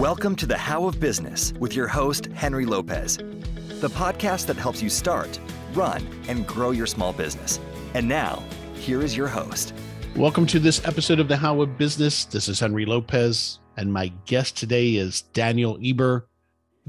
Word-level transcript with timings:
Welcome 0.00 0.34
to 0.36 0.46
the 0.46 0.56
How 0.56 0.86
of 0.86 0.98
Business 0.98 1.52
with 1.60 1.76
your 1.76 1.86
host, 1.86 2.24
Henry 2.32 2.64
Lopez, 2.64 3.18
the 3.18 3.90
podcast 3.90 4.46
that 4.46 4.56
helps 4.56 4.82
you 4.82 4.88
start, 4.88 5.38
run, 5.74 6.02
and 6.26 6.46
grow 6.46 6.70
your 6.70 6.86
small 6.86 7.12
business. 7.12 7.60
And 7.92 8.08
now, 8.08 8.42
here 8.72 9.02
is 9.02 9.14
your 9.14 9.26
host. 9.28 9.74
Welcome 10.16 10.46
to 10.46 10.58
this 10.58 10.82
episode 10.86 11.20
of 11.20 11.28
the 11.28 11.36
How 11.36 11.60
of 11.60 11.76
Business. 11.76 12.24
This 12.24 12.48
is 12.48 12.58
Henry 12.58 12.86
Lopez, 12.86 13.58
and 13.76 13.92
my 13.92 14.10
guest 14.24 14.56
today 14.56 14.94
is 14.94 15.20
Daniel 15.20 15.76
Hieber. 15.76 16.22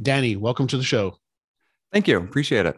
Danny, 0.02 0.38
welcome 0.38 0.68
to 0.68 0.78
the 0.78 0.84
show. 0.84 1.18
Thank 1.92 2.08
you. 2.08 2.18
Appreciate 2.18 2.66
it. 2.66 2.78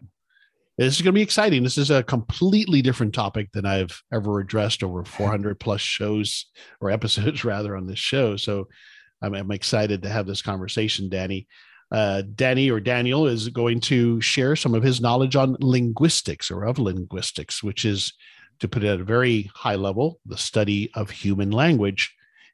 This 0.79 0.95
is 0.95 1.03
going 1.03 1.13
to 1.13 1.19
be 1.19 1.21
exciting. 1.21 1.61
This 1.61 1.77
is 1.77 1.91
a 1.91 2.01
completely 2.01 2.81
different 2.81 3.13
topic 3.13 3.51
than 3.51 3.67
I've 3.67 4.01
ever 4.11 4.39
addressed 4.39 4.81
over 4.81 5.05
400 5.05 5.59
plus 5.59 5.81
shows 5.81 6.47
or 6.81 6.89
episodes, 6.89 7.45
rather, 7.45 7.77
on 7.77 7.85
this 7.85 7.99
show. 7.99 8.35
So 8.35 8.67
I'm, 9.23 9.33
I'm 9.33 9.51
excited 9.51 10.03
to 10.03 10.09
have 10.09 10.27
this 10.27 10.41
conversation, 10.41 11.09
Danny. 11.09 11.47
Uh, 11.91 12.23
Danny 12.35 12.69
or 12.69 12.79
Daniel 12.79 13.27
is 13.27 13.49
going 13.49 13.79
to 13.81 14.19
share 14.19 14.55
some 14.55 14.75
of 14.75 14.83
his 14.83 14.99
knowledge 14.99 15.35
on 15.35 15.57
linguistics 15.59 16.51
or 16.51 16.65
of 16.65 16.79
linguistics, 16.79 17.63
which 17.63 17.85
is, 17.85 18.13
to 18.59 18.67
put 18.67 18.83
it 18.83 18.87
at 18.87 18.99
a 18.99 19.03
very 19.03 19.49
high 19.55 19.75
level, 19.75 20.19
the 20.25 20.37
study 20.37 20.91
of 20.93 21.09
human 21.09 21.51
language. 21.51 22.13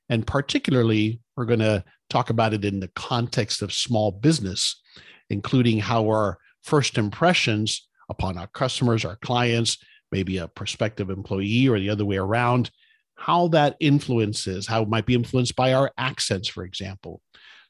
And 0.10 0.26
particularly, 0.26 1.20
we're 1.36 1.46
going 1.46 1.60
to 1.60 1.84
talk 2.10 2.30
about 2.30 2.54
it 2.54 2.66
in 2.66 2.80
the 2.80 2.92
context 2.96 3.62
of 3.62 3.72
small 3.72 4.12
business, 4.12 4.82
including 5.30 5.80
how 5.80 6.06
our 6.06 6.38
first 6.64 6.98
impressions 6.98 7.88
upon 8.10 8.38
our 8.38 8.48
customers, 8.48 9.06
our 9.06 9.18
clients, 9.18 9.78
maybe 10.12 10.38
a 10.38 10.48
prospective 10.48 11.10
employee 11.10 11.68
or 11.68 11.80
the 11.80 11.90
other 11.90 12.06
way 12.06 12.18
around, 12.18 12.72
how 13.20 13.50
that 13.50 13.76
influences, 13.80 14.66
how 14.66 14.84
it 14.84 14.90
might 14.90 15.06
be 15.06 15.14
influenced 15.14 15.56
by 15.56 15.74
our 15.74 15.92
accents, 15.98 16.48
for 16.48 16.64
example. 16.64 17.22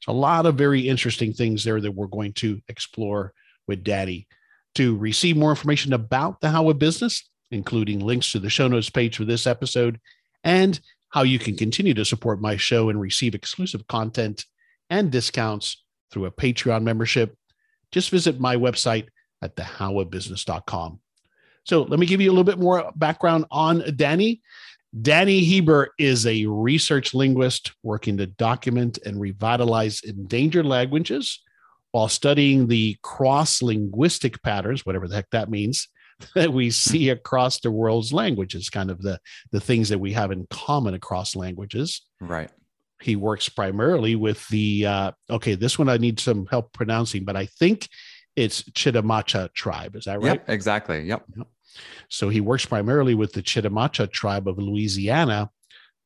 So, 0.02 0.12
a 0.12 0.14
lot 0.14 0.46
of 0.46 0.54
very 0.54 0.88
interesting 0.88 1.32
things 1.32 1.64
there 1.64 1.80
that 1.80 1.92
we're 1.92 2.06
going 2.06 2.32
to 2.34 2.60
explore 2.68 3.34
with 3.66 3.84
Danny. 3.84 4.26
To 4.76 4.96
receive 4.96 5.36
more 5.36 5.50
information 5.50 5.92
about 5.92 6.40
the 6.40 6.50
How 6.50 6.70
of 6.70 6.78
Business, 6.78 7.28
including 7.50 7.98
links 7.98 8.30
to 8.32 8.38
the 8.38 8.48
show 8.48 8.68
notes 8.68 8.88
page 8.88 9.16
for 9.16 9.24
this 9.24 9.46
episode, 9.46 9.98
and 10.44 10.78
how 11.08 11.22
you 11.22 11.40
can 11.40 11.56
continue 11.56 11.92
to 11.94 12.04
support 12.04 12.40
my 12.40 12.56
show 12.56 12.88
and 12.88 13.00
receive 13.00 13.34
exclusive 13.34 13.86
content 13.88 14.46
and 14.88 15.10
discounts 15.10 15.82
through 16.12 16.26
a 16.26 16.30
Patreon 16.30 16.82
membership, 16.82 17.36
just 17.90 18.10
visit 18.10 18.38
my 18.38 18.56
website 18.56 19.08
at 19.42 19.56
thehowofbusiness.com. 19.56 21.00
So 21.64 21.82
let 21.82 21.98
me 21.98 22.06
give 22.06 22.20
you 22.20 22.30
a 22.30 22.32
little 22.32 22.44
bit 22.44 22.58
more 22.58 22.90
background 22.96 23.44
on 23.50 23.82
Danny. 23.96 24.40
Danny 24.98 25.44
Hieber 25.44 25.88
is 25.98 26.26
a 26.26 26.46
research 26.46 27.14
linguist 27.14 27.72
working 27.82 28.16
to 28.16 28.26
document 28.26 28.98
and 29.04 29.20
revitalize 29.20 30.00
endangered 30.00 30.66
languages 30.66 31.40
while 31.92 32.08
studying 32.08 32.66
the 32.66 32.96
cross 33.02 33.62
linguistic 33.62 34.42
patterns, 34.42 34.84
whatever 34.84 35.06
the 35.06 35.14
heck 35.16 35.30
that 35.30 35.50
means, 35.50 35.88
that 36.34 36.52
we 36.52 36.70
see 36.70 37.08
across 37.10 37.60
the 37.60 37.70
world's 37.70 38.12
languages, 38.12 38.68
kind 38.68 38.90
of 38.90 39.00
the, 39.02 39.18
the 39.52 39.60
things 39.60 39.88
that 39.88 39.98
we 39.98 40.12
have 40.12 40.32
in 40.32 40.46
common 40.50 40.94
across 40.94 41.36
languages. 41.36 42.02
Right. 42.20 42.50
He 43.00 43.16
works 43.16 43.48
primarily 43.48 44.14
with 44.14 44.46
the, 44.48 44.86
uh, 44.86 45.12
okay, 45.30 45.54
this 45.54 45.78
one 45.78 45.88
I 45.88 45.96
need 45.96 46.20
some 46.20 46.46
help 46.46 46.72
pronouncing, 46.72 47.24
but 47.24 47.36
I 47.36 47.46
think 47.46 47.88
it's 48.36 48.62
Chitimacha 48.62 49.52
tribe. 49.54 49.96
Is 49.96 50.04
that 50.04 50.20
right? 50.20 50.34
Yep, 50.34 50.48
exactly. 50.48 51.02
Yep. 51.02 51.24
yep. 51.36 51.46
So 52.08 52.28
he 52.28 52.40
works 52.40 52.66
primarily 52.66 53.14
with 53.14 53.32
the 53.32 53.42
Chitimacha 53.42 54.10
tribe 54.10 54.48
of 54.48 54.58
Louisiana 54.58 55.50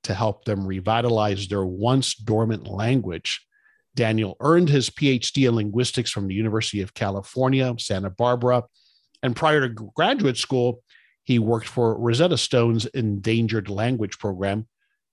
to 0.05 0.15
help 0.15 0.45
them 0.45 0.67
revitalize 0.67 1.48
their 1.48 1.65
once 1.65 2.15
dormant 2.15 2.67
language. 2.67 3.47
Daniel 3.95 4.37
earned 4.41 4.69
his 4.69 4.91
PhD 4.91 5.48
in 5.48 5.55
linguistics 5.56 6.11
from 6.11 6.27
the 6.27 6.34
University 6.34 6.83
of 6.83 6.94
California, 6.94 7.75
Santa 7.78 8.11
Barbara. 8.11 8.65
And 9.22 9.34
prior 9.34 9.66
to 9.66 9.91
graduate 9.94 10.37
school, 10.37 10.83
he 11.22 11.38
worked 11.38 11.69
for 11.69 11.99
Rosetta 11.99 12.37
Stone's 12.37 12.87
Endangered 12.87 13.71
Language 13.71 14.19
Program 14.19 14.67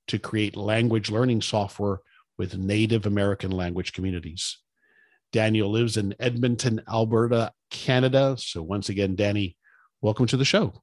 to 0.07 0.19
create 0.19 0.57
language 0.57 1.09
learning 1.09 1.41
software 1.41 1.99
with 2.37 2.57
Native 2.57 3.05
American 3.05 3.51
language 3.51 3.93
communities. 3.93 4.57
Daniel 5.31 5.71
lives 5.71 5.95
in 5.95 6.13
Edmonton, 6.19 6.81
Alberta, 6.91 7.53
Canada. 7.69 8.35
So, 8.37 8.61
once 8.61 8.89
again, 8.89 9.15
Danny, 9.15 9.55
welcome 10.01 10.25
to 10.27 10.37
the 10.37 10.45
show. 10.45 10.73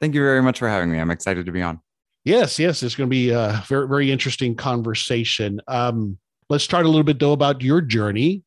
Thank 0.00 0.14
you 0.14 0.20
very 0.20 0.42
much 0.42 0.58
for 0.58 0.68
having 0.68 0.90
me. 0.90 0.98
I'm 0.98 1.10
excited 1.10 1.46
to 1.46 1.52
be 1.52 1.62
on. 1.62 1.80
Yes, 2.24 2.58
yes, 2.58 2.82
it's 2.82 2.94
going 2.94 3.08
to 3.08 3.10
be 3.10 3.30
a 3.30 3.62
very, 3.66 3.88
very 3.88 4.12
interesting 4.12 4.54
conversation. 4.54 5.60
Um, 5.68 6.18
let's 6.48 6.64
start 6.64 6.86
a 6.86 6.88
little 6.88 7.04
bit 7.04 7.18
though 7.18 7.32
about 7.32 7.62
your 7.62 7.80
journey 7.80 8.44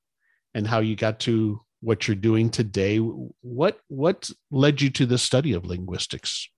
and 0.54 0.66
how 0.66 0.80
you 0.80 0.96
got 0.96 1.20
to 1.22 1.62
what 1.82 2.08
you're 2.08 2.16
doing 2.16 2.50
today. 2.50 2.98
What 2.98 3.80
what 3.88 4.30
led 4.50 4.82
you 4.82 4.90
to 4.92 5.06
the 5.06 5.18
study 5.18 5.54
of 5.54 5.66
linguistics? 5.66 6.50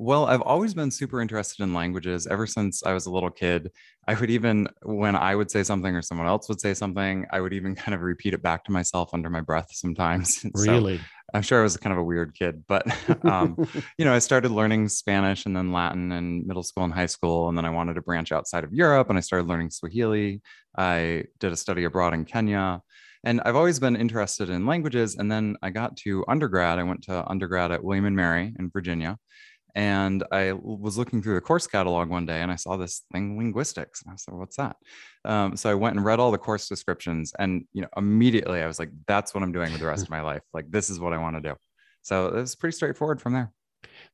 Well, 0.00 0.26
I've 0.26 0.42
always 0.42 0.74
been 0.74 0.92
super 0.92 1.20
interested 1.20 1.60
in 1.60 1.74
languages 1.74 2.28
ever 2.28 2.46
since 2.46 2.84
I 2.84 2.92
was 2.92 3.06
a 3.06 3.10
little 3.10 3.30
kid. 3.30 3.72
I 4.06 4.14
would 4.14 4.30
even, 4.30 4.68
when 4.84 5.16
I 5.16 5.34
would 5.34 5.50
say 5.50 5.64
something 5.64 5.92
or 5.92 6.02
someone 6.02 6.28
else 6.28 6.48
would 6.48 6.60
say 6.60 6.72
something, 6.72 7.26
I 7.32 7.40
would 7.40 7.52
even 7.52 7.74
kind 7.74 7.96
of 7.96 8.02
repeat 8.02 8.32
it 8.32 8.40
back 8.40 8.64
to 8.64 8.72
myself 8.72 9.10
under 9.12 9.28
my 9.28 9.40
breath 9.40 9.70
sometimes. 9.72 10.46
Really? 10.54 10.98
So 10.98 11.04
I'm 11.34 11.42
sure 11.42 11.58
I 11.58 11.62
was 11.64 11.76
kind 11.76 11.92
of 11.92 11.98
a 11.98 12.04
weird 12.04 12.32
kid, 12.34 12.62
but, 12.68 12.86
um, 13.24 13.56
you 13.98 14.04
know, 14.04 14.14
I 14.14 14.20
started 14.20 14.52
learning 14.52 14.88
Spanish 14.88 15.46
and 15.46 15.56
then 15.56 15.72
Latin 15.72 16.12
in 16.12 16.46
middle 16.46 16.62
school 16.62 16.84
and 16.84 16.92
high 16.92 17.06
school. 17.06 17.48
And 17.48 17.58
then 17.58 17.64
I 17.64 17.70
wanted 17.70 17.94
to 17.94 18.02
branch 18.02 18.30
outside 18.30 18.62
of 18.62 18.72
Europe 18.72 19.08
and 19.08 19.18
I 19.18 19.20
started 19.20 19.48
learning 19.48 19.70
Swahili. 19.70 20.42
I 20.76 21.24
did 21.40 21.50
a 21.50 21.56
study 21.56 21.82
abroad 21.84 22.14
in 22.14 22.24
Kenya. 22.24 22.82
And 23.24 23.40
I've 23.40 23.56
always 23.56 23.80
been 23.80 23.96
interested 23.96 24.48
in 24.48 24.64
languages. 24.64 25.16
And 25.16 25.30
then 25.30 25.56
I 25.60 25.70
got 25.70 25.96
to 25.98 26.24
undergrad. 26.28 26.78
I 26.78 26.84
went 26.84 27.02
to 27.04 27.28
undergrad 27.28 27.72
at 27.72 27.82
William 27.82 28.04
and 28.04 28.14
Mary 28.14 28.54
in 28.56 28.70
Virginia 28.70 29.18
and 29.74 30.24
I 30.32 30.52
was 30.52 30.98
looking 30.98 31.22
through 31.22 31.34
the 31.34 31.40
course 31.40 31.66
catalog 31.66 32.08
one 32.08 32.26
day 32.26 32.42
and 32.42 32.50
I 32.50 32.56
saw 32.56 32.76
this 32.76 33.02
thing 33.12 33.36
linguistics 33.36 34.02
and 34.02 34.12
I 34.12 34.16
said 34.16 34.34
what's 34.34 34.56
that? 34.56 34.76
Um, 35.24 35.56
so 35.56 35.70
I 35.70 35.74
went 35.74 35.96
and 35.96 36.04
read 36.04 36.20
all 36.20 36.30
the 36.30 36.38
course 36.38 36.68
descriptions 36.68 37.32
and 37.38 37.64
you 37.72 37.82
know 37.82 37.88
immediately 37.96 38.60
I 38.60 38.66
was 38.66 38.78
like 38.78 38.90
that's 39.06 39.34
what 39.34 39.42
I'm 39.42 39.52
doing 39.52 39.72
with 39.72 39.80
the 39.80 39.86
rest 39.86 40.02
of 40.04 40.10
my 40.10 40.20
life. 40.20 40.42
Like 40.52 40.70
this 40.70 40.90
is 40.90 41.00
what 41.00 41.12
I 41.12 41.18
want 41.18 41.36
to 41.36 41.48
do. 41.48 41.56
So 42.02 42.28
it 42.28 42.34
was 42.34 42.54
pretty 42.54 42.76
straightforward 42.76 43.20
from 43.20 43.34
there. 43.34 43.52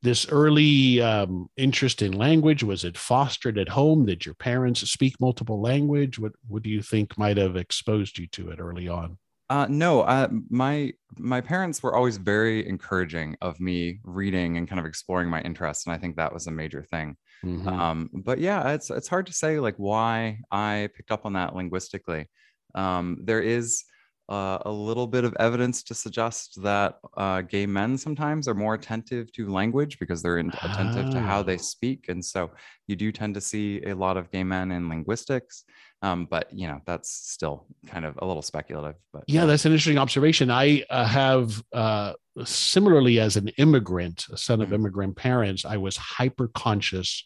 This 0.03 0.29
early 0.29 1.01
um, 1.01 1.49
interest 1.57 2.03
in 2.03 2.13
language 2.13 2.63
was 2.63 2.85
it 2.85 2.99
fostered 2.99 3.59
at 3.59 3.71
home 3.71 4.05
did 4.07 4.27
your 4.27 4.35
parents 4.35 4.89
speak 4.91 5.15
multiple 5.21 5.61
language? 5.61 6.19
What 6.19 6.33
what 6.49 6.63
do 6.63 6.71
you 6.71 6.83
think 6.83 7.17
might 7.19 7.37
have 7.37 7.57
exposed 7.57 8.19
you 8.19 8.27
to 8.29 8.51
it 8.51 8.61
early 8.61 8.89
on 8.89 9.19
uh, 9.51 9.67
no, 9.69 10.01
uh, 10.03 10.29
my 10.49 10.93
my 11.19 11.41
parents 11.41 11.83
were 11.83 11.95
always 11.95 12.17
very 12.17 12.67
encouraging 12.67 13.37
of 13.43 13.61
me 13.61 14.01
reading 14.03 14.57
and 14.57 14.69
kind 14.69 14.81
of 14.81 14.87
exploring 14.87 15.29
my 15.29 15.41
interests, 15.43 15.87
and 15.87 15.95
I 15.95 15.99
think 15.99 16.17
that 16.17 16.33
was 16.33 16.47
a 16.47 16.51
major 16.51 16.83
thing. 16.83 17.17
Mm-hmm. 17.45 17.69
Um, 17.69 18.11
but 18.13 18.39
yeah, 18.39 18.73
it's 18.73 18.91
it's 18.91 19.09
hard 19.09 19.27
to 19.27 19.33
say 19.33 19.61
like 19.61 19.75
why 19.77 20.41
I 20.51 20.89
picked 20.97 21.11
up 21.11 21.27
on 21.27 21.35
that 21.35 21.55
linguistically. 21.55 22.27
Um, 22.75 23.19
there 23.23 23.43
is 23.43 23.85
uh, 24.31 24.59
a 24.65 24.73
little 24.73 25.07
bit 25.07 25.25
of 25.25 25.37
evidence 25.39 25.83
to 25.83 25.95
suggest 25.95 26.63
that 26.63 26.97
uh, 27.17 27.43
gay 27.43 27.67
men 27.67 27.99
sometimes 27.99 28.49
are 28.49 28.55
more 28.55 28.73
attentive 28.73 29.31
to 29.33 29.53
language 29.53 29.99
because 29.99 30.23
they're 30.23 30.39
in- 30.39 30.53
attentive 30.63 31.11
to 31.11 31.21
how 31.21 31.43
they 31.43 31.57
ah. 31.57 31.59
speak, 31.59 32.07
and 32.09 32.25
so 32.25 32.51
you 32.87 32.97
do 32.97 33.13
tend 33.13 33.35
to 33.35 33.41
see 33.43 33.83
a 33.85 33.95
lot 33.95 34.17
of 34.17 34.31
gay 34.31 34.43
men 34.43 34.73
in 34.73 34.89
linguistics. 34.89 35.65
Um, 36.05 36.27
but 36.27 36.53
you 36.53 36.67
know 36.67 36.83
that's 36.85 37.11
still 37.11 37.65
kind 37.87 38.05
of 38.05 38.19
a 38.19 38.27
little 38.27 38.43
speculative. 38.43 38.97
But 39.11 39.25
yeah, 39.27 39.47
that's 39.47 39.65
an 39.65 39.73
interesting 39.73 39.97
observation. 39.97 40.51
I 40.51 40.85
uh, 40.91 41.07
have 41.07 41.63
uh, 41.73 42.13
similarly 42.45 43.21
as 43.21 43.37
an 43.37 43.49
immigrant, 43.57 44.27
a 44.31 44.37
son 44.37 44.61
of 44.61 44.67
mm-hmm. 44.67 44.75
immigrant 44.75 45.17
parents, 45.17 45.65
I 45.65 45.79
was 45.79 45.97
hyper 45.97 46.49
conscious 46.49 47.25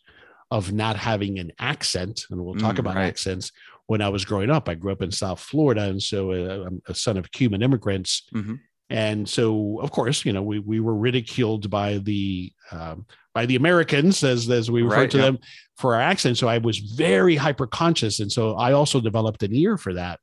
of 0.52 0.72
not 0.72 0.96
having 0.96 1.40
an 1.40 1.50
accent, 1.58 2.24
and 2.30 2.40
we'll 2.44 2.54
talk 2.54 2.76
mm, 2.76 2.80
about 2.80 2.94
right. 2.94 3.06
accents 3.06 3.50
when 3.86 4.00
I 4.00 4.08
was 4.10 4.24
growing 4.24 4.48
up. 4.48 4.68
I 4.68 4.74
grew 4.74 4.92
up 4.92 5.02
in 5.02 5.10
South 5.10 5.40
Florida, 5.40 5.82
and 5.82 6.02
so 6.02 6.30
uh, 6.30 6.66
I'm 6.66 6.80
a 6.86 6.94
son 6.94 7.16
of 7.16 7.32
Cuban 7.32 7.62
immigrants. 7.62 8.22
Mm-hmm. 8.32 8.54
And 8.90 9.28
so, 9.28 9.80
of 9.80 9.90
course, 9.90 10.24
you 10.24 10.32
know, 10.32 10.42
we, 10.42 10.60
we 10.60 10.80
were 10.80 10.94
ridiculed 10.94 11.68
by 11.68 11.98
the 11.98 12.52
um, 12.70 13.06
by 13.34 13.46
the 13.46 13.56
Americans, 13.56 14.24
as 14.24 14.48
as 14.48 14.70
we 14.70 14.82
refer 14.82 14.96
right, 14.96 15.10
to 15.10 15.18
yeah. 15.18 15.24
them, 15.24 15.38
for 15.76 15.94
our 15.94 16.00
accent. 16.00 16.38
So 16.38 16.48
I 16.48 16.58
was 16.58 16.78
very 16.78 17.36
hyper 17.36 17.66
conscious, 17.66 18.20
and 18.20 18.32
so 18.32 18.54
I 18.56 18.72
also 18.72 19.00
developed 19.00 19.42
an 19.42 19.54
ear 19.54 19.76
for 19.76 19.94
that. 19.94 20.20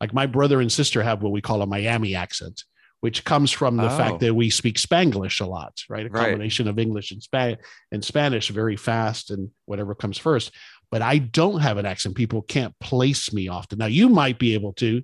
Like 0.00 0.14
my 0.14 0.26
brother 0.26 0.60
and 0.60 0.72
sister 0.72 1.02
have 1.02 1.22
what 1.22 1.32
we 1.32 1.40
call 1.40 1.62
a 1.62 1.66
Miami 1.66 2.14
accent, 2.14 2.64
which 3.00 3.24
comes 3.24 3.50
from 3.50 3.76
the 3.76 3.92
oh. 3.92 3.96
fact 3.96 4.20
that 4.20 4.34
we 4.34 4.50
speak 4.50 4.78
Spanglish 4.78 5.40
a 5.40 5.46
lot, 5.46 5.82
right? 5.88 6.06
A 6.06 6.08
right. 6.08 6.22
combination 6.22 6.68
of 6.68 6.78
English 6.78 7.12
and, 7.12 7.22
Spa- 7.22 7.56
and 7.92 8.04
Spanish 8.04 8.48
very 8.48 8.76
fast, 8.76 9.30
and 9.30 9.50
whatever 9.66 9.94
comes 9.94 10.18
first 10.18 10.52
but 10.90 11.02
I 11.02 11.18
don't 11.18 11.60
have 11.60 11.78
an 11.78 11.86
accent. 11.86 12.14
People 12.14 12.42
can't 12.42 12.78
place 12.78 13.32
me 13.32 13.48
often. 13.48 13.78
Now 13.78 13.86
you 13.86 14.08
might 14.08 14.38
be 14.38 14.54
able 14.54 14.72
to, 14.74 15.02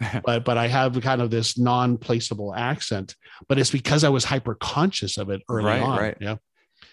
but 0.24 0.44
but 0.44 0.58
I 0.58 0.68
have 0.68 1.00
kind 1.00 1.22
of 1.22 1.30
this 1.30 1.58
non-placeable 1.58 2.56
accent. 2.56 3.16
But 3.48 3.58
it's 3.58 3.70
because 3.70 4.04
I 4.04 4.08
was 4.08 4.24
hyper 4.24 4.54
conscious 4.54 5.18
of 5.18 5.30
it 5.30 5.42
early 5.48 5.66
right, 5.66 5.82
on. 5.82 5.98
Right. 5.98 6.16
Yeah. 6.20 6.36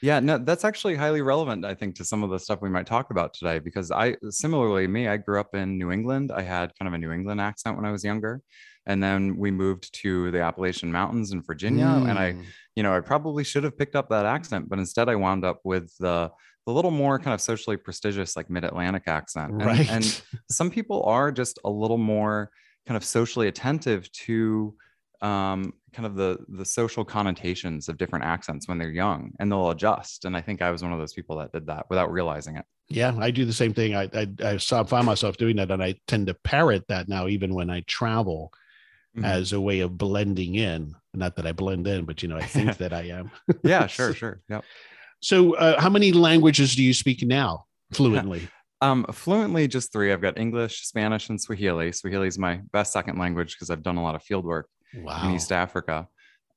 Yeah, 0.01 0.19
no, 0.19 0.39
that's 0.39 0.65
actually 0.65 0.95
highly 0.95 1.21
relevant, 1.21 1.63
I 1.63 1.75
think, 1.75 1.95
to 1.95 2.05
some 2.05 2.23
of 2.23 2.31
the 2.31 2.39
stuff 2.39 2.59
we 2.61 2.69
might 2.69 2.87
talk 2.87 3.11
about 3.11 3.35
today. 3.35 3.59
Because 3.59 3.91
I, 3.91 4.15
similarly, 4.29 4.87
me, 4.87 5.07
I 5.07 5.17
grew 5.17 5.39
up 5.39 5.53
in 5.53 5.77
New 5.77 5.91
England. 5.91 6.31
I 6.31 6.41
had 6.41 6.73
kind 6.79 6.87
of 6.87 6.93
a 6.93 6.97
New 6.97 7.11
England 7.11 7.39
accent 7.39 7.75
when 7.75 7.85
I 7.85 7.91
was 7.91 8.03
younger. 8.03 8.41
And 8.87 9.03
then 9.03 9.37
we 9.37 9.51
moved 9.51 9.93
to 10.01 10.31
the 10.31 10.41
Appalachian 10.41 10.91
Mountains 10.91 11.31
in 11.31 11.43
Virginia. 11.43 11.85
Mm. 11.85 12.09
And 12.09 12.19
I, 12.19 12.33
mm. 12.33 12.43
you 12.75 12.81
know, 12.81 12.95
I 12.95 12.99
probably 12.99 13.43
should 13.43 13.63
have 13.63 13.77
picked 13.77 13.95
up 13.95 14.09
that 14.09 14.25
accent, 14.25 14.69
but 14.69 14.79
instead 14.79 15.07
I 15.07 15.15
wound 15.15 15.45
up 15.45 15.59
with 15.63 15.95
the, 15.99 16.31
the 16.65 16.73
little 16.73 16.91
more 16.91 17.19
kind 17.19 17.33
of 17.33 17.41
socially 17.41 17.77
prestigious, 17.77 18.35
like 18.35 18.49
mid 18.49 18.63
Atlantic 18.63 19.03
accent. 19.07 19.51
And, 19.51 19.65
right. 19.65 19.89
and 19.89 20.23
some 20.49 20.71
people 20.71 21.03
are 21.03 21.31
just 21.31 21.59
a 21.63 21.69
little 21.69 21.97
more 21.99 22.49
kind 22.87 22.97
of 22.97 23.03
socially 23.03 23.47
attentive 23.47 24.11
to 24.11 24.75
um, 25.21 25.73
kind 25.93 26.05
of 26.05 26.15
the 26.15 26.39
the 26.47 26.65
social 26.65 27.05
connotations 27.05 27.89
of 27.89 27.97
different 27.97 28.25
accents 28.25 28.67
when 28.67 28.77
they're 28.77 28.89
young 28.89 29.31
and 29.39 29.51
they'll 29.51 29.71
adjust 29.71 30.25
and 30.25 30.35
i 30.35 30.41
think 30.41 30.61
i 30.61 30.71
was 30.71 30.81
one 30.81 30.93
of 30.93 30.99
those 30.99 31.13
people 31.13 31.37
that 31.37 31.51
did 31.51 31.67
that 31.67 31.85
without 31.89 32.11
realizing 32.11 32.57
it. 32.57 32.65
Yeah 32.89 33.15
i 33.19 33.29
do 33.29 33.45
the 33.45 33.53
same 33.53 33.73
thing. 33.73 33.95
I 33.95 34.09
i, 34.13 34.27
I 34.43 34.57
saw, 34.57 34.83
find 34.83 35.05
myself 35.05 35.37
doing 35.37 35.57
that 35.57 35.71
and 35.71 35.83
i 35.83 35.95
tend 36.07 36.27
to 36.27 36.33
parrot 36.33 36.87
that 36.87 37.07
now 37.07 37.27
even 37.27 37.53
when 37.53 37.69
i 37.69 37.81
travel 37.87 38.51
mm-hmm. 39.15 39.25
as 39.25 39.53
a 39.53 39.61
way 39.61 39.81
of 39.81 39.97
blending 39.97 40.55
in. 40.55 40.95
Not 41.13 41.35
that 41.35 41.45
i 41.45 41.51
blend 41.51 41.87
in 41.87 42.05
but 42.05 42.23
you 42.23 42.29
know 42.29 42.37
i 42.37 42.45
think 42.45 42.77
that 42.79 42.93
i 42.93 43.03
am. 43.03 43.31
Yeah 43.63 43.87
sure 43.87 44.13
sure 44.21 44.41
yeah 44.49 44.61
so 45.19 45.55
uh, 45.55 45.79
how 45.79 45.89
many 45.89 46.11
languages 46.13 46.75
do 46.75 46.83
you 46.83 46.93
speak 46.93 47.21
now 47.21 47.65
fluently 47.93 48.47
Um, 48.81 49.05
fluently, 49.11 49.67
just 49.67 49.93
three. 49.93 50.11
I've 50.11 50.21
got 50.21 50.39
English, 50.39 50.87
Spanish, 50.87 51.29
and 51.29 51.39
Swahili. 51.39 51.91
Swahili 51.91 52.27
is 52.27 52.39
my 52.39 52.61
best 52.71 52.91
second 52.91 53.19
language 53.19 53.53
because 53.55 53.69
I've 53.69 53.83
done 53.83 53.97
a 53.97 54.03
lot 54.03 54.15
of 54.15 54.23
field 54.23 54.43
work 54.43 54.67
wow. 54.95 55.23
in 55.23 55.35
East 55.35 55.51
Africa. 55.51 56.07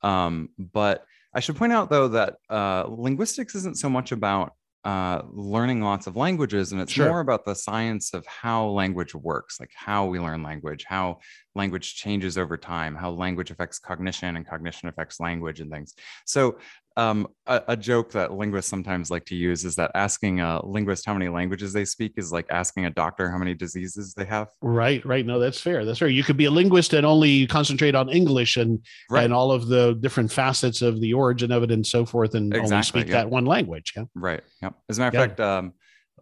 Um, 0.03 0.49
but 0.59 1.05
I 1.35 1.41
should 1.41 1.57
point 1.57 1.73
out, 1.73 1.91
though, 1.91 2.09
that 2.09 2.37
uh, 2.49 2.85
linguistics 2.89 3.55
isn't 3.55 3.79
so 3.79 3.91
much 3.91 4.13
about 4.13 4.53
uh, 4.85 5.23
learning 5.33 5.81
lots 5.81 6.07
of 6.07 6.15
languages, 6.15 6.73
and 6.73 6.81
it's 6.81 6.93
sure. 6.93 7.09
more 7.09 7.21
about 7.21 7.45
the 7.45 7.55
science 7.55 8.13
of 8.13 8.27
how 8.27 8.67
language 8.67 9.15
works, 9.15 9.59
like 9.59 9.71
how 9.75 10.05
we 10.05 10.21
learn 10.21 10.43
language, 10.43 10.85
how 10.87 11.19
language 11.55 11.95
changes 11.95 12.37
over 12.37 12.59
time, 12.59 12.95
how 12.95 13.11
language 13.11 13.51
affects 13.51 13.79
cognition 13.79 14.37
and 14.37 14.47
cognition 14.47 14.89
affects 14.89 15.21
language 15.21 15.61
and 15.61 15.71
things. 15.71 15.95
So 16.27 16.59
um, 16.97 17.27
a, 17.47 17.63
a, 17.69 17.77
joke 17.77 18.13
that 18.13 18.33
linguists 18.33 18.71
sometimes 18.71 19.11
like 19.11 19.25
to 19.27 19.35
use 19.35 19.65
is 19.65 19.75
that 19.77 19.91
asking 19.97 20.41
a 20.41 20.65
linguist 20.65 21.05
how 21.05 21.13
many 21.13 21.29
languages 21.29 21.73
they 21.73 21.85
speak 21.85 22.13
is 22.17 22.31
like 22.31 22.47
asking 22.51 22.87
a 22.87 22.91
doctor 22.91 23.31
how 23.31 23.39
many 23.39 23.53
diseases 23.53 24.15
they 24.15 24.25
have. 24.25 24.49
Right, 24.63 25.05
right. 25.05 25.27
No, 25.27 25.41
that's 25.41 25.61
fair. 25.61 25.85
That's 25.85 25.99
fair. 25.99 26.09
You 26.09 26.23
could 26.23 26.37
be 26.37 26.45
a 26.45 26.53
linguist 26.53 26.93
and 26.93 27.05
only 27.05 27.49
concentrate 27.49 27.97
on 27.97 28.11
English 28.11 28.57
and 28.57 28.79
right. 29.11 29.25
and 29.25 29.35
all 29.35 29.51
of 29.51 29.67
the 29.67 29.95
different 30.01 30.31
facets 30.31 30.83
of 30.83 31.01
the 31.01 31.15
origin 31.15 31.51
of 31.51 31.65
it 31.65 31.73
and 31.73 31.85
so 31.85 32.05
forth, 32.05 32.35
and 32.35 32.55
exactly, 32.55 32.75
only 32.75 32.83
speak 32.85 33.07
that 33.09 33.29
one 33.29 33.45
language. 33.45 33.93
Yeah. 33.97 34.05
Right. 34.15 34.43
Yep. 34.63 34.75
As 34.89 34.99
a 34.99 35.01
matter 35.01 35.09
of 35.09 35.15
yeah. 35.15 35.27
fact, 35.27 35.41
um, 35.41 35.73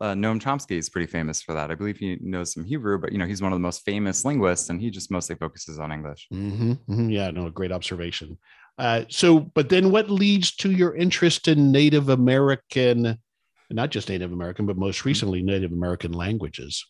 uh, 0.01 0.15
Noam 0.15 0.41
Chomsky 0.41 0.79
is 0.79 0.89
pretty 0.89 1.07
famous 1.07 1.43
for 1.43 1.55
that. 1.55 1.71
I 1.71 1.75
believe 1.75 1.97
he 1.99 2.19
knows 2.21 2.53
some 2.53 2.65
Hebrew, 2.65 2.99
but 2.99 3.13
you 3.13 3.19
know 3.19 3.27
he's 3.27 3.43
one 3.43 3.53
of 3.53 3.57
the 3.57 3.63
most 3.63 3.85
famous 3.85 4.25
linguists, 4.25 4.71
and 4.71 4.81
he 4.81 4.91
just 4.91 5.11
mostly 5.11 5.37
focuses 5.37 5.79
on 5.79 5.93
English. 5.93 6.27
Mm-hmm, 6.33 6.73
mm-hmm. 6.73 7.11
Yeah, 7.11 7.31
no, 7.31 7.49
great 7.51 7.71
observation. 7.71 8.39
Uh, 8.79 9.05
so, 9.09 9.41
but 9.41 9.69
then 9.69 9.91
what 9.91 10.11
leads 10.11 10.55
to 10.57 10.71
your 10.71 10.95
interest 10.95 11.49
in 11.49 11.71
Native 11.71 12.09
American, 12.09 13.19
not 13.71 13.91
just 13.91 14.09
Native 14.09 14.33
American, 14.33 14.67
but 14.67 14.77
most 14.77 15.01
mm-hmm. 15.01 15.09
recently 15.11 15.43
Native 15.43 15.73
American 15.73 16.13
languages? 16.13 16.85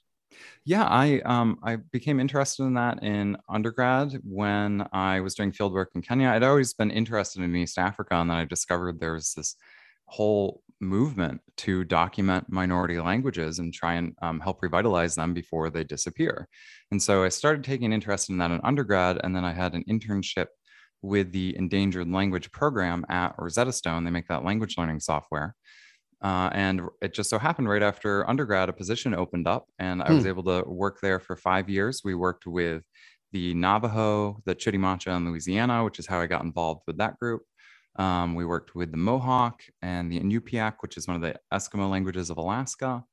Yeah, 0.64 0.84
I 0.84 1.20
um, 1.24 1.58
I 1.62 1.76
became 1.76 2.20
interested 2.20 2.62
in 2.62 2.74
that 2.74 3.02
in 3.02 3.36
undergrad 3.48 4.18
when 4.22 4.86
I 4.92 5.20
was 5.20 5.34
doing 5.34 5.52
fieldwork 5.52 5.86
in 5.94 6.02
Kenya. 6.02 6.28
I'd 6.28 6.44
always 6.44 6.72
been 6.72 6.90
interested 6.90 7.42
in 7.42 7.54
East 7.54 7.78
Africa, 7.78 8.14
and 8.14 8.30
then 8.30 8.36
I 8.36 8.44
discovered 8.44 8.98
there 8.98 9.14
was 9.14 9.34
this 9.34 9.56
whole 10.06 10.62
movement 10.80 11.40
to 11.56 11.84
document 11.84 12.44
minority 12.48 13.00
languages 13.00 13.58
and 13.58 13.72
try 13.72 13.94
and 13.94 14.14
um, 14.20 14.40
help 14.40 14.62
revitalize 14.62 15.14
them 15.14 15.32
before 15.32 15.70
they 15.70 15.84
disappear. 15.84 16.48
And 16.90 17.00
so 17.00 17.24
I 17.24 17.28
started 17.28 17.64
taking 17.64 17.92
interest 17.92 18.30
in 18.30 18.38
that 18.38 18.50
in 18.50 18.60
undergrad, 18.62 19.20
and 19.22 19.34
then 19.34 19.44
I 19.44 19.52
had 19.52 19.74
an 19.74 19.84
internship 19.88 20.46
with 21.02 21.32
the 21.32 21.56
endangered 21.56 22.10
language 22.10 22.50
program 22.52 23.04
at 23.08 23.34
Rosetta 23.38 23.72
Stone. 23.72 24.04
They 24.04 24.10
make 24.10 24.28
that 24.28 24.44
language 24.44 24.78
learning 24.78 25.00
software. 25.00 25.54
Uh, 26.22 26.48
and 26.52 26.82
it 27.00 27.12
just 27.12 27.28
so 27.28 27.38
happened 27.38 27.68
right 27.68 27.82
after 27.82 28.28
undergrad, 28.30 28.68
a 28.68 28.72
position 28.72 29.12
opened 29.12 29.48
up, 29.48 29.66
and 29.80 30.00
I 30.00 30.12
was 30.12 30.22
hmm. 30.22 30.28
able 30.28 30.44
to 30.44 30.62
work 30.68 31.00
there 31.02 31.18
for 31.18 31.34
five 31.34 31.68
years. 31.68 32.02
We 32.04 32.14
worked 32.14 32.46
with 32.46 32.84
the 33.32 33.54
Navajo, 33.54 34.40
the 34.44 34.54
Chitimacha 34.54 35.16
in 35.16 35.28
Louisiana, 35.28 35.82
which 35.84 35.98
is 35.98 36.06
how 36.06 36.20
I 36.20 36.28
got 36.28 36.44
involved 36.44 36.82
with 36.86 36.98
that 36.98 37.18
group. 37.18 37.42
Um, 37.96 38.34
we 38.34 38.44
worked 38.44 38.74
with 38.74 38.92
the 38.92 38.98
Mohawk 38.98 39.62
and 39.82 40.12
the 40.12 40.20
Inupiaq, 40.20 40.74
which 40.80 40.96
is 40.96 41.08
one 41.08 41.16
of 41.16 41.22
the 41.22 41.34
Eskimo 41.52 41.90
languages 41.90 42.30
of 42.30 42.38
Alaska. 42.38 43.04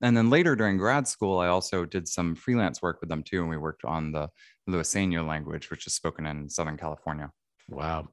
And 0.00 0.16
then 0.16 0.30
later 0.30 0.54
during 0.54 0.76
grad 0.76 1.08
school, 1.08 1.38
I 1.38 1.48
also 1.48 1.84
did 1.84 2.08
some 2.08 2.34
freelance 2.34 2.82
work 2.82 3.00
with 3.00 3.08
them 3.08 3.22
too. 3.22 3.40
And 3.40 3.50
we 3.50 3.56
worked 3.56 3.84
on 3.84 4.12
the 4.12 4.28
Luiseno 4.68 5.26
language, 5.26 5.70
which 5.70 5.86
is 5.86 5.94
spoken 5.94 6.26
in 6.26 6.48
Southern 6.48 6.76
California. 6.76 7.30
Wow. 7.68 8.08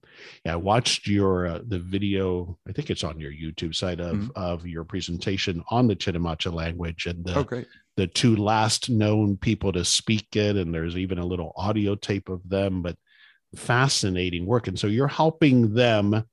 Yeah, 0.45 0.53
I 0.53 0.57
watched 0.57 1.07
your 1.07 1.45
uh, 1.45 1.59
the 1.67 1.79
video. 1.79 2.57
I 2.67 2.71
think 2.71 2.89
it's 2.89 3.03
on 3.03 3.19
your 3.19 3.31
YouTube 3.31 3.75
site 3.75 3.99
of 3.99 4.15
mm-hmm. 4.15 4.29
of 4.35 4.65
your 4.65 4.85
presentation 4.85 5.61
on 5.69 5.87
the 5.87 5.95
Chitimacha 5.95 6.53
language 6.53 7.05
and 7.05 7.25
the 7.25 7.37
oh, 7.37 7.63
the 7.97 8.07
two 8.07 8.37
last 8.37 8.89
known 8.89 9.35
people 9.37 9.73
to 9.73 9.83
speak 9.83 10.27
it. 10.35 10.55
And 10.55 10.73
there's 10.73 10.95
even 10.95 11.17
a 11.17 11.25
little 11.25 11.51
audio 11.57 11.95
tape 11.95 12.29
of 12.29 12.47
them, 12.47 12.81
but 12.81 12.95
fascinating 13.55 14.45
work. 14.45 14.67
And 14.67 14.79
so 14.79 14.87
you're 14.87 15.07
helping 15.09 15.73
them 15.73 16.23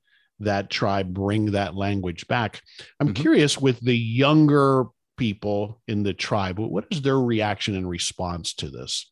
that 0.41 0.71
tribe 0.71 1.13
bring 1.13 1.47
that 1.47 1.75
language 1.75 2.29
back. 2.29 2.63
I'm 3.01 3.09
mm-hmm. 3.09 3.21
curious 3.21 3.59
with 3.59 3.81
the 3.81 3.97
younger 3.97 4.85
people 5.17 5.83
in 5.89 6.05
the 6.05 6.15
tribe, 6.15 6.59
what 6.59 6.87
is 6.91 7.03
their 7.03 7.19
reaction 7.19 7.75
and 7.75 7.89
response 7.89 8.55
to 8.55 8.71
this? 8.71 9.11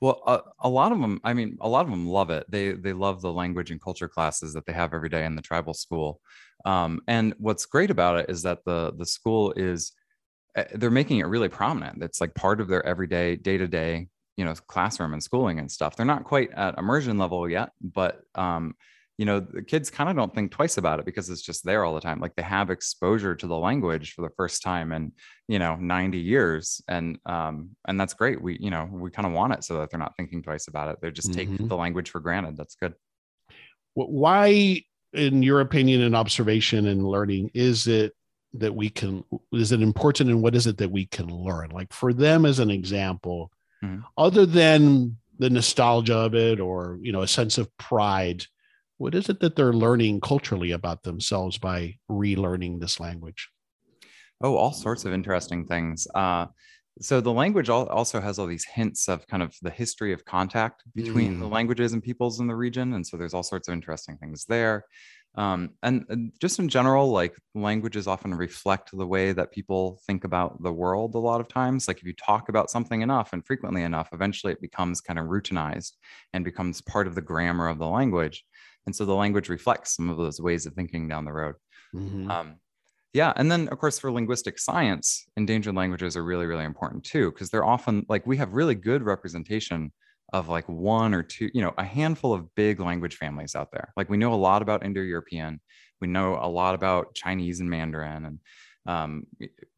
Well, 0.00 0.22
uh, 0.26 0.40
a 0.60 0.68
lot 0.68 0.92
of 0.92 1.00
them, 1.00 1.20
I 1.24 1.34
mean, 1.34 1.58
a 1.60 1.68
lot 1.68 1.84
of 1.84 1.90
them 1.90 2.06
love 2.08 2.30
it. 2.30 2.46
They 2.48 2.72
they 2.72 2.92
love 2.94 3.20
the 3.20 3.32
language 3.32 3.70
and 3.70 3.80
culture 3.80 4.08
classes 4.08 4.54
that 4.54 4.64
they 4.66 4.72
have 4.72 4.94
every 4.94 5.10
day 5.10 5.24
in 5.26 5.36
the 5.36 5.42
tribal 5.42 5.74
school. 5.74 6.20
Um, 6.64 7.00
and 7.06 7.34
what's 7.38 7.66
great 7.66 7.90
about 7.90 8.18
it 8.18 8.30
is 8.30 8.42
that 8.42 8.64
the 8.64 8.92
the 8.96 9.04
school 9.06 9.52
is 9.56 9.92
eh, 10.56 10.64
they're 10.74 10.90
making 10.90 11.18
it 11.18 11.26
really 11.26 11.48
prominent. 11.48 12.02
It's 12.02 12.20
like 12.20 12.34
part 12.34 12.60
of 12.60 12.68
their 12.68 12.84
everyday, 12.86 13.36
day 13.36 13.58
to 13.58 13.68
day, 13.68 14.08
you 14.36 14.44
know, 14.44 14.54
classroom 14.68 15.12
and 15.14 15.22
schooling 15.22 15.58
and 15.58 15.70
stuff. 15.70 15.96
They're 15.96 16.06
not 16.06 16.24
quite 16.24 16.50
at 16.52 16.78
immersion 16.78 17.18
level 17.18 17.48
yet, 17.48 17.70
but 17.82 18.22
um, 18.34 18.74
you 19.20 19.26
know 19.26 19.38
the 19.38 19.60
kids 19.60 19.90
kind 19.90 20.08
of 20.08 20.16
don't 20.16 20.34
think 20.34 20.50
twice 20.50 20.78
about 20.78 20.98
it 20.98 21.04
because 21.04 21.28
it's 21.28 21.42
just 21.42 21.62
there 21.62 21.84
all 21.84 21.94
the 21.94 22.00
time. 22.00 22.20
Like 22.20 22.34
they 22.36 22.42
have 22.42 22.70
exposure 22.70 23.34
to 23.34 23.46
the 23.46 23.58
language 23.58 24.14
for 24.14 24.22
the 24.22 24.34
first 24.34 24.62
time 24.62 24.92
in 24.92 25.12
you 25.46 25.58
know 25.58 25.76
90 25.76 26.16
years 26.16 26.80
and 26.88 27.18
um 27.26 27.76
and 27.86 28.00
that's 28.00 28.14
great. 28.14 28.40
We 28.40 28.56
you 28.58 28.70
know 28.70 28.88
we 28.90 29.10
kind 29.10 29.26
of 29.26 29.34
want 29.34 29.52
it 29.52 29.62
so 29.62 29.76
that 29.76 29.90
they're 29.90 30.00
not 30.00 30.16
thinking 30.16 30.42
twice 30.42 30.68
about 30.68 30.88
it. 30.88 31.02
They're 31.02 31.10
just 31.10 31.34
take 31.34 31.50
mm-hmm. 31.50 31.68
the 31.68 31.76
language 31.76 32.08
for 32.08 32.20
granted. 32.20 32.56
That's 32.56 32.76
good. 32.76 32.94
Why 33.92 34.84
in 35.12 35.42
your 35.42 35.60
opinion 35.60 36.00
and 36.00 36.16
observation 36.16 36.86
and 36.86 37.06
learning 37.06 37.50
is 37.52 37.88
it 37.88 38.14
that 38.54 38.74
we 38.74 38.88
can 38.88 39.22
is 39.52 39.70
it 39.70 39.82
important 39.82 40.30
and 40.30 40.40
what 40.40 40.54
is 40.54 40.66
it 40.66 40.78
that 40.78 40.90
we 40.90 41.04
can 41.04 41.28
learn? 41.28 41.68
Like 41.68 41.92
for 41.92 42.14
them 42.14 42.46
as 42.46 42.58
an 42.58 42.70
example 42.70 43.52
mm-hmm. 43.84 44.00
other 44.16 44.46
than 44.46 45.18
the 45.38 45.50
nostalgia 45.50 46.16
of 46.16 46.34
it 46.34 46.58
or 46.58 46.98
you 47.02 47.12
know 47.12 47.20
a 47.20 47.28
sense 47.28 47.58
of 47.58 47.68
pride 47.76 48.46
what 49.00 49.14
is 49.14 49.30
it 49.30 49.40
that 49.40 49.56
they're 49.56 49.72
learning 49.72 50.20
culturally 50.20 50.72
about 50.72 51.04
themselves 51.04 51.56
by 51.56 51.96
relearning 52.10 52.80
this 52.80 53.00
language? 53.00 53.48
Oh, 54.42 54.56
all 54.56 54.74
sorts 54.74 55.06
of 55.06 55.14
interesting 55.14 55.66
things. 55.66 56.06
Uh, 56.14 56.46
so 57.00 57.22
the 57.22 57.32
language 57.32 57.70
also 57.70 58.20
has 58.20 58.38
all 58.38 58.46
these 58.46 58.66
hints 58.66 59.08
of 59.08 59.26
kind 59.26 59.42
of 59.42 59.56
the 59.62 59.70
history 59.70 60.12
of 60.12 60.26
contact 60.26 60.82
between 60.94 61.36
mm. 61.36 61.40
the 61.40 61.46
languages 61.46 61.94
and 61.94 62.02
peoples 62.02 62.40
in 62.40 62.46
the 62.46 62.54
region, 62.54 62.92
and 62.92 63.06
so 63.06 63.16
there's 63.16 63.32
all 63.32 63.42
sorts 63.42 63.68
of 63.68 63.72
interesting 63.72 64.18
things 64.18 64.44
there. 64.44 64.84
Um, 65.36 65.70
and, 65.82 66.04
and, 66.08 66.32
just 66.38 66.58
in 66.58 66.68
general, 66.68 67.10
like 67.10 67.34
languages 67.54 68.06
often 68.06 68.34
reflect 68.34 68.90
the 68.92 69.06
way 69.06 69.32
that 69.32 69.52
people 69.52 70.00
think 70.06 70.24
about 70.24 70.62
the 70.62 70.72
world 70.72 71.14
a 71.14 71.18
lot 71.18 71.40
of 71.40 71.48
times. 71.48 71.88
Like 71.88 71.98
if 71.98 72.04
you 72.04 72.12
talk 72.14 72.48
about 72.48 72.68
something 72.68 73.00
enough 73.00 73.32
and 73.32 73.46
frequently 73.46 73.82
enough, 73.82 74.08
eventually 74.12 74.52
it 74.52 74.60
becomes 74.60 75.00
kind 75.00 75.20
of 75.20 75.26
routinized 75.26 75.92
and 76.34 76.44
becomes 76.44 76.80
part 76.82 77.06
of 77.06 77.14
the 77.14 77.22
grammar 77.22 77.68
of 77.68 77.78
the 77.78 77.86
language 77.86 78.44
and 78.86 78.94
so 78.94 79.04
the 79.04 79.14
language 79.14 79.48
reflects 79.48 79.94
some 79.96 80.08
of 80.08 80.16
those 80.16 80.40
ways 80.40 80.66
of 80.66 80.74
thinking 80.74 81.08
down 81.08 81.24
the 81.24 81.32
road 81.32 81.54
mm-hmm. 81.94 82.30
um, 82.30 82.56
yeah 83.12 83.32
and 83.36 83.50
then 83.50 83.68
of 83.68 83.78
course 83.78 83.98
for 83.98 84.10
linguistic 84.10 84.58
science 84.58 85.26
endangered 85.36 85.74
languages 85.74 86.16
are 86.16 86.24
really 86.24 86.46
really 86.46 86.64
important 86.64 87.04
too 87.04 87.30
because 87.30 87.50
they're 87.50 87.64
often 87.64 88.04
like 88.08 88.26
we 88.26 88.36
have 88.36 88.54
really 88.54 88.74
good 88.74 89.02
representation 89.02 89.92
of 90.32 90.48
like 90.48 90.68
one 90.68 91.14
or 91.14 91.22
two 91.22 91.50
you 91.52 91.60
know 91.60 91.74
a 91.78 91.84
handful 91.84 92.32
of 92.32 92.54
big 92.54 92.80
language 92.80 93.16
families 93.16 93.54
out 93.54 93.70
there 93.72 93.92
like 93.96 94.08
we 94.08 94.16
know 94.16 94.32
a 94.32 94.36
lot 94.36 94.62
about 94.62 94.84
indo-european 94.84 95.60
we 96.00 96.06
know 96.06 96.38
a 96.40 96.48
lot 96.48 96.74
about 96.74 97.14
chinese 97.14 97.60
and 97.60 97.70
mandarin 97.70 98.24
and 98.24 98.38
um, 98.86 99.24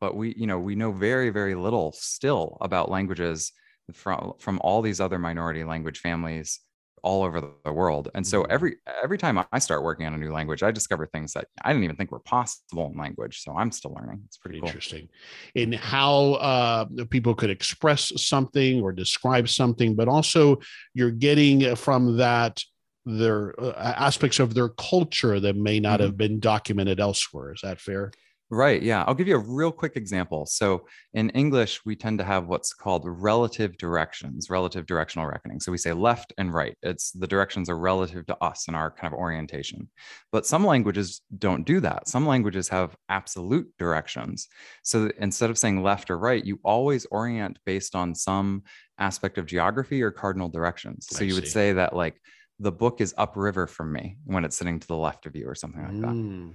but 0.01 0.15
we 0.17 0.35
you 0.37 0.47
know 0.47 0.59
we 0.59 0.75
know 0.75 0.93
very 0.93 1.31
very 1.31 1.55
little 1.55 1.93
still 1.93 2.57
about 2.61 2.91
languages 2.91 3.53
from 3.93 4.33
from 4.39 4.61
all 4.63 4.81
these 4.81 5.01
other 5.01 5.19
minority 5.19 5.65
language 5.65 5.99
families 5.99 6.61
all 7.03 7.25
over 7.25 7.41
the 7.41 7.73
world. 7.73 8.09
And 8.15 8.27
so 8.27 8.43
Mm-hmm. 8.43 8.53
every 8.53 8.77
every 9.03 9.19
time 9.19 9.39
I 9.53 9.59
start 9.59 9.83
working 9.83 10.07
on 10.07 10.15
a 10.15 10.19
new 10.19 10.33
language, 10.33 10.63
I 10.63 10.71
discover 10.71 11.07
things 11.07 11.33
that 11.35 11.49
I 11.65 11.73
didn't 11.73 11.85
even 11.85 11.97
think 11.97 12.11
were 12.13 12.21
possible 12.21 12.91
in 12.93 12.99
language. 12.99 13.43
So 13.43 13.57
I'm 13.57 13.71
still 13.73 13.93
learning. 13.95 14.23
It's 14.27 14.37
pretty 14.39 14.61
cool. 14.61 14.69
Interesting. 14.69 15.09
In 15.55 15.73
how 15.73 16.35
uh, 16.35 16.85
people 17.11 17.35
could 17.35 17.51
express 17.51 18.13
something 18.23 18.81
or 18.81 18.93
describe 18.93 19.49
something, 19.49 19.95
but 19.95 20.09
also 20.09 20.59
you're 20.95 21.11
getting 21.11 21.75
from 21.77 22.17
that 22.19 22.63
their 23.05 23.59
uh, 23.61 23.73
aspects 23.99 24.39
of 24.39 24.55
their 24.55 24.69
culture 24.69 25.41
that 25.41 25.57
may 25.57 25.81
not 25.81 25.99
Mhm. 25.99 26.05
have 26.05 26.17
been 26.17 26.39
documented 26.39 27.01
elsewhere. 27.01 27.53
Is 27.53 27.61
that 27.63 27.81
fair? 27.81 28.13
Right. 28.55 28.83
Yeah. 28.83 29.03
I'll 29.07 29.15
give 29.15 29.29
you 29.29 29.37
a 29.37 29.39
real 29.39 29.73
quick 29.73 29.97
example. 29.97 30.45
So 30.45 30.87
in 31.15 31.31
English, 31.31 31.81
we 31.87 31.97
tend 31.97 32.19
to 32.19 32.25
have 32.25 32.49
what's 32.49 32.75
called 32.75 33.03
relative 33.07 33.79
directions, 33.79 34.51
relative 34.51 34.85
directional 34.85 35.27
reckoning. 35.27 35.59
So 35.59 35.73
we 35.73 35.79
say 35.79 35.95
left 35.95 36.35
and 36.37 36.53
right. 36.53 36.77
It's 36.83 37.13
the 37.13 37.27
directions 37.27 37.71
are 37.71 37.79
relative 37.79 38.27
to 38.27 38.37
us 38.45 38.67
and 38.67 38.77
our 38.77 38.91
kind 38.91 39.11
of 39.11 39.19
orientation. 39.19 39.89
But 40.33 40.45
some 40.45 40.67
languages 40.67 41.23
don't 41.39 41.65
do 41.65 41.81
that. 41.81 42.09
Some 42.09 42.27
languages 42.27 42.69
have 42.69 42.95
absolute 43.09 43.73
directions. 43.79 44.49
So 44.83 45.11
instead 45.19 45.49
of 45.49 45.57
saying 45.57 45.83
left 45.83 46.11
or 46.11 46.19
right, 46.19 46.45
you 46.45 46.61
always 46.63 47.07
orient 47.07 47.59
based 47.65 47.95
on 47.95 48.15
some 48.15 48.65
aspect 48.99 49.39
of 49.39 49.47
geography 49.47 50.03
or 50.03 50.11
cardinal 50.11 50.51
directions. 50.51 51.07
So 51.09 51.25
I 51.25 51.29
you 51.29 51.35
would 51.37 51.45
see. 51.45 51.51
say 51.51 51.73
that 51.73 51.97
like 51.97 52.21
the 52.59 52.71
book 52.71 53.01
is 53.01 53.15
upriver 53.17 53.67
from 53.67 53.95
me 53.95 54.19
when 54.27 54.45
it's 54.45 54.57
sitting 54.59 54.79
to 54.79 54.87
the 54.87 54.97
left 54.97 55.25
of 55.25 55.35
you 55.35 55.49
or 55.49 55.55
something 55.55 55.83
like 55.83 56.01
that 56.03 56.15
Mm, 56.15 56.53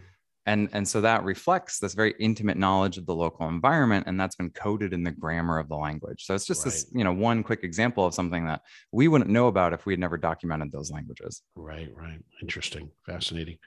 and 0.48 0.70
and 0.74 0.88
so 0.88 1.02
that 1.02 1.24
reflects 1.24 1.78
this 1.78 1.94
very 1.94 2.16
intimate 2.20 2.58
knowledge 2.58 2.98
of 2.98 3.06
the 3.06 3.14
local 3.14 3.48
environment 3.48 4.06
and 4.08 4.20
that's 4.20 4.36
been 4.36 4.50
coded 4.50 4.94
in 4.94 5.04
the 5.04 5.12
grammar 5.12 5.60
of 5.60 5.68
the 5.70 5.76
language 5.76 6.26
so 6.26 6.34
it's 6.34 6.46
just 6.46 6.64
this 6.64 6.90
you 6.94 7.04
know 7.04 7.14
one 7.14 7.44
quick 7.44 7.64
example 7.64 8.06
of 8.06 8.14
something 8.16 8.46
that 8.48 8.62
we 8.92 9.08
wouldn't 9.08 9.30
know 9.30 9.48
about 9.48 9.74
if 9.74 9.86
we 9.86 9.94
had 9.94 10.00
never 10.00 10.18
documented 10.18 10.72
those 10.72 10.90
languages 10.90 11.44
right, 11.56 11.90
right. 11.96 12.20
Interesting. 12.42 12.90
Fascinating. 13.06 13.58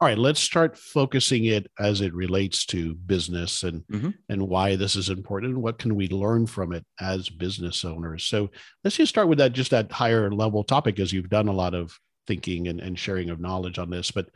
All 0.00 0.08
right, 0.08 0.16
let's 0.16 0.40
start 0.40 0.78
focusing 0.78 1.44
it 1.44 1.70
as 1.78 2.00
it 2.00 2.14
relates 2.14 2.64
to 2.66 2.94
business 2.94 3.62
and 3.64 3.82
Mhm. 3.92 4.14
and 4.30 4.48
why 4.48 4.74
this 4.76 4.96
is 4.96 5.10
important 5.10 5.52
and 5.52 5.62
what 5.62 5.78
can 5.78 5.94
we 5.94 6.08
learn 6.08 6.46
from 6.46 6.72
it 6.72 6.86
as 6.98 7.28
business 7.28 7.84
owners. 7.84 8.24
So 8.24 8.50
let's 8.82 8.96
just 8.96 9.10
start 9.10 9.28
with 9.28 9.36
that 9.38 9.52
just 9.52 9.72
that 9.72 9.92
higher 9.92 10.30
level 10.32 10.64
topic 10.64 10.98
as 10.98 11.12
you've 11.12 11.28
done 11.28 11.48
a 11.48 11.52
lot 11.52 11.74
of 11.74 11.98
thinking 12.26 12.66
and, 12.68 12.80
and 12.80 12.98
sharing 12.98 13.28
of 13.28 13.40
knowledge 13.40 13.78
on 13.78 13.90
this. 13.90 14.10
But 14.10 14.28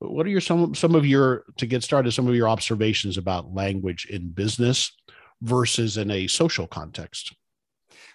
what 0.00 0.26
are 0.26 0.30
your 0.30 0.40
some 0.40 0.74
some 0.74 0.94
of 0.94 1.06
your 1.06 1.44
to 1.58 1.66
get 1.66 1.82
started, 1.82 2.12
some 2.12 2.26
of 2.26 2.34
your 2.34 2.48
observations 2.48 3.16
about 3.16 3.54
language 3.54 4.06
in 4.10 4.30
business 4.30 4.92
versus 5.42 5.96
in 5.96 6.10
a 6.10 6.26
social 6.26 6.66
context? 6.66 7.34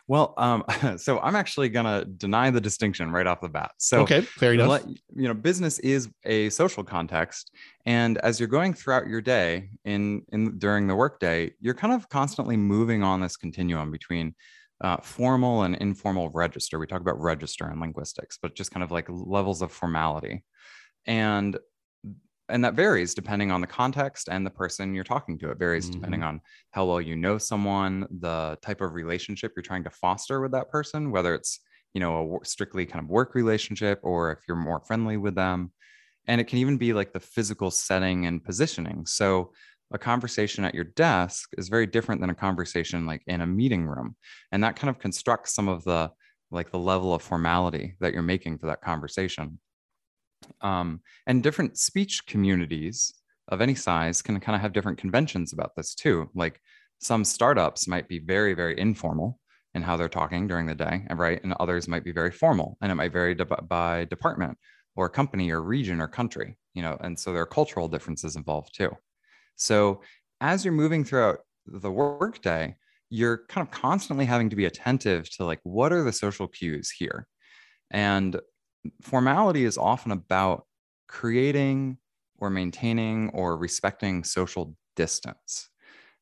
well 0.07 0.33
um, 0.37 0.63
so 0.97 1.19
i'm 1.19 1.35
actually 1.35 1.69
going 1.69 1.85
to 1.85 2.05
deny 2.05 2.49
the 2.49 2.61
distinction 2.61 3.11
right 3.11 3.27
off 3.27 3.41
the 3.41 3.49
bat 3.49 3.71
so 3.77 4.01
okay, 4.01 4.21
fair 4.21 4.53
enough. 4.53 4.69
let- 4.69 4.87
you 4.87 5.27
know 5.27 5.33
business 5.33 5.79
is 5.79 6.09
a 6.25 6.49
social 6.49 6.83
context 6.83 7.51
and 7.85 8.17
as 8.19 8.39
you're 8.39 8.47
going 8.47 8.73
throughout 8.73 9.07
your 9.07 9.21
day 9.21 9.69
in 9.85 10.21
in 10.31 10.57
during 10.57 10.87
the 10.87 10.95
workday 10.95 11.51
you're 11.59 11.73
kind 11.73 11.93
of 11.93 12.07
constantly 12.09 12.57
moving 12.57 13.03
on 13.03 13.21
this 13.21 13.37
continuum 13.37 13.91
between 13.91 14.35
uh, 14.81 14.97
formal 14.97 15.63
and 15.63 15.75
informal 15.77 16.29
register 16.31 16.77
we 16.77 16.85
talk 16.85 17.01
about 17.01 17.19
register 17.19 17.71
in 17.71 17.79
linguistics 17.79 18.37
but 18.41 18.55
just 18.55 18.71
kind 18.71 18.83
of 18.83 18.91
like 18.91 19.07
levels 19.09 19.61
of 19.61 19.71
formality 19.71 20.43
and 21.05 21.57
and 22.49 22.63
that 22.63 22.75
varies 22.75 23.13
depending 23.13 23.51
on 23.51 23.61
the 23.61 23.67
context 23.67 24.29
and 24.29 24.45
the 24.45 24.51
person 24.51 24.93
you're 24.93 25.03
talking 25.03 25.37
to. 25.39 25.49
It 25.49 25.57
varies 25.57 25.89
depending 25.89 26.19
mm-hmm. 26.21 26.29
on 26.29 26.41
how 26.71 26.85
well 26.85 27.01
you 27.01 27.15
know 27.15 27.37
someone 27.37 28.07
the 28.19 28.57
type 28.61 28.81
of 28.81 28.93
relationship 28.93 29.53
you're 29.55 29.63
trying 29.63 29.83
to 29.85 29.89
foster 29.89 30.41
with 30.41 30.51
that 30.51 30.69
person 30.69 31.11
whether 31.11 31.33
it's 31.33 31.59
you 31.93 32.01
know 32.01 32.39
a 32.41 32.45
strictly 32.45 32.85
kind 32.85 33.03
of 33.03 33.09
work 33.09 33.33
relationship 33.35 33.99
or 34.03 34.31
if 34.31 34.39
you're 34.47 34.57
more 34.57 34.81
friendly 34.81 35.17
with 35.17 35.35
them. 35.35 35.71
And 36.27 36.41
it 36.41 36.45
can 36.47 36.59
even 36.59 36.77
be 36.77 36.93
like 36.93 37.13
the 37.13 37.19
physical 37.19 37.69
setting 37.69 38.25
and 38.25 38.43
positioning. 38.43 39.05
So 39.05 39.53
a 39.93 39.99
conversation 39.99 40.65
at 40.65 40.73
your 40.73 40.83
desk 40.83 41.49
is 41.57 41.69
very 41.69 41.85
different 41.85 42.19
than 42.19 42.31
a 42.31 42.35
conversation 42.35 43.05
like 43.05 43.21
in 43.27 43.41
a 43.41 43.47
meeting 43.47 43.85
room. 43.85 44.15
And 44.51 44.63
that 44.63 44.75
kind 44.75 44.89
of 44.89 44.99
constructs 44.99 45.53
some 45.53 45.67
of 45.67 45.83
the 45.83 46.11
like 46.51 46.71
the 46.71 46.79
level 46.79 47.13
of 47.13 47.21
formality 47.21 47.95
that 47.99 48.13
you're 48.13 48.21
making 48.21 48.57
for 48.57 48.67
that 48.67 48.81
conversation 48.81 49.59
um, 50.61 51.01
and 51.27 51.43
different 51.43 51.77
speech 51.77 52.25
communities 52.25 53.13
of 53.49 53.61
any 53.61 53.75
size 53.75 54.21
can 54.21 54.39
kind 54.39 54.55
of 54.55 54.61
have 54.61 54.73
different 54.73 54.97
conventions 54.97 55.53
about 55.53 55.75
this 55.75 55.93
too. 55.93 56.29
Like 56.33 56.59
some 56.99 57.23
startups 57.23 57.87
might 57.87 58.07
be 58.07 58.19
very 58.19 58.53
very 58.53 58.77
informal 58.79 59.39
in 59.73 59.81
how 59.81 59.97
they're 59.97 60.07
talking 60.07 60.47
during 60.47 60.65
the 60.65 60.75
day 60.75 61.05
right 61.11 61.43
and 61.43 61.53
others 61.59 61.87
might 61.87 62.03
be 62.03 62.11
very 62.11 62.31
formal 62.31 62.77
and 62.81 62.91
it 62.91 62.95
might 62.95 63.11
vary 63.11 63.35
de- 63.35 63.45
by 63.45 64.05
department 64.05 64.57
or 64.95 65.09
company 65.09 65.51
or 65.51 65.61
region 65.61 65.99
or 65.99 66.07
country 66.07 66.57
you 66.73 66.81
know 66.81 66.97
and 67.01 67.17
so 67.19 67.33
there 67.33 67.41
are 67.41 67.47
cultural 67.47 67.87
differences 67.87 68.35
involved 68.35 68.75
too. 68.75 68.91
So 69.55 70.01
as 70.41 70.63
you're 70.65 70.73
moving 70.73 71.03
throughout 71.03 71.39
the 71.65 71.91
workday 71.91 72.75
you're 73.09 73.45
kind 73.47 73.65
of 73.65 73.71
constantly 73.71 74.25
having 74.25 74.49
to 74.49 74.55
be 74.55 74.65
attentive 74.65 75.29
to 75.29 75.45
like 75.45 75.59
what 75.63 75.93
are 75.93 76.03
the 76.03 76.11
social 76.13 76.47
cues 76.47 76.89
here? 76.89 77.27
And 77.91 78.39
formality 79.01 79.65
is 79.65 79.77
often 79.77 80.11
about 80.11 80.65
creating 81.07 81.97
or 82.37 82.49
maintaining 82.49 83.29
or 83.29 83.57
respecting 83.57 84.23
social 84.23 84.75
distance. 84.95 85.69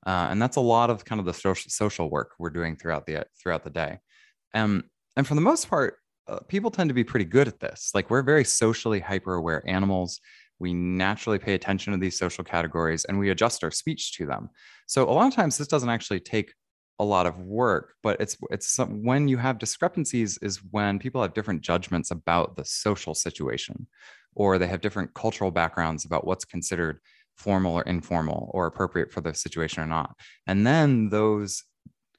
Uh, 0.05 0.27
and 0.29 0.41
that's 0.41 0.57
a 0.57 0.61
lot 0.61 0.89
of 0.89 1.05
kind 1.05 1.19
of 1.19 1.25
the 1.25 1.33
social 1.33 1.69
social 1.69 2.09
work 2.09 2.31
we're 2.37 2.49
doing 2.49 2.75
throughout 2.75 3.05
the 3.05 3.25
throughout 3.41 3.63
the 3.63 3.69
day. 3.69 3.99
Um, 4.53 4.83
and 5.15 5.25
for 5.25 5.35
the 5.35 5.41
most 5.41 5.69
part 5.69 5.97
uh, 6.27 6.39
people 6.47 6.71
tend 6.71 6.89
to 6.89 6.93
be 6.93 7.03
pretty 7.03 7.25
good 7.25 7.47
at 7.47 7.59
this. 7.59 7.91
Like 7.93 8.09
we're 8.09 8.21
very 8.21 8.45
socially 8.45 8.99
hyper 8.99 9.35
aware 9.35 9.67
animals. 9.67 10.19
We 10.59 10.73
naturally 10.73 11.39
pay 11.39 11.53
attention 11.53 11.91
to 11.93 11.99
these 11.99 12.17
social 12.17 12.43
categories 12.43 13.05
and 13.05 13.19
we 13.19 13.29
adjust 13.29 13.63
our 13.63 13.71
speech 13.71 14.13
to 14.13 14.25
them. 14.25 14.49
So 14.87 15.09
a 15.09 15.11
lot 15.11 15.27
of 15.27 15.35
times 15.35 15.57
this 15.57 15.67
doesn't 15.67 15.89
actually 15.89 16.21
take 16.21 16.53
a 16.99 17.03
lot 17.03 17.25
of 17.25 17.39
work 17.39 17.95
but 18.03 18.19
it's 18.19 18.37
it's 18.51 18.67
some, 18.67 19.03
when 19.03 19.27
you 19.27 19.37
have 19.37 19.57
discrepancies 19.57 20.37
is 20.41 20.61
when 20.71 20.99
people 20.99 21.21
have 21.21 21.33
different 21.33 21.61
judgments 21.61 22.11
about 22.11 22.55
the 22.55 22.63
social 22.65 23.15
situation 23.15 23.87
or 24.35 24.57
they 24.57 24.67
have 24.67 24.81
different 24.81 25.13
cultural 25.13 25.51
backgrounds 25.51 26.05
about 26.05 26.25
what's 26.25 26.45
considered 26.45 26.99
formal 27.35 27.75
or 27.75 27.83
informal 27.83 28.49
or 28.53 28.67
appropriate 28.67 29.11
for 29.11 29.21
the 29.21 29.33
situation 29.33 29.83
or 29.83 29.87
not. 29.87 30.15
And 30.47 30.65
then 30.65 31.09
those 31.09 31.63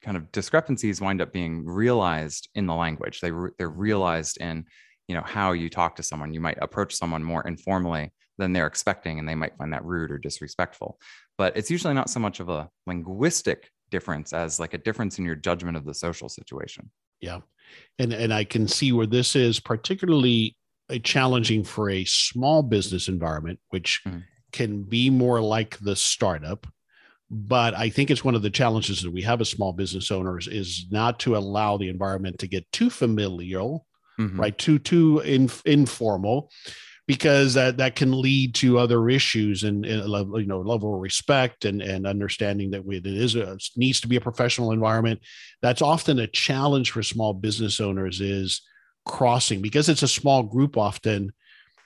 kind 0.01 0.17
of 0.17 0.31
discrepancies 0.31 1.01
wind 1.01 1.21
up 1.21 1.33
being 1.33 1.65
realized 1.65 2.49
in 2.55 2.67
the 2.67 2.75
language. 2.75 3.21
They 3.21 3.31
re- 3.31 3.51
they're 3.57 3.69
realized 3.69 4.37
in 4.39 4.65
you 5.07 5.15
know 5.15 5.23
how 5.23 5.51
you 5.51 5.69
talk 5.69 5.95
to 5.95 6.03
someone. 6.03 6.33
You 6.33 6.41
might 6.41 6.57
approach 6.61 6.95
someone 6.95 7.23
more 7.23 7.47
informally 7.47 8.11
than 8.37 8.53
they're 8.53 8.67
expecting 8.67 9.17
and 9.17 9.27
they 9.27 9.35
might 9.35 9.57
find 9.57 9.71
that 9.71 9.85
rude 9.85 10.11
or 10.11 10.17
disrespectful. 10.17 10.99
But 11.37 11.55
it's 11.55 11.71
usually 11.71 11.93
not 11.93 12.09
so 12.09 12.19
much 12.19 12.39
of 12.39 12.49
a 12.49 12.69
linguistic 12.85 13.69
difference 13.95 14.29
as 14.33 14.59
like 14.59 14.73
a 14.73 14.83
difference 14.87 15.13
in 15.19 15.25
your 15.29 15.39
judgment 15.47 15.75
of 15.77 15.83
the 15.85 15.93
social 16.05 16.29
situation 16.39 16.83
Yeah. 17.21 17.39
And 18.01 18.11
and 18.23 18.31
I 18.41 18.43
can 18.53 18.65
see 18.67 18.89
where 18.91 19.07
this 19.17 19.35
is 19.35 19.59
particularly 19.59 20.39
challenging 21.03 21.63
for 21.73 21.85
a 21.89 22.05
small 22.05 22.61
business 22.75 23.07
environment, 23.15 23.59
which 23.73 24.01
Mhm. 24.05 24.21
can 24.51 24.71
be 24.95 25.09
more 25.09 25.39
like 25.55 25.71
the 25.87 25.95
startup. 25.95 26.61
But 27.29 27.71
I 27.85 27.89
think 27.89 28.07
it's 28.11 28.23
one 28.29 28.35
of 28.37 28.43
the 28.43 28.55
challenges 28.61 29.01
that 29.01 29.11
we 29.17 29.23
have 29.29 29.41
as 29.41 29.49
small 29.49 29.73
business 29.73 30.11
owners 30.11 30.45
is 30.61 30.85
not 30.91 31.13
to 31.23 31.35
allow 31.35 31.71
the 31.77 31.89
environment 31.95 32.35
to 32.39 32.47
get 32.55 32.71
too 32.71 32.89
familial, 32.89 33.71
Mhm. 34.19 34.37
right? 34.41 34.55
Too 34.65 34.77
too 34.91 35.19
in, 35.35 35.49
informal, 35.65 36.37
because 37.07 37.53
that 37.53 37.77
that 37.77 37.95
can 37.95 38.19
lead 38.19 38.55
to 38.55 38.79
other 38.79 39.09
issues 39.09 39.63
and, 39.63 39.85
and 39.85 40.05
level, 40.05 40.39
you 40.39 40.47
know 40.47 40.61
level 40.61 40.95
of 40.95 41.01
respect 41.01 41.65
and 41.65 41.81
and 41.81 42.07
understanding 42.07 42.71
that 42.71 42.83
we, 42.83 42.97
it 42.97 43.05
is 43.05 43.35
a 43.35 43.57
needs 43.75 44.01
to 44.01 44.07
be 44.07 44.15
a 44.15 44.21
professional 44.21 44.71
environment. 44.71 45.19
That's 45.61 45.81
often 45.81 46.19
a 46.19 46.27
challenge 46.27 46.91
for 46.91 47.03
small 47.03 47.33
business 47.33 47.79
owners 47.79 48.21
is 48.21 48.61
crossing 49.05 49.61
because 49.61 49.87
it's 49.87 50.03
a 50.03 50.07
small 50.07 50.43
group. 50.43 50.77
Often 50.77 51.31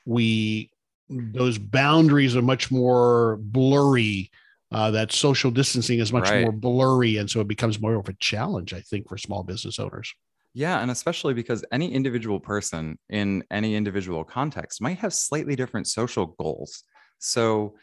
we 0.05 0.71
those 1.09 1.57
boundaries 1.57 2.35
are 2.35 2.41
much 2.41 2.71
more 2.71 3.37
blurry. 3.41 4.31
Uh, 4.71 4.91
that 4.91 5.11
social 5.11 5.49
distancing 5.49 5.97
is 5.97 6.13
much 6.13 6.29
Right. 6.29 6.43
more 6.43 6.51
blurry, 6.51 7.17
and 7.17 7.27
so 7.27 7.41
it 7.41 7.47
becomes 7.47 7.81
more 7.81 7.95
of 7.95 8.07
a 8.07 8.13
challenge, 8.19 8.71
I 8.71 8.81
think, 8.81 9.09
for 9.09 9.17
small 9.17 9.41
business 9.41 9.79
owners. 9.79 10.13
Yeah, 10.53 10.79
and 10.81 10.89
especially 10.91 11.33
because 11.33 11.63
any 11.71 11.93
individual 11.93 12.39
person 12.39 12.97
in 13.09 13.43
any 13.51 13.75
individual 13.75 14.23
context 14.23 14.81
might 14.81 14.97
have 14.99 15.13
slightly 15.13 15.55
different 15.55 15.87
social 15.87 16.27
goals. 16.39 16.83
So, 17.19 17.75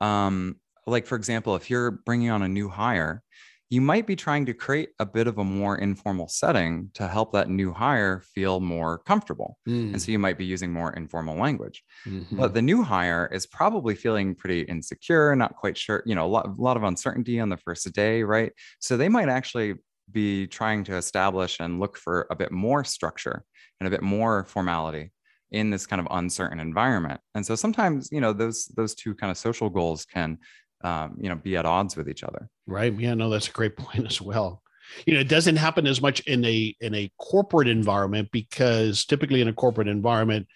um, 0.00 0.60
like 0.86 1.06
for 1.06 1.16
example, 1.16 1.54
if 1.54 1.68
you're 1.70 1.90
bringing 1.90 2.30
on 2.30 2.42
a 2.42 2.48
new 2.48 2.68
hire, 2.68 3.22
you 3.70 3.80
might 3.80 4.06
be 4.06 4.16
trying 4.16 4.46
to 4.46 4.54
create 4.54 4.90
a 4.98 5.06
bit 5.06 5.26
of 5.26 5.38
a 5.38 5.44
more 5.44 5.76
informal 5.78 6.28
setting 6.28 6.90
to 6.94 7.08
help 7.08 7.32
that 7.32 7.48
new 7.48 7.72
hire 7.72 8.20
feel 8.20 8.60
more 8.60 8.98
comfortable. 9.00 9.58
And 9.92 10.00
so 10.00 10.12
you 10.12 10.18
might 10.18 10.38
be 10.38 10.44
using 10.44 10.72
more 10.72 10.92
informal 10.92 11.36
language. 11.36 11.82
Mhm. 12.06 12.38
But 12.38 12.54
the 12.54 12.62
new 12.62 12.82
hire 12.82 13.28
is 13.32 13.46
probably 13.46 13.94
feeling 13.94 14.34
pretty 14.34 14.62
insecure, 14.62 15.34
not 15.36 15.56
quite 15.56 15.76
sure, 15.78 16.02
you 16.06 16.14
know, 16.14 16.26
a 16.26 16.28
lot, 16.28 16.46
a 16.46 16.60
lot 16.62 16.76
of 16.76 16.82
uncertainty 16.82 17.38
on 17.40 17.48
the 17.48 17.56
first 17.56 17.90
day, 17.92 18.22
right? 18.22 18.52
So 18.80 18.96
they 18.96 19.08
might 19.08 19.28
actually 19.28 19.74
be 20.10 20.46
trying 20.46 20.84
to 20.84 20.96
establish 20.96 21.60
and 21.60 21.80
look 21.80 21.96
for 21.96 22.26
a 22.30 22.36
bit 22.36 22.52
more 22.52 22.84
structure 22.84 23.44
and 23.80 23.86
a 23.86 23.90
bit 23.90 24.02
more 24.02 24.44
formality 24.44 25.10
in 25.50 25.70
this 25.70 25.86
kind 25.86 26.00
of 26.00 26.08
uncertain 26.10 26.60
environment. 26.60 27.20
And 27.34 27.44
so 27.46 27.54
sometimes, 27.54 28.08
you 28.10 28.20
know, 28.20 28.32
those 28.32 28.66
those 28.76 28.94
two 28.94 29.14
kind 29.14 29.30
of 29.30 29.38
social 29.38 29.70
goals 29.70 30.04
can, 30.04 30.38
um, 30.82 31.16
you 31.20 31.28
know, 31.28 31.36
be 31.36 31.56
at 31.56 31.64
odds 31.64 31.96
with 31.96 32.08
each 32.08 32.24
other. 32.24 32.48
Right. 32.66 32.92
Yeah. 32.98 33.14
No, 33.14 33.30
that's 33.30 33.48
a 33.48 33.52
great 33.52 33.76
point 33.78 34.06
as 34.06 34.20
well. 34.20 34.62
You 35.06 35.14
know, 35.14 35.20
it 35.20 35.28
doesn't 35.28 35.56
happen 35.56 35.86
as 35.86 36.02
much 36.02 36.20
in 36.20 36.44
a 36.44 36.74
in 36.80 36.94
a 36.94 37.10
corporate 37.18 37.68
environment 37.68 38.28
because 38.32 39.04
typically 39.04 39.40
in 39.40 39.48
a 39.48 39.52
corporate 39.52 39.88
environment, 39.88 40.46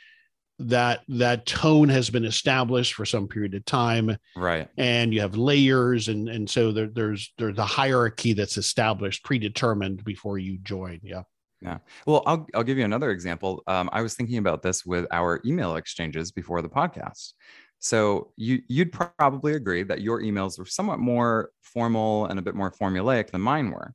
that 0.59 1.03
that 1.09 1.47
tone 1.47 1.89
has 1.89 2.11
been 2.11 2.25
established 2.25 2.95
for 2.95 3.05
some 3.05 3.29
period 3.29 3.55
of 3.55 3.65
time. 3.65 4.17
Right. 4.37 4.69
And 4.77 5.15
you 5.15 5.21
have 5.21 5.37
layers 5.37 6.09
and 6.09 6.29
and 6.29 6.49
so 6.49 6.73
there, 6.73 6.89
there's 6.89 7.33
there's 7.39 7.59
a 7.59 7.65
hierarchy 7.65 8.33
that's 8.33 8.57
established 8.57 9.25
predetermined 9.25 10.05
before 10.05 10.39
you 10.39 10.59
join. 10.59 11.01
Yeah. 11.03 11.23
Yeah. 11.61 11.79
Well 12.07 12.23
i'll, 12.27 12.47
I'll 12.55 12.65
give 12.65 12.79
you 12.79 12.85
another 12.85 13.11
example. 13.11 13.63
Um, 13.67 13.89
i 13.93 14.03
was 14.03 14.15
thinking 14.15 14.39
about 14.39 14.63
this 14.63 14.85
with 14.85 15.07
our 15.11 15.41
email 15.45 15.77
exchanges 15.77 16.33
before 16.33 16.63
the 16.63 16.69
podcast. 16.69 17.35
So 17.79 18.33
you 18.37 18.61
you'd 18.69 18.93
probably 18.93 19.55
agree 19.55 19.85
that 19.85 20.01
your 20.01 20.21
emails 20.21 20.59
were 20.59 20.67
somewhat 20.67 20.99
more 20.99 21.51
formal 21.63 22.27
and 22.27 22.39
a 22.39 22.43
bit 22.43 22.57
more 22.57 22.73
formulaic 22.73 23.31
than 23.31 23.41
mine 23.41 23.71
were 23.71 23.95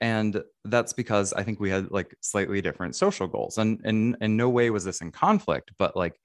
and 0.00 0.42
that's 0.64 0.92
because 0.92 1.32
i 1.32 1.42
think 1.42 1.58
we 1.58 1.70
had 1.70 1.90
like 1.90 2.14
slightly 2.20 2.60
different 2.60 2.94
social 2.94 3.26
goals. 3.26 3.58
And 3.58 3.80
and 3.84 4.16
in 4.20 4.36
no 4.36 4.48
way 4.48 4.70
was 4.70 4.84
this 4.84 5.00
in 5.00 5.10
conflict 5.10 5.72
but 5.78 5.96
like 5.96 6.18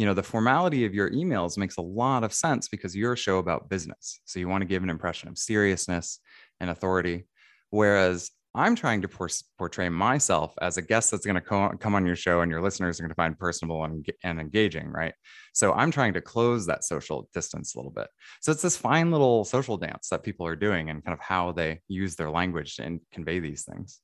you 0.00 0.06
know 0.06 0.14
the 0.14 0.22
formality 0.22 0.86
of 0.86 0.94
your 0.94 1.10
emails 1.10 1.58
makes 1.58 1.76
a 1.76 1.82
lot 1.82 2.24
of 2.24 2.32
sense 2.32 2.68
because 2.68 2.96
you're 2.96 3.12
a 3.12 3.18
show 3.18 3.36
about 3.36 3.68
business. 3.68 4.20
So 4.24 4.38
you 4.38 4.48
want 4.48 4.62
to 4.62 4.66
give 4.66 4.82
an 4.82 4.88
impression 4.88 5.28
of 5.28 5.36
seriousness 5.36 6.20
and 6.58 6.70
authority. 6.70 7.26
Whereas 7.68 8.30
I'm 8.54 8.74
trying 8.74 9.02
to 9.02 9.08
por- 9.08 9.28
portray 9.58 9.88
myself 9.88 10.54
as 10.60 10.76
a 10.76 10.82
guest 10.82 11.10
that's 11.10 11.24
going 11.24 11.36
to 11.36 11.40
co- 11.40 11.76
come 11.78 11.94
on 11.94 12.04
your 12.04 12.16
show 12.16 12.40
and 12.40 12.50
your 12.50 12.60
listeners 12.60 12.98
are 12.98 13.04
going 13.04 13.10
to 13.10 13.14
find 13.14 13.38
personable 13.38 13.84
and, 13.84 14.04
and 14.24 14.40
engaging, 14.40 14.88
right? 14.88 15.14
So 15.52 15.72
I'm 15.72 15.90
trying 15.90 16.14
to 16.14 16.20
close 16.20 16.66
that 16.66 16.84
social 16.84 17.28
distance 17.32 17.74
a 17.74 17.78
little 17.78 17.92
bit. 17.92 18.08
So 18.40 18.50
it's 18.50 18.62
this 18.62 18.76
fine 18.76 19.12
little 19.12 19.44
social 19.44 19.76
dance 19.76 20.08
that 20.08 20.24
people 20.24 20.46
are 20.46 20.56
doing 20.56 20.90
and 20.90 21.04
kind 21.04 21.12
of 21.12 21.20
how 21.20 21.52
they 21.52 21.80
use 21.86 22.16
their 22.16 22.30
language 22.30 22.80
and 22.80 23.00
convey 23.12 23.38
these 23.38 23.64
things. 23.64 24.00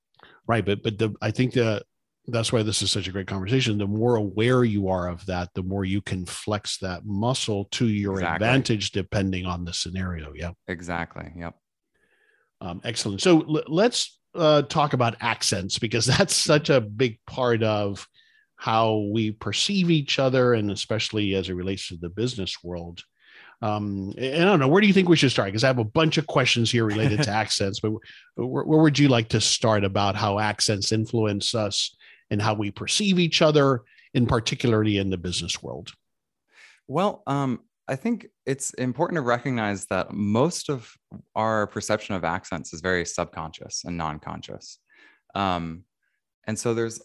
Right, 0.47 0.65
but 0.65 0.83
but 0.83 0.99
the, 0.99 1.15
I 1.21 1.31
think 1.31 1.53
that 1.55 1.83
that's 2.29 2.53
why 2.53 2.63
this 2.63 2.83
is 2.83 2.91
such 2.91 3.07
a 3.07 3.13
great 3.13 3.27
conversation. 3.27 3.79
The 3.79 3.87
more 3.87 4.17
aware 4.17 4.65
you 4.65 4.89
are 4.89 5.09
of 5.09 5.25
that, 5.27 5.51
the 5.55 5.63
more 5.63 5.85
you 5.85 6.01
can 6.01 6.27
flex 6.27 6.79
that 6.79 7.05
muscle 7.05 7.67
to 7.73 7.87
your 7.87 8.15
exactly. 8.15 8.47
advantage, 8.47 8.91
depending 8.93 9.47
on 9.47 9.65
the 9.65 9.73
scenario. 9.73 10.33
Yeah, 10.35 10.51
exactly. 10.67 11.31
Yep. 11.37 11.55
Um, 12.61 12.81
excellent. 12.85 13.21
So 13.21 13.43
l- 13.43 13.65
let's 13.69 14.19
uh, 14.37 14.63
talk 14.63 14.93
about 14.93 15.17
accents 15.21 15.79
because 15.79 16.07
that's 16.19 16.35
such 16.35 16.71
a 16.71 16.81
big 16.81 17.19
part 17.27 17.63
of 17.63 18.07
how 18.57 19.09
we 19.13 19.33
perceive 19.33 19.91
each 19.91 20.19
other, 20.19 20.55
and 20.55 20.71
especially 20.71 21.35
as 21.35 21.49
it 21.49 21.55
relates 21.55 21.89
to 21.89 21.97
the 21.97 22.09
business 22.09 22.63
world. 22.65 23.03
Um, 23.63 24.13
and 24.19 24.43
I 24.43 24.45
don't 24.45 24.61
know, 24.61 24.69
where 24.69 24.81
do 24.81 24.87
you 24.87 24.93
think 24.93 25.09
we 25.09 25.17
should 25.17 25.31
start? 25.31 25.49
Because 25.49 25.65
I 25.65 25.69
have 25.69 25.79
a 25.79 25.85
bunch 25.85 26.19
of 26.19 26.27
questions 26.27 26.71
here 26.71 26.85
related 26.85 27.23
to 27.23 27.31
accents, 27.43 27.81
but 27.81 27.93
where, 28.35 28.65
where, 28.65 28.83
would 28.83 28.99
you 28.99 29.09
like 29.09 29.29
to 29.31 29.41
start 29.41 29.85
about 29.85 30.15
how 30.15 30.39
accents 30.39 30.93
influence 30.93 31.55
us 31.55 31.97
and 32.31 32.41
how 32.41 32.55
we 32.55 32.71
perceive 32.71 33.19
each 33.19 33.41
other, 33.41 33.83
in 34.15 34.27
particularly 34.27 34.99
in 34.99 35.11
the 35.11 35.17
business 35.17 35.63
world? 35.63 35.93
Well, 36.89 37.23
um, 37.27 37.61
I 37.89 37.97
think 37.97 38.27
it's 38.47 38.75
important 38.75 39.17
to 39.17 39.23
recognize 39.23 39.87
that 39.87 40.13
most 40.13 40.69
of 40.69 40.93
our 41.35 41.67
perception 41.69 42.15
of 42.15 42.25
accents 42.25 42.73
is 42.73 42.81
very 42.81 43.05
subconscious 43.05 43.85
and 43.85 43.97
non-conscious. 43.97 44.79
Um, 45.35 45.85
and 46.47 46.59
so 46.59 46.75
there's 46.75 47.01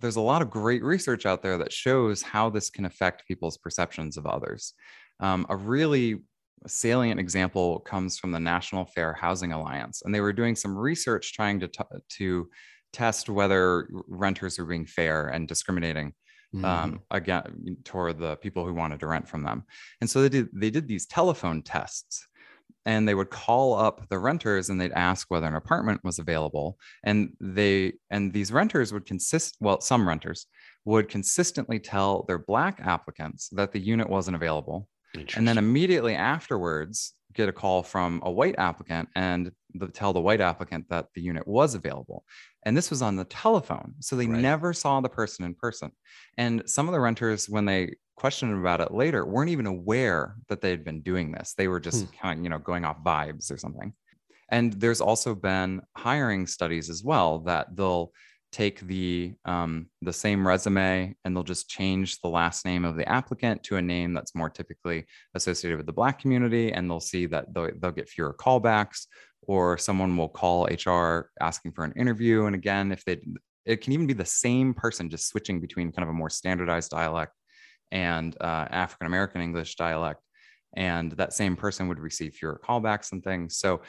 there's 0.00 0.16
a 0.16 0.20
lot 0.20 0.42
of 0.42 0.50
great 0.50 0.82
research 0.82 1.24
out 1.24 1.42
there 1.42 1.56
that 1.58 1.72
shows 1.72 2.20
how 2.20 2.50
this 2.50 2.68
can 2.68 2.84
affect 2.84 3.26
people's 3.26 3.56
perceptions 3.56 4.18
of 4.18 4.26
others. 4.26 4.74
Um, 5.20 5.46
a 5.48 5.56
really 5.56 6.20
salient 6.66 7.18
example 7.18 7.80
comes 7.80 8.18
from 8.18 8.30
the 8.30 8.40
National 8.40 8.84
Fair 8.84 9.14
Housing 9.14 9.52
Alliance, 9.52 10.02
and 10.04 10.14
they 10.14 10.20
were 10.20 10.32
doing 10.32 10.56
some 10.56 10.76
research 10.76 11.32
trying 11.32 11.60
to 11.60 11.68
t- 11.68 11.84
to 12.18 12.50
test 12.92 13.28
whether 13.28 13.88
renters 14.08 14.58
are 14.58 14.66
being 14.66 14.86
fair 14.86 15.28
and 15.28 15.48
discriminating 15.48 16.12
mm-hmm. 16.54 16.64
um, 16.64 17.00
again 17.10 17.76
toward 17.84 18.18
the 18.18 18.36
people 18.36 18.66
who 18.66 18.74
wanted 18.74 19.00
to 19.00 19.06
rent 19.06 19.28
from 19.28 19.42
them. 19.42 19.64
And 20.00 20.08
so 20.08 20.22
they 20.22 20.28
did 20.28 20.48
they 20.52 20.70
did 20.70 20.88
these 20.88 21.06
telephone 21.06 21.62
tests 21.62 22.26
and 22.88 23.06
they 23.06 23.14
would 23.14 23.28
call 23.28 23.74
up 23.74 24.08
the 24.08 24.18
renters 24.18 24.70
and 24.70 24.80
they'd 24.80 24.92
ask 24.92 25.30
whether 25.30 25.46
an 25.46 25.54
apartment 25.54 26.00
was 26.04 26.18
available 26.18 26.78
and 27.04 27.30
they 27.40 27.92
and 28.10 28.32
these 28.32 28.50
renters 28.52 28.92
would 28.92 29.06
consist 29.06 29.56
well 29.60 29.80
some 29.80 30.08
renters 30.08 30.46
would 30.84 31.08
consistently 31.08 31.78
tell 31.78 32.22
their 32.22 32.38
black 32.38 32.80
applicants 32.82 33.48
that 33.50 33.72
the 33.72 33.78
unit 33.78 34.08
wasn't 34.08 34.34
available 34.34 34.88
and 35.36 35.46
then 35.46 35.58
immediately 35.58 36.14
afterwards 36.14 37.14
get 37.34 37.48
a 37.48 37.52
call 37.52 37.82
from 37.82 38.20
a 38.24 38.30
white 38.30 38.54
applicant 38.58 39.08
and 39.14 39.52
the, 39.74 39.88
tell 39.88 40.12
the 40.12 40.20
white 40.20 40.40
applicant 40.40 40.88
that 40.88 41.06
the 41.14 41.20
unit 41.20 41.46
was 41.46 41.74
available 41.74 42.24
and 42.64 42.76
this 42.76 42.90
was 42.90 43.02
on 43.02 43.16
the 43.16 43.24
telephone. 43.24 43.94
So 44.00 44.16
they 44.16 44.26
right. 44.26 44.40
never 44.40 44.72
saw 44.72 45.00
the 45.00 45.08
person 45.08 45.44
in 45.44 45.54
person. 45.54 45.90
And 46.36 46.62
some 46.66 46.88
of 46.88 46.92
the 46.92 47.00
renters, 47.00 47.48
when 47.48 47.64
they 47.64 47.94
questioned 48.16 48.52
about 48.58 48.80
it 48.80 48.92
later, 48.92 49.24
weren't 49.24 49.50
even 49.50 49.66
aware 49.66 50.34
that 50.48 50.60
they 50.60 50.70
had 50.70 50.84
been 50.84 51.00
doing 51.00 51.32
this. 51.32 51.54
They 51.56 51.68
were 51.68 51.80
just 51.80 52.06
hmm. 52.06 52.16
kind 52.20 52.38
of, 52.40 52.44
you 52.44 52.50
know, 52.50 52.58
going 52.58 52.84
off 52.84 53.02
vibes 53.02 53.50
or 53.52 53.56
something. 53.56 53.92
And 54.50 54.72
there's 54.74 55.00
also 55.00 55.34
been 55.34 55.82
hiring 55.96 56.46
studies 56.46 56.90
as 56.90 57.04
well 57.04 57.40
that 57.40 57.74
they'll 57.76 58.12
take 58.50 58.80
the 58.80 59.34
um, 59.44 59.88
the 60.02 60.12
same 60.12 60.46
resume 60.46 61.14
and 61.24 61.36
they'll 61.36 61.42
just 61.42 61.68
change 61.68 62.20
the 62.20 62.28
last 62.28 62.64
name 62.64 62.84
of 62.84 62.96
the 62.96 63.08
applicant 63.08 63.62
to 63.64 63.76
a 63.76 63.82
name 63.82 64.14
that's 64.14 64.34
more 64.34 64.48
typically 64.48 65.06
associated 65.34 65.76
with 65.76 65.86
the 65.86 65.92
Black 65.92 66.18
community, 66.18 66.72
and 66.72 66.88
they'll 66.88 67.00
see 67.00 67.26
that 67.26 67.52
they'll, 67.52 67.70
they'll 67.80 67.90
get 67.90 68.08
fewer 68.08 68.34
callbacks 68.34 69.06
or 69.42 69.78
someone 69.78 70.16
will 70.16 70.28
call 70.28 70.66
HR 70.66 71.30
asking 71.40 71.72
for 71.72 71.84
an 71.84 71.92
interview. 71.96 72.46
And 72.46 72.54
again, 72.54 72.92
if 72.92 73.04
they, 73.04 73.20
it 73.64 73.80
can 73.80 73.92
even 73.92 74.06
be 74.06 74.14
the 74.14 74.24
same 74.24 74.74
person 74.74 75.10
just 75.10 75.28
switching 75.28 75.60
between 75.60 75.92
kind 75.92 76.04
of 76.04 76.10
a 76.10 76.16
more 76.16 76.30
standardized 76.30 76.90
dialect 76.90 77.32
and 77.90 78.36
uh, 78.40 78.66
African 78.70 79.06
American 79.06 79.40
English 79.40 79.76
dialect. 79.76 80.20
And 80.76 81.12
that 81.12 81.32
same 81.32 81.56
person 81.56 81.88
would 81.88 81.98
receive 81.98 82.34
fewer 82.34 82.60
callbacks 82.62 83.12
and 83.12 83.24
things. 83.24 83.56
So 83.56 83.80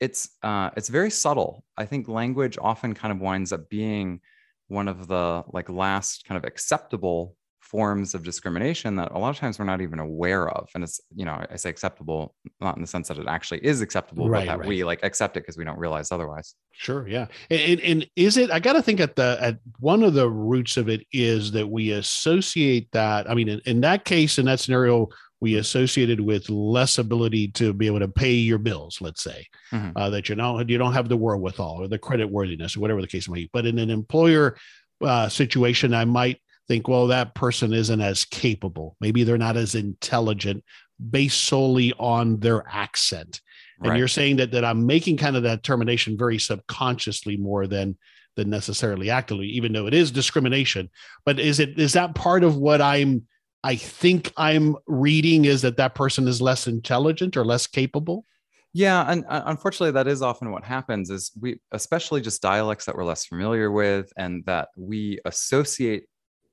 it's 0.00 0.30
uh, 0.42 0.70
it's 0.76 0.88
very 0.88 1.10
subtle. 1.10 1.64
I 1.76 1.86
think 1.86 2.08
language 2.08 2.58
often 2.60 2.94
kind 2.94 3.12
of 3.12 3.20
winds 3.20 3.52
up 3.52 3.68
being 3.68 4.20
one 4.68 4.88
of 4.88 5.06
the 5.06 5.44
like 5.48 5.68
last 5.68 6.24
kind 6.26 6.36
of 6.36 6.44
acceptable 6.44 7.36
forms 7.66 8.14
of 8.14 8.22
discrimination 8.22 8.94
that 8.94 9.10
a 9.10 9.18
lot 9.18 9.30
of 9.30 9.36
times 9.36 9.58
we're 9.58 9.64
not 9.64 9.80
even 9.80 9.98
aware 9.98 10.48
of 10.48 10.68
and 10.76 10.84
it's 10.84 11.00
you 11.16 11.24
know 11.24 11.44
i 11.50 11.56
say 11.56 11.68
acceptable 11.68 12.32
not 12.60 12.76
in 12.76 12.80
the 12.80 12.86
sense 12.86 13.08
that 13.08 13.18
it 13.18 13.26
actually 13.26 13.58
is 13.64 13.80
acceptable 13.80 14.28
right, 14.28 14.46
but 14.46 14.52
that 14.52 14.58
right. 14.60 14.68
we 14.68 14.84
like 14.84 15.00
accept 15.02 15.36
it 15.36 15.40
because 15.40 15.56
we 15.56 15.64
don't 15.64 15.78
realize 15.78 16.12
otherwise 16.12 16.54
sure 16.70 17.08
yeah 17.08 17.26
and, 17.50 17.80
and 17.80 18.06
is 18.14 18.36
it 18.36 18.52
i 18.52 18.60
got 18.60 18.74
to 18.74 18.82
think 18.82 19.00
at 19.00 19.16
the 19.16 19.36
at 19.40 19.58
one 19.80 20.04
of 20.04 20.14
the 20.14 20.30
roots 20.30 20.76
of 20.76 20.88
it 20.88 21.04
is 21.10 21.50
that 21.50 21.66
we 21.66 21.90
associate 21.90 22.88
that 22.92 23.28
i 23.28 23.34
mean 23.34 23.48
in, 23.48 23.60
in 23.64 23.80
that 23.80 24.04
case 24.04 24.38
in 24.38 24.46
that 24.46 24.60
scenario 24.60 25.08
we 25.40 25.56
associated 25.56 26.20
with 26.20 26.48
less 26.48 26.98
ability 26.98 27.48
to 27.48 27.72
be 27.72 27.86
able 27.86 28.00
to 28.00 28.08
pay 28.08 28.32
your 28.32 28.58
bills 28.58 28.98
let's 29.00 29.22
say 29.22 29.46
mm-hmm. 29.72 29.90
uh, 29.96 30.10
that 30.10 30.28
you 30.28 30.34
know 30.34 30.60
you 30.60 30.78
don't 30.78 30.94
have 30.94 31.08
the 31.08 31.16
wherewithal 31.16 31.82
or 31.82 31.88
the 31.88 31.98
credit 31.98 32.30
worthiness 32.30 32.76
or 32.76 32.80
whatever 32.80 33.00
the 33.00 33.06
case 33.06 33.28
may 33.28 33.40
be 33.40 33.50
but 33.52 33.66
in 33.66 33.78
an 33.78 33.90
employer 33.90 34.56
uh, 35.02 35.28
situation 35.28 35.92
i 35.92 36.04
might 36.04 36.40
think, 36.68 36.88
well, 36.88 37.06
that 37.08 37.34
person 37.34 37.72
isn't 37.72 38.00
as 38.00 38.24
capable. 38.24 38.96
Maybe 39.00 39.24
they're 39.24 39.38
not 39.38 39.56
as 39.56 39.74
intelligent 39.74 40.64
based 41.10 41.42
solely 41.44 41.92
on 41.98 42.40
their 42.40 42.64
accent. 42.68 43.40
And 43.80 43.90
right. 43.90 43.98
you're 43.98 44.08
saying 44.08 44.36
that 44.36 44.52
that 44.52 44.64
I'm 44.64 44.86
making 44.86 45.18
kind 45.18 45.36
of 45.36 45.42
that 45.42 45.62
termination 45.62 46.16
very 46.16 46.38
subconsciously 46.38 47.36
more 47.36 47.66
than 47.66 47.98
than 48.34 48.50
necessarily 48.50 49.10
actively, 49.10 49.46
even 49.48 49.72
though 49.72 49.86
it 49.86 49.94
is 49.94 50.10
discrimination. 50.10 50.90
But 51.24 51.38
is 51.38 51.60
it 51.60 51.78
is 51.78 51.92
that 51.92 52.14
part 52.14 52.42
of 52.42 52.56
what 52.56 52.80
I'm 52.80 53.26
I 53.66 53.74
think 53.74 54.32
I'm 54.36 54.76
reading 54.86 55.44
is 55.44 55.62
that 55.62 55.76
that 55.78 55.96
person 55.96 56.28
is 56.28 56.40
less 56.40 56.68
intelligent 56.68 57.36
or 57.36 57.44
less 57.44 57.66
capable? 57.66 58.24
Yeah, 58.72 59.10
and 59.10 59.24
uh, 59.28 59.42
unfortunately, 59.46 59.90
that 59.92 60.06
is 60.06 60.22
often 60.22 60.52
what 60.52 60.62
happens. 60.62 61.10
Is 61.10 61.32
we, 61.40 61.58
especially 61.72 62.20
just 62.20 62.40
dialects 62.40 62.84
that 62.84 62.94
we're 62.94 63.04
less 63.04 63.26
familiar 63.26 63.72
with, 63.72 64.12
and 64.16 64.44
that 64.46 64.68
we 64.76 65.18
associate 65.24 66.04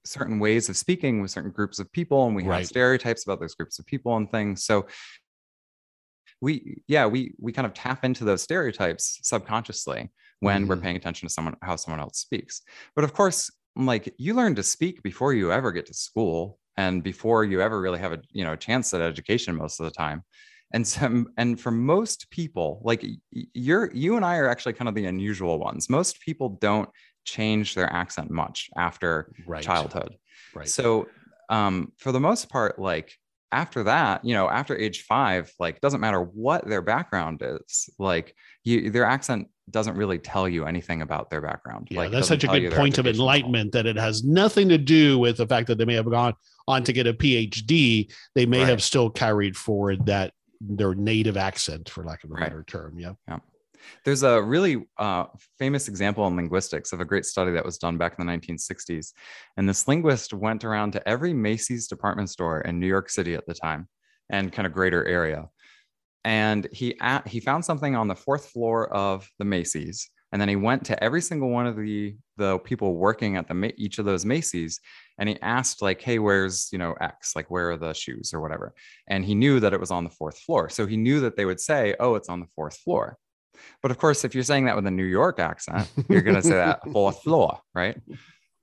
certain 0.06 0.40
ways 0.40 0.70
of 0.70 0.76
speaking 0.76 1.22
with 1.22 1.30
certain 1.30 1.52
groups 1.52 1.80
of 1.80 1.92
people 1.92 2.26
and 2.26 2.36
we 2.36 2.44
right. 2.44 2.60
have 2.60 2.68
stereotypes 2.68 3.24
about 3.24 3.40
those 3.40 3.56
groups 3.56 3.80
of 3.80 3.86
people 3.86 4.18
and 4.18 4.30
things 4.30 4.66
so 4.66 4.86
we 6.42 6.82
yeah 6.88 7.06
we 7.06 7.34
we 7.40 7.54
kind 7.54 7.66
of 7.66 7.74
tap 7.74 8.04
into 8.04 8.26
those 8.26 8.42
stereotypes 8.42 9.20
subconsciously 9.24 10.12
when 10.42 10.64
mm-hmm. 10.64 10.70
we're 10.70 10.76
paying 10.76 10.98
attention 10.98 11.26
to 11.26 11.34
someone 11.34 11.56
how 11.62 11.78
someone 11.78 12.02
else 12.02 12.20
speaks 12.20 12.64
but 12.98 13.06
of 13.06 13.14
course 13.14 13.50
like 13.78 14.14
you 14.18 14.34
learn 14.34 14.54
to 14.56 14.62
speak 14.62 15.02
before 15.04 15.34
you 15.34 15.54
ever 15.54 15.72
get 15.72 15.86
to 15.86 15.94
school 15.94 16.60
and 16.78 17.04
before 17.04 17.44
you 17.44 17.62
ever 17.62 17.80
really 17.80 18.00
have 18.00 18.14
a 18.14 18.22
you 18.32 18.44
know 18.44 18.54
a 18.54 18.58
chance 18.58 18.94
at 18.94 19.02
education 19.02 19.56
most 19.56 19.80
of 19.80 19.86
the 19.86 19.92
time. 19.92 20.24
And 20.72 20.88
some 20.88 21.28
and 21.38 21.60
for 21.60 21.70
most 21.70 22.30
people 22.32 22.82
like 22.84 23.06
you're 23.32 23.92
you 23.94 24.16
and 24.16 24.26
i 24.26 24.38
are 24.38 24.50
actually 24.50 24.74
kind 24.74 24.90
of 24.90 24.96
the 24.96 25.06
unusual 25.06 25.60
ones. 25.60 25.90
Most 25.90 26.20
people 26.22 26.50
don't 26.50 26.90
change 27.26 27.76
their 27.76 27.92
accent 27.92 28.32
much 28.32 28.70
after 28.76 29.32
right. 29.46 29.64
childhood. 29.64 30.16
Right. 30.54 30.68
So 30.68 31.08
um 31.50 31.92
for 31.98 32.12
the 32.12 32.20
most 32.20 32.50
part 32.50 32.80
like 32.80 33.14
after 33.54 33.84
that 33.84 34.26
you 34.26 34.34
know 34.34 34.50
after 34.50 34.76
age 34.78 35.04
five 35.04 35.52
like 35.60 35.80
doesn't 35.82 36.02
matter 36.02 36.22
what 36.22 36.68
their 36.68 36.82
background 36.82 37.42
is 37.42 37.90
like 38.00 38.36
you 38.64 38.90
their 38.90 39.06
accent 39.06 39.48
doesn't 39.70 39.96
really 39.96 40.20
tell 40.20 40.48
you 40.48 40.66
anything 40.66 41.02
about 41.02 41.30
their 41.30 41.42
background. 41.42 41.88
Yeah, 41.90 42.00
like, 42.00 42.12
that's 42.12 42.28
such 42.28 42.44
a 42.44 42.48
good 42.48 42.74
point 42.74 42.98
of 42.98 43.08
enlightenment 43.08 43.72
that 43.72 43.86
it 43.86 43.96
has 43.96 44.24
nothing 44.24 44.70
to 44.70 44.78
do 44.78 45.18
with 45.18 45.38
the 45.38 45.48
fact 45.48 45.68
that 45.68 45.78
they 45.78 45.86
may 45.86 45.94
have 45.94 46.10
gone 46.10 46.34
on 46.68 46.84
to 46.84 46.94
get 46.94 47.08
a 47.08 47.14
PhD. 47.14 48.12
They 48.36 48.46
may 48.46 48.60
right. 48.60 48.68
have 48.68 48.84
still 48.84 49.10
carried 49.10 49.56
forward 49.56 50.06
that 50.08 50.34
their 50.60 50.96
native 50.96 51.38
accent, 51.38 51.90
for 51.90 52.04
lack 52.04 52.24
of 52.24 52.32
a 52.32 52.34
right. 52.34 52.44
better 52.44 52.64
term. 52.64 53.00
Yeah. 53.00 53.14
Yeah. 53.28 53.40
There's 54.06 54.24
a 54.24 54.42
really 54.42 54.86
uh, 54.98 55.26
famous 55.58 55.88
example 55.88 56.26
in 56.28 56.36
linguistics 56.36 56.94
of 56.94 57.02
a 57.02 57.06
great 57.06 57.26
study 57.26 57.52
that 57.52 57.66
was 57.66 57.78
done 57.78 57.98
back 57.98 58.16
in 58.18 58.26
the 58.26 58.32
1960s. 58.32 59.14
And 59.58 59.68
this 59.68 59.88
linguist 59.88 60.34
went 60.34 60.64
around 60.64 60.94
to 60.94 61.08
every 61.08 61.34
Macy's 61.34 61.88
department 61.88 62.30
store 62.30 62.62
in 62.62 62.80
New 62.80 62.88
York 62.88 63.10
City 63.10 63.36
at 63.36 63.46
the 63.46 63.54
time 63.54 63.88
and 64.30 64.52
kind 64.52 64.66
of 64.66 64.74
greater 64.74 65.06
area. 65.06 65.50
And 66.24 66.68
he, 66.72 67.00
at, 67.02 67.28
he 67.28 67.40
found 67.40 67.66
something 67.66 67.96
on 67.96 68.08
the 68.08 68.16
fourth 68.16 68.50
floor 68.50 68.92
of 68.94 69.28
the 69.40 69.46
Macy's. 69.46 70.10
And 70.32 70.42
then 70.42 70.50
he 70.50 70.56
went 70.56 70.86
to 70.86 71.04
every 71.04 71.22
single 71.22 71.50
one 71.50 71.68
of 71.68 71.76
the, 71.76 72.16
the 72.38 72.58
people 72.60 72.96
working 72.96 73.38
at 73.38 73.48
the 73.48 73.74
each 73.78 74.00
of 74.00 74.06
those 74.06 74.26
Macy's 74.26 74.80
and 75.18 75.30
he 75.30 75.38
asked 75.42 75.82
like 75.82 76.02
hey 76.02 76.20
where's 76.20 76.70
you 76.72 76.78
know 76.78 76.94
x 77.00 77.36
like 77.36 77.50
where 77.50 77.72
are 77.72 77.78
the 77.78 77.94
shoes 77.94 78.34
or 78.34 78.42
whatever 78.42 78.74
and 79.08 79.26
he 79.26 79.36
knew 79.36 79.60
that 79.60 79.74
it 79.74 79.80
was 79.80 79.92
on 79.92 80.04
the 80.04 80.10
fourth 80.10 80.40
floor 80.40 80.70
so 80.70 80.86
he 80.86 80.98
knew 80.98 81.20
that 81.20 81.36
they 81.36 81.46
would 81.46 81.60
say 81.60 81.96
oh 82.00 82.16
it's 82.16 82.30
on 82.30 82.40
the 82.40 82.48
fourth 82.56 82.78
floor 82.78 83.18
but 83.82 83.92
of 83.92 83.98
course 83.98 84.24
if 84.24 84.34
you're 84.34 84.44
saying 84.44 84.66
that 84.66 84.76
with 84.76 84.88
a 84.88 84.92
new 84.92 85.04
york 85.04 85.40
accent 85.40 85.90
you're 86.10 86.22
going 86.22 86.36
to 86.36 86.42
say 86.42 86.56
that 86.56 86.82
fourth 86.92 87.22
floor 87.24 87.60
right? 87.74 88.00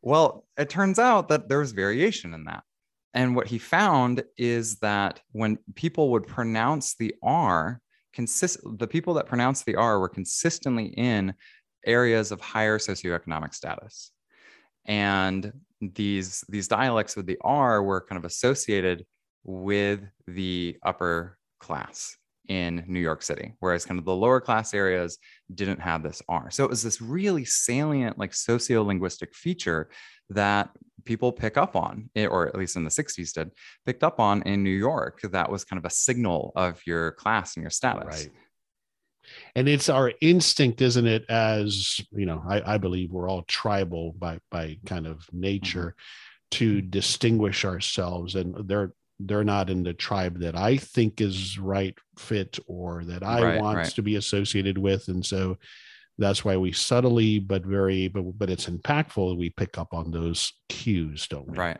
Well 0.02 0.44
it 0.56 0.68
turns 0.70 0.98
out 0.98 1.28
that 1.28 1.48
there's 1.48 1.72
variation 1.72 2.34
in 2.34 2.44
that. 2.44 2.62
And 3.12 3.34
what 3.34 3.48
he 3.48 3.58
found 3.58 4.22
is 4.36 4.76
that 4.78 5.20
when 5.32 5.58
people 5.74 6.10
would 6.10 6.26
pronounce 6.26 6.94
the 6.94 7.14
r 7.22 7.80
consist 8.12 8.58
the 8.78 8.86
people 8.86 9.14
that 9.14 9.26
pronounced 9.26 9.64
the 9.66 9.76
r 9.76 9.98
were 10.00 10.08
consistently 10.08 10.86
in 10.86 11.34
areas 11.86 12.32
of 12.32 12.40
higher 12.40 12.78
socioeconomic 12.78 13.54
status. 13.54 14.10
And 14.86 15.52
these 15.80 16.44
these 16.48 16.68
dialects 16.68 17.16
with 17.16 17.26
the 17.26 17.38
r 17.42 17.82
were 17.82 18.00
kind 18.02 18.18
of 18.18 18.24
associated 18.24 19.06
with 19.44 20.00
the 20.26 20.76
upper 20.82 21.38
class 21.58 22.16
in 22.50 22.82
New 22.88 22.98
York 22.98 23.22
City, 23.22 23.54
whereas 23.60 23.86
kind 23.86 24.00
of 24.00 24.04
the 24.04 24.14
lower 24.14 24.40
class 24.40 24.74
areas 24.74 25.18
didn't 25.54 25.78
have 25.78 26.02
this 26.02 26.20
R. 26.28 26.50
So 26.50 26.64
it 26.64 26.70
was 26.70 26.82
this 26.82 27.00
really 27.00 27.44
salient, 27.44 28.18
like 28.18 28.32
sociolinguistic 28.32 29.32
feature 29.34 29.88
that 30.30 30.68
people 31.04 31.30
pick 31.30 31.56
up 31.56 31.76
on, 31.76 32.10
eh, 32.16 32.26
or 32.26 32.48
at 32.48 32.56
least 32.56 32.74
in 32.74 32.82
the 32.82 32.90
60s 32.90 33.32
did, 33.32 33.52
picked 33.86 34.02
up 34.02 34.18
on 34.18 34.42
in 34.42 34.64
New 34.64 34.76
York. 34.76 35.20
That 35.22 35.48
was 35.48 35.64
kind 35.64 35.78
of 35.78 35.84
a 35.84 35.94
signal 35.94 36.50
of 36.56 36.82
your 36.84 37.12
class 37.12 37.54
and 37.54 37.62
your 37.62 37.70
status. 37.70 38.24
Right 38.24 38.30
and 39.54 39.68
it's 39.68 39.88
our 39.88 40.12
instinct 40.22 40.80
isn't 40.80 41.06
it 41.06 41.24
as 41.28 42.00
you 42.10 42.24
know 42.24 42.42
i, 42.48 42.74
I 42.74 42.78
believe 42.78 43.12
we're 43.12 43.28
all 43.28 43.42
tribal 43.42 44.12
by 44.18 44.40
by 44.50 44.78
kind 44.86 45.06
of 45.06 45.28
nature 45.30 45.94
mm-hmm. 45.94 46.56
to 46.56 46.80
distinguish 46.80 47.64
ourselves 47.64 48.34
and 48.34 48.66
they're 48.66 48.92
they're 49.26 49.44
not 49.44 49.70
in 49.70 49.82
the 49.82 49.92
tribe 49.92 50.38
that 50.40 50.56
i 50.56 50.76
think 50.76 51.20
is 51.20 51.58
right 51.58 51.96
fit 52.18 52.58
or 52.66 53.04
that 53.04 53.22
i 53.22 53.42
right, 53.42 53.60
want 53.60 53.76
right. 53.76 53.86
to 53.86 54.02
be 54.02 54.16
associated 54.16 54.78
with. 54.78 55.08
And 55.08 55.24
so 55.24 55.56
that's 56.18 56.44
why 56.44 56.56
we 56.56 56.70
subtly 56.70 57.38
but 57.38 57.64
very 57.64 58.08
but 58.08 58.22
but 58.38 58.50
it's 58.50 58.66
impactful 58.66 59.38
we 59.38 59.50
pick 59.50 59.78
up 59.78 59.92
on 59.92 60.10
those 60.10 60.52
cues 60.68 61.26
don't 61.28 61.50
we? 61.50 61.58
Right. 61.58 61.78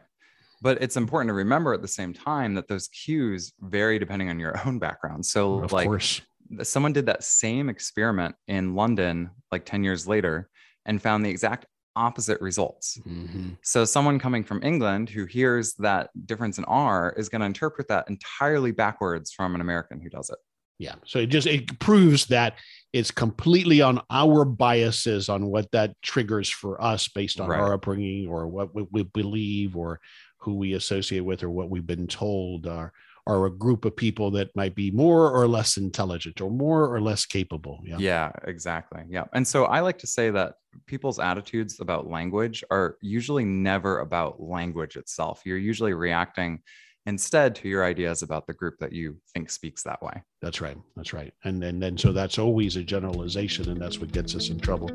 But 0.63 0.83
it's 0.83 0.97
important 0.97 1.31
to 1.31 1.35
remember 1.35 1.73
at 1.73 1.83
the 1.83 1.89
same 1.89 2.13
time 2.13 2.55
that 2.55 2.69
those 2.69 2.89
cues 2.89 3.53
vary 3.61 3.99
depending 3.99 4.29
on 4.29 4.39
your 4.39 4.61
own 4.67 4.79
background. 4.79 5.25
So 5.25 5.63
of 5.63 5.73
like 5.73 5.87
course. 5.87 6.21
someone 6.63 6.93
did 6.93 7.07
that 7.07 7.23
same 7.23 7.69
experiment 7.69 8.35
in 8.49 8.75
London 8.75 9.31
like 9.53 9.65
10 9.65 9.85
years 9.85 10.09
later 10.09 10.49
and 10.87 11.01
found 11.01 11.25
the 11.25 11.31
exact 11.31 11.67
opposite 11.97 12.41
results. 12.41 13.01
Mm-hmm. 13.07 13.51
So 13.63 13.85
someone 13.85 14.19
coming 14.19 14.45
from 14.45 14.63
England 14.63 15.11
who 15.11 15.25
hears 15.25 15.75
that 15.75 16.11
difference 16.27 16.59
in 16.59 16.65
R 16.65 17.15
is 17.17 17.29
going 17.29 17.41
to 17.41 17.47
interpret 17.47 17.89
that 17.89 18.09
entirely 18.09 18.73
backwards 18.73 19.33
from 19.33 19.55
an 19.55 19.61
American 19.61 20.01
who 20.01 20.09
does 20.09 20.31
it. 20.31 20.39
Yeah. 20.79 20.95
So 21.05 21.19
it 21.19 21.27
just 21.27 21.47
it 21.47 21.79
proves 21.79 22.25
that 22.27 22.55
it's 22.95 23.11
completely 23.11 23.83
on 23.83 24.01
our 24.09 24.47
biases 24.47 25.29
on 25.29 25.47
what 25.47 25.71
that 25.73 25.95
triggers 26.01 26.49
for 26.49 26.83
us 26.83 27.07
based 27.07 27.39
on 27.39 27.51
right. 27.51 27.61
our 27.61 27.75
upbringing 27.75 28.29
or 28.29 28.49
what 28.49 28.75
we, 28.75 28.87
we, 28.91 29.03
believe 29.03 29.77
or 29.77 30.01
who 30.39 30.55
we 30.55 30.73
associate 30.73 31.21
with 31.21 31.43
or 31.43 31.51
what 31.51 31.69
we've 31.69 31.87
been 31.87 32.07
told 32.07 32.67
are 32.67 32.95
are 33.27 33.47
a 33.47 33.51
group 33.51 33.85
of 33.85 33.97
people 33.97 34.31
that 34.33 34.55
might 34.57 34.75
be 34.75 34.91
more 34.91 35.31
or 35.31 35.47
less 35.47 35.77
intelligent 35.77 36.41
or 36.41 36.51
more 36.51 36.93
or 36.93 37.01
less 37.01 37.27
capable. 37.27 37.81
Yeah. 37.85 37.97
Yeah, 37.99 38.33
exactly. 38.45 39.03
Yeah. 39.09 39.25
And 39.33 39.47
so 39.47 39.65
I 39.65 39.81
like 39.81 39.99
to 39.99 40.07
say 40.07 40.31
that 40.31 40.55
people's 40.87 41.19
attitudes 41.19 41.81
about 41.81 42.09
language 42.09 42.65
are 42.71 42.97
usually 43.01 43.45
never 43.45 44.01
about 44.01 44.41
language 44.41 44.97
itself. 44.97 45.43
You're 45.45 45.59
usually 45.59 45.95
reacting 45.95 46.61
instead 47.07 47.55
to 47.57 47.69
your 47.69 47.85
ideas 47.85 48.23
about 48.23 48.47
the 48.47 48.53
group 48.53 48.79
that 48.79 48.93
you 48.93 49.17
think 49.33 49.51
speaks 49.51 49.83
that 49.83 50.03
way. 50.03 50.23
That's 50.43 50.61
right. 50.61 50.77
That's 50.97 51.13
right. 51.13 51.33
And 51.45 51.63
then, 51.63 51.81
then 51.81 51.97
so 51.97 52.13
that's 52.13 52.39
always 52.39 52.77
a 52.77 52.83
generalization, 52.83 53.71
and 53.71 53.81
that's 53.81 53.99
what 53.99 54.13
gets 54.13 54.35
us 54.35 54.51
in 54.51 54.61
trouble. 54.61 54.91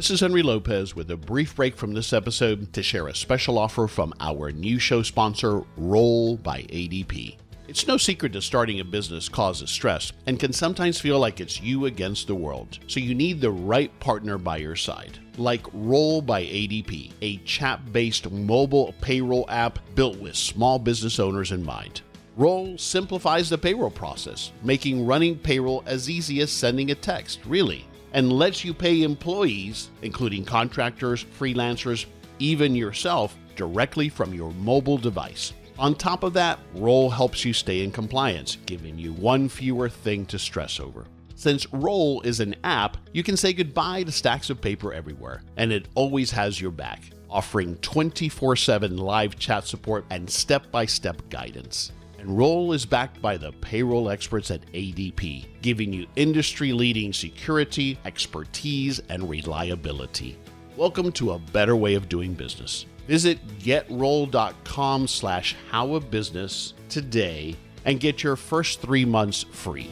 This 0.00 0.12
is 0.12 0.20
Henry 0.20 0.42
Lopez 0.42 0.96
with 0.96 1.10
a 1.10 1.16
brief 1.18 1.54
break 1.54 1.76
from 1.76 1.92
this 1.92 2.14
episode 2.14 2.72
to 2.72 2.82
share 2.82 3.08
a 3.08 3.14
special 3.14 3.58
offer 3.58 3.86
from 3.86 4.14
our 4.18 4.50
new 4.50 4.78
show 4.78 5.02
sponsor, 5.02 5.60
Roll 5.76 6.38
by 6.38 6.62
ADP. 6.62 7.36
It's 7.68 7.86
no 7.86 7.98
secret 7.98 8.32
that 8.32 8.40
starting 8.40 8.80
a 8.80 8.84
business 8.84 9.28
causes 9.28 9.68
stress 9.68 10.10
and 10.24 10.40
can 10.40 10.54
sometimes 10.54 10.98
feel 10.98 11.18
like 11.18 11.38
it's 11.38 11.60
you 11.60 11.84
against 11.84 12.28
the 12.28 12.34
world. 12.34 12.78
So 12.86 12.98
you 12.98 13.14
need 13.14 13.42
the 13.42 13.50
right 13.50 13.92
partner 14.00 14.38
by 14.38 14.56
your 14.56 14.74
side. 14.74 15.18
Like 15.36 15.66
Roll 15.74 16.22
by 16.22 16.44
ADP, 16.44 17.12
a 17.20 17.36
chat 17.44 17.92
based 17.92 18.30
mobile 18.30 18.94
payroll 19.02 19.44
app 19.50 19.80
built 19.94 20.16
with 20.16 20.34
small 20.34 20.78
business 20.78 21.20
owners 21.20 21.52
in 21.52 21.62
mind. 21.62 22.00
Roll 22.38 22.78
simplifies 22.78 23.50
the 23.50 23.58
payroll 23.58 23.90
process, 23.90 24.52
making 24.62 25.04
running 25.04 25.36
payroll 25.36 25.82
as 25.84 26.08
easy 26.08 26.40
as 26.40 26.50
sending 26.50 26.90
a 26.90 26.94
text, 26.94 27.40
really 27.44 27.84
and 28.12 28.32
lets 28.32 28.64
you 28.64 28.74
pay 28.74 29.02
employees, 29.02 29.90
including 30.02 30.44
contractors, 30.44 31.24
freelancers, 31.38 32.06
even 32.38 32.74
yourself, 32.74 33.36
directly 33.56 34.08
from 34.08 34.34
your 34.34 34.52
mobile 34.52 34.98
device. 34.98 35.52
On 35.78 35.94
top 35.94 36.24
of 36.24 36.34
that, 36.34 36.58
Roll 36.74 37.08
helps 37.08 37.44
you 37.44 37.52
stay 37.52 37.82
in 37.82 37.90
compliance, 37.90 38.58
giving 38.66 38.98
you 38.98 39.12
one 39.14 39.48
fewer 39.48 39.88
thing 39.88 40.26
to 40.26 40.38
stress 40.38 40.78
over. 40.78 41.06
Since 41.36 41.72
Roll 41.72 42.20
is 42.20 42.40
an 42.40 42.54
app, 42.64 42.98
you 43.14 43.22
can 43.22 43.34
say 43.34 43.54
goodbye 43.54 44.02
to 44.02 44.12
stacks 44.12 44.50
of 44.50 44.60
paper 44.60 44.92
everywhere, 44.92 45.42
and 45.56 45.72
it 45.72 45.88
always 45.94 46.30
has 46.32 46.60
your 46.60 46.70
back, 46.70 47.02
offering 47.30 47.76
24 47.76 48.56
7 48.56 48.98
live 48.98 49.38
chat 49.38 49.66
support 49.66 50.04
and 50.10 50.28
step 50.28 50.70
by 50.70 50.84
step 50.84 51.22
guidance. 51.30 51.92
And 52.20 52.36
Roll 52.36 52.74
is 52.74 52.84
backed 52.84 53.22
by 53.22 53.38
the 53.38 53.50
payroll 53.62 54.10
experts 54.10 54.50
at 54.50 54.60
ADP, 54.72 55.46
giving 55.62 55.90
you 55.90 56.06
industry 56.16 56.70
leading 56.74 57.14
security, 57.14 57.98
expertise, 58.04 59.00
and 59.08 59.26
reliability. 59.26 60.36
Welcome 60.76 61.12
to 61.12 61.30
a 61.30 61.38
better 61.38 61.76
way 61.76 61.94
of 61.94 62.10
doing 62.10 62.34
business. 62.34 62.84
Visit 63.08 63.38
getroll.com 63.58 65.06
slash 65.06 65.56
howabusiness 65.72 66.74
today 66.90 67.56
and 67.86 67.98
get 67.98 68.22
your 68.22 68.36
first 68.36 68.82
three 68.82 69.06
months 69.06 69.44
free. 69.44 69.90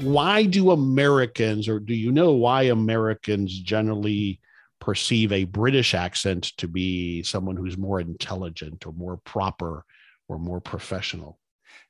Why 0.00 0.44
do 0.44 0.72
Americans, 0.72 1.68
or 1.68 1.78
do 1.78 1.94
you 1.94 2.10
know 2.10 2.32
why 2.32 2.62
Americans 2.62 3.56
generally 3.60 4.40
perceive 4.80 5.30
a 5.30 5.44
British 5.44 5.94
accent 5.94 6.50
to 6.56 6.66
be 6.66 7.22
someone 7.22 7.54
who's 7.54 7.78
more 7.78 8.00
intelligent 8.00 8.88
or 8.88 8.92
more 8.92 9.18
proper 9.18 9.84
or 10.30 10.38
more 10.38 10.60
professional? 10.60 11.38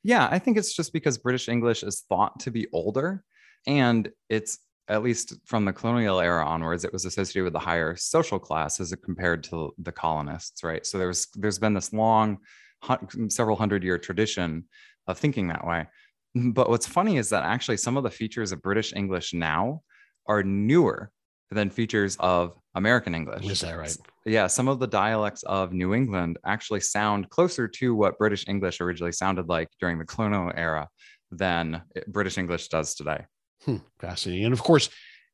Yeah, 0.03 0.27
I 0.29 0.39
think 0.39 0.57
it's 0.57 0.73
just 0.73 0.93
because 0.93 1.19
British 1.19 1.47
English 1.47 1.83
is 1.83 2.03
thought 2.09 2.39
to 2.41 2.51
be 2.51 2.67
older 2.73 3.23
and 3.67 4.11
it's 4.29 4.57
at 4.87 5.03
least 5.03 5.35
from 5.45 5.63
the 5.63 5.71
colonial 5.71 6.19
era 6.19 6.43
onwards, 6.43 6.83
it 6.83 6.91
was 6.91 7.05
associated 7.05 7.43
with 7.43 7.53
the 7.53 7.59
higher 7.59 7.95
social 7.95 8.39
class 8.39 8.79
as 8.79 8.93
compared 9.05 9.43
to 9.43 9.71
the 9.77 9.91
colonists, 9.91 10.63
right? 10.63 10.85
So 10.85 10.97
there's 10.97 11.27
there's 11.35 11.59
been 11.59 11.75
this 11.75 11.93
long, 11.93 12.39
several 13.29 13.55
hundred 13.55 13.83
year 13.83 13.99
tradition 13.99 14.65
of 15.07 15.19
thinking 15.19 15.47
that 15.49 15.65
way. 15.65 15.87
But 16.33 16.69
what's 16.69 16.87
funny 16.87 17.17
is 17.17 17.29
that 17.29 17.43
actually 17.43 17.77
some 17.77 17.95
of 17.95 18.03
the 18.03 18.09
features 18.09 18.51
of 18.51 18.61
British 18.61 18.91
English 18.93 19.33
now 19.33 19.83
are 20.27 20.43
newer 20.43 21.11
than 21.51 21.69
features 21.69 22.17
of 22.19 22.57
American 22.75 23.13
English. 23.15 23.45
Is 23.49 23.61
that 23.61 23.77
right? 23.77 23.95
Yeah, 24.25 24.47
some 24.47 24.67
of 24.67 24.79
the 24.79 24.87
dialects 24.87 25.43
of 25.43 25.73
New 25.73 25.93
England 25.93 26.37
actually 26.45 26.79
sound 26.79 27.29
closer 27.29 27.67
to 27.67 27.93
what 27.95 28.17
British 28.17 28.45
English 28.47 28.79
originally 28.81 29.11
sounded 29.11 29.49
like 29.49 29.67
during 29.79 29.99
the 29.99 30.05
colonial 30.05 30.51
era 30.55 30.87
than 31.31 31.81
British 32.07 32.37
English 32.37 32.67
does 32.69 32.95
today. 32.95 33.25
Hmm, 33.65 33.77
fascinating. 33.99 34.45
And 34.45 34.53
of 34.53 34.61
course, 34.63 34.89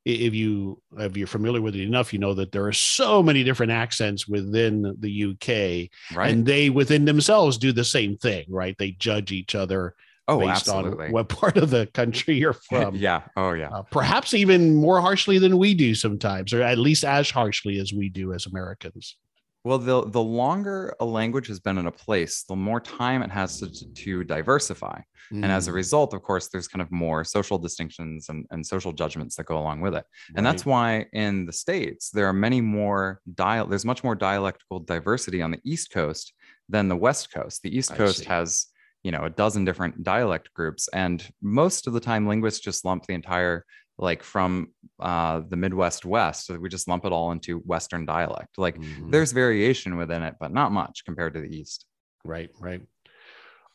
if 0.05 0.33
you 0.33 0.81
if 0.97 1.17
you're 1.17 1.27
familiar 1.27 1.61
with 1.61 1.75
it 1.75 1.81
enough, 1.81 2.13
you 2.13 2.19
know 2.19 2.33
that 2.33 2.51
there 2.51 2.65
are 2.65 2.73
so 2.73 3.21
many 3.21 3.43
different 3.43 3.73
accents 3.73 4.27
within 4.27 4.95
the 4.99 5.09
UK, 5.31 5.89
Right. 6.15 6.31
and 6.31 6.45
they 6.45 6.69
within 6.69 7.03
themselves 7.05 7.57
do 7.57 7.71
the 7.73 7.83
same 7.83 8.17
thing, 8.17 8.45
right? 8.49 8.75
They 8.79 8.91
judge 8.91 9.31
each 9.33 9.53
other 9.53 9.95
oh, 10.27 10.39
based 10.39 10.67
absolutely. 10.67 11.07
on 11.07 11.11
what 11.11 11.29
part 11.29 11.57
of 11.57 11.69
the 11.69 11.87
country 11.87 12.35
you're 12.35 12.53
from. 12.69 12.95
yeah. 12.95 13.23
Oh, 13.35 13.53
yeah. 13.53 13.69
Uh, 13.69 13.83
perhaps 13.83 14.33
even 14.33 14.75
more 14.75 15.01
harshly 15.01 15.39
than 15.39 15.57
we 15.57 15.73
do 15.73 15.95
sometimes, 15.95 16.53
or 16.53 16.61
at 16.61 16.77
least 16.77 17.03
as 17.03 17.29
harshly 17.29 17.79
as 17.79 17.93
we 17.93 18.09
do 18.09 18.33
as 18.33 18.45
Americans. 18.45 19.17
Well, 19.63 19.79
the 19.79 20.09
the 20.09 20.21
longer 20.23 20.95
a 21.01 21.05
language 21.05 21.47
has 21.47 21.59
been 21.59 21.77
in 21.77 21.87
a 21.87 21.91
place, 21.91 22.43
the 22.43 22.55
more 22.55 22.79
time 22.79 23.21
it 23.21 23.31
has 23.31 23.59
to, 23.59 23.93
to 23.95 24.23
diversify. 24.23 25.01
And 25.29 25.45
as 25.45 25.67
a 25.67 25.71
Mm, 25.71 25.75
result, 25.75 26.13
of 26.13 26.21
course, 26.21 26.47
there's 26.47 26.69
kind 26.69 26.81
of 26.81 26.89
more 26.89 27.25
social 27.25 27.57
distinctions 27.57 28.29
and, 28.29 28.45
and 28.49 28.65
social 28.65 28.93
judgments 28.93 29.35
that 29.35 29.45
go 29.45 29.57
along 29.57 29.81
with 29.81 29.93
it. 29.93 30.05
And 30.37 30.45
that's 30.45 30.65
why 30.65 31.07
in 31.11 31.45
the 31.45 31.51
States, 31.51 32.11
there 32.11 32.27
are 32.27 32.33
many 32.33 32.61
more 32.61 33.19
dial, 33.35 33.67
there's 33.67 33.83
much 33.83 34.05
more 34.05 34.15
dialectical 34.15 34.79
diversity 34.79 35.41
on 35.41 35.51
the 35.51 35.59
East 35.65 35.91
Coast 35.91 36.31
than 36.69 36.87
the 36.87 36.95
West 36.95 37.33
Coast. 37.33 37.61
The 37.61 37.77
East 37.77 37.93
Coast 37.93 38.23
has, 38.23 38.67
you 39.03 39.11
know, 39.11 39.23
a 39.23 39.29
dozen 39.29 39.65
different 39.65 40.03
dialect 40.03 40.53
groups. 40.53 40.87
And 40.89 41.25
most 41.41 41.87
of 41.87 41.93
the 41.93 41.99
time, 41.99 42.27
linguists 42.27 42.59
just 42.59 42.83
lump 42.85 43.05
the 43.05 43.13
entire, 43.13 43.65
like 43.97 44.23
from 44.23 44.73
uh, 44.99 45.41
the 45.47 45.55
Midwest 45.55 46.05
West, 46.05 46.47
so 46.47 46.57
we 46.57 46.69
just 46.69 46.87
lump 46.87 47.05
it 47.05 47.11
all 47.11 47.31
into 47.31 47.59
Western 47.59 48.05
dialect. 48.05 48.57
Like 48.57 48.77
Mhm. 48.77 49.11
there's 49.11 49.31
variation 49.31 49.97
within 49.97 50.23
it, 50.23 50.35
but 50.39 50.51
not 50.51 50.71
much 50.71 51.05
compared 51.05 51.33
to 51.35 51.41
the 51.41 51.47
East. 51.47 51.85
Right, 52.25 52.49
right. 52.59 52.81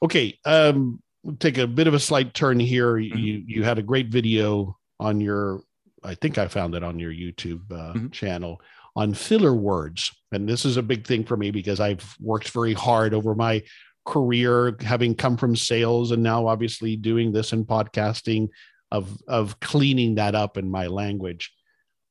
Okay, 0.02 0.38
um, 0.44 1.00
take 1.38 1.58
a 1.58 1.66
bit 1.66 1.86
of 1.86 1.94
a 1.94 2.00
slight 2.00 2.34
turn 2.34 2.58
here. 2.58 2.94
Mm-hmm. 2.94 3.16
You 3.16 3.44
you 3.46 3.62
had 3.62 3.78
a 3.78 3.82
great 3.82 4.08
video 4.08 4.76
on 4.98 5.20
your, 5.20 5.62
I 6.02 6.14
think 6.14 6.38
I 6.38 6.48
found 6.48 6.74
it 6.74 6.82
on 6.82 6.98
your 6.98 7.12
YouTube 7.12 7.70
uh, 7.70 7.94
Mhm. 7.94 8.12
channel 8.12 8.60
on 8.94 9.14
filler 9.14 9.54
words, 9.54 10.10
and 10.32 10.48
this 10.48 10.64
is 10.64 10.76
a 10.76 10.82
big 10.82 11.06
thing 11.06 11.24
for 11.24 11.36
me 11.36 11.50
because 11.50 11.80
I've 11.80 12.14
worked 12.20 12.50
very 12.50 12.74
hard 12.74 13.14
over 13.14 13.34
my 13.34 13.62
career, 14.04 14.76
having 14.80 15.14
come 15.14 15.36
from 15.36 15.56
sales 15.56 16.10
and 16.10 16.22
now 16.22 16.46
obviously 16.46 16.96
doing 16.96 17.32
this 17.32 17.52
in 17.52 17.64
podcasting, 17.64 18.48
of 18.90 19.16
of 19.26 19.58
cleaning 19.60 20.16
that 20.16 20.34
up 20.34 20.56
in 20.56 20.70
my 20.70 20.86
language. 20.86 21.52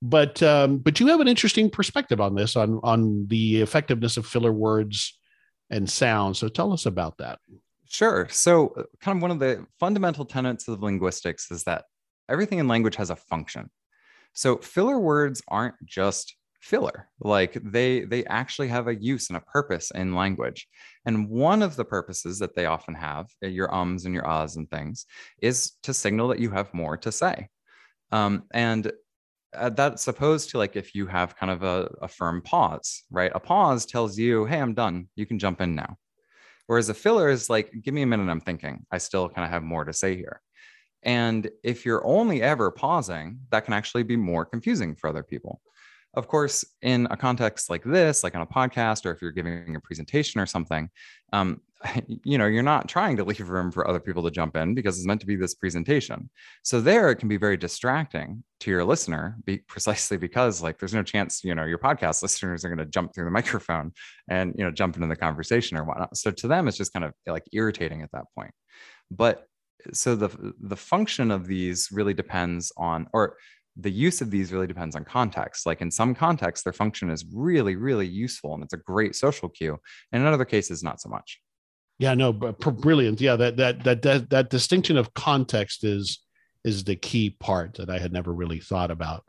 But 0.01 0.41
um, 0.41 0.79
but 0.79 0.99
you 0.99 1.07
have 1.07 1.19
an 1.19 1.27
interesting 1.27 1.69
perspective 1.69 2.19
on 2.19 2.35
this 2.35 2.55
on 2.55 2.79
on 2.83 3.27
the 3.27 3.61
effectiveness 3.61 4.17
of 4.17 4.25
filler 4.25 4.51
words 4.51 5.17
and 5.69 5.89
sound. 5.89 6.37
So 6.37 6.47
tell 6.47 6.73
us 6.73 6.85
about 6.85 7.17
that. 7.19 7.39
Sure. 7.91 8.27
So, 8.31 8.69
uh, 8.69 8.83
kind 9.01 9.17
of 9.17 9.21
one 9.21 9.31
of 9.31 9.39
the 9.39 9.65
fundamental 9.77 10.23
tenets 10.23 10.67
of 10.69 10.81
linguistics 10.81 11.51
is 11.51 11.65
that 11.65 11.83
everything 12.29 12.59
in 12.59 12.67
language 12.69 12.95
has 12.95 13.09
a 13.09 13.17
function. 13.17 13.69
So, 14.33 14.57
filler 14.57 14.97
words 14.97 15.41
aren't 15.49 15.75
just 15.85 16.35
filler. 16.61 17.09
Like 17.19 17.57
they 17.63 18.01
they 18.01 18.23
actually 18.25 18.69
have 18.69 18.87
a 18.87 18.95
use 18.95 19.29
and 19.29 19.37
a 19.37 19.41
purpose 19.41 19.91
in 19.91 20.15
language. 20.15 20.67
And 21.05 21.27
one 21.29 21.61
of 21.61 21.75
the 21.75 21.85
purposes 21.85 22.39
that 22.39 22.55
they 22.55 22.67
often 22.67 22.93
have, 22.93 23.27
uh, 23.43 23.47
your 23.47 23.73
ums 23.73 24.05
and 24.05 24.13
your 24.13 24.27
ahs 24.27 24.55
and 24.55 24.69
things, 24.69 25.05
is 25.41 25.73
to 25.83 25.93
signal 25.93 26.29
that 26.29 26.39
you 26.39 26.51
have 26.51 26.73
more 26.73 26.97
to 26.97 27.11
say. 27.11 27.49
Um, 28.11 28.43
and 28.53 28.91
uh, 29.53 29.69
that's 29.69 30.07
opposed 30.07 30.51
to 30.51 30.57
like 30.57 30.75
if 30.75 30.95
you 30.95 31.07
have 31.07 31.35
kind 31.35 31.51
of 31.51 31.63
a, 31.63 31.93
a 32.01 32.07
firm 32.07 32.41
pause, 32.41 33.03
right? 33.09 33.31
A 33.35 33.39
pause 33.39 33.85
tells 33.85 34.17
you, 34.17 34.45
hey, 34.45 34.59
I'm 34.59 34.73
done. 34.73 35.07
You 35.15 35.25
can 35.25 35.39
jump 35.39 35.61
in 35.61 35.75
now. 35.75 35.97
Whereas 36.67 36.89
a 36.89 36.93
filler 36.93 37.29
is 37.29 37.49
like, 37.49 37.71
give 37.81 37.93
me 37.93 38.03
a 38.03 38.05
minute, 38.05 38.29
I'm 38.29 38.39
thinking. 38.39 38.85
I 38.91 38.97
still 38.99 39.27
kind 39.27 39.43
of 39.43 39.51
have 39.51 39.63
more 39.63 39.83
to 39.83 39.91
say 39.91 40.15
here. 40.15 40.41
And 41.03 41.49
if 41.63 41.85
you're 41.85 42.05
only 42.05 42.41
ever 42.41 42.71
pausing, 42.71 43.39
that 43.49 43.65
can 43.65 43.73
actually 43.73 44.03
be 44.03 44.15
more 44.15 44.45
confusing 44.45 44.95
for 44.95 45.09
other 45.09 45.23
people. 45.23 45.59
Of 46.13 46.27
course, 46.27 46.65
in 46.81 47.07
a 47.09 47.15
context 47.15 47.69
like 47.69 47.83
this, 47.83 48.23
like 48.23 48.35
on 48.35 48.41
a 48.41 48.45
podcast, 48.45 49.05
or 49.05 49.11
if 49.11 49.21
you're 49.21 49.31
giving 49.31 49.75
a 49.75 49.79
presentation 49.79 50.41
or 50.41 50.45
something, 50.45 50.89
um, 51.31 51.61
you 52.23 52.37
know, 52.37 52.47
you're 52.47 52.63
not 52.63 52.87
trying 52.87 53.17
to 53.17 53.23
leave 53.23 53.49
room 53.49 53.71
for 53.71 53.87
other 53.87 53.99
people 53.99 54.23
to 54.23 54.31
jump 54.31 54.55
in 54.55 54.73
because 54.73 54.97
it's 54.97 55.07
meant 55.07 55.21
to 55.21 55.27
be 55.27 55.35
this 55.35 55.55
presentation. 55.55 56.29
So 56.63 56.81
there, 56.81 57.09
it 57.09 57.15
can 57.15 57.29
be 57.29 57.37
very 57.37 57.57
distracting 57.57 58.43
to 58.61 58.71
your 58.71 58.83
listener, 58.83 59.37
be, 59.45 59.57
precisely 59.67 60.17
because 60.17 60.61
like 60.61 60.77
there's 60.77 60.93
no 60.93 61.03
chance, 61.03 61.43
you 61.43 61.55
know, 61.55 61.65
your 61.65 61.79
podcast 61.79 62.21
listeners 62.21 62.65
are 62.65 62.69
going 62.69 62.77
to 62.79 62.85
jump 62.85 63.13
through 63.13 63.25
the 63.25 63.31
microphone 63.31 63.91
and 64.29 64.53
you 64.57 64.63
know 64.63 64.71
jump 64.71 64.95
into 64.95 65.07
the 65.07 65.15
conversation 65.15 65.77
or 65.77 65.83
whatnot. 65.83 66.15
So 66.17 66.31
to 66.31 66.47
them, 66.47 66.67
it's 66.67 66.77
just 66.77 66.93
kind 66.93 67.05
of 67.05 67.13
like 67.25 67.43
irritating 67.53 68.01
at 68.01 68.11
that 68.11 68.25
point. 68.35 68.51
But 69.09 69.47
so 69.93 70.15
the 70.15 70.53
the 70.59 70.75
function 70.75 71.31
of 71.31 71.47
these 71.47 71.89
really 71.91 72.13
depends 72.13 72.71
on, 72.77 73.07
or 73.13 73.37
the 73.77 73.91
use 73.91 74.21
of 74.21 74.31
these 74.31 74.51
really 74.51 74.67
depends 74.67 74.95
on 74.95 75.05
context. 75.05 75.65
Like 75.65 75.81
in 75.81 75.91
some 75.91 76.13
contexts, 76.13 76.63
their 76.63 76.73
function 76.73 77.09
is 77.09 77.25
really, 77.33 77.75
really 77.75 78.07
useful 78.07 78.53
and 78.53 78.63
it's 78.63 78.73
a 78.73 78.77
great 78.77 79.15
social 79.15 79.49
cue. 79.49 79.79
And 80.11 80.21
in 80.21 80.27
other 80.27 80.45
cases, 80.45 80.83
not 80.83 80.99
so 80.99 81.09
much. 81.09 81.39
Yeah, 81.99 82.15
no, 82.15 82.33
but 82.33 82.59
brilliant. 82.59 83.21
Yeah, 83.21 83.35
that 83.35 83.57
that 83.57 83.83
that 83.83 84.01
that 84.01 84.29
that 84.31 84.49
distinction 84.49 84.97
of 84.97 85.13
context 85.13 85.83
is 85.83 86.19
is 86.63 86.83
the 86.83 86.95
key 86.95 87.29
part 87.39 87.75
that 87.75 87.89
I 87.89 87.99
had 87.99 88.11
never 88.11 88.33
really 88.33 88.59
thought 88.59 88.91
about. 88.91 89.23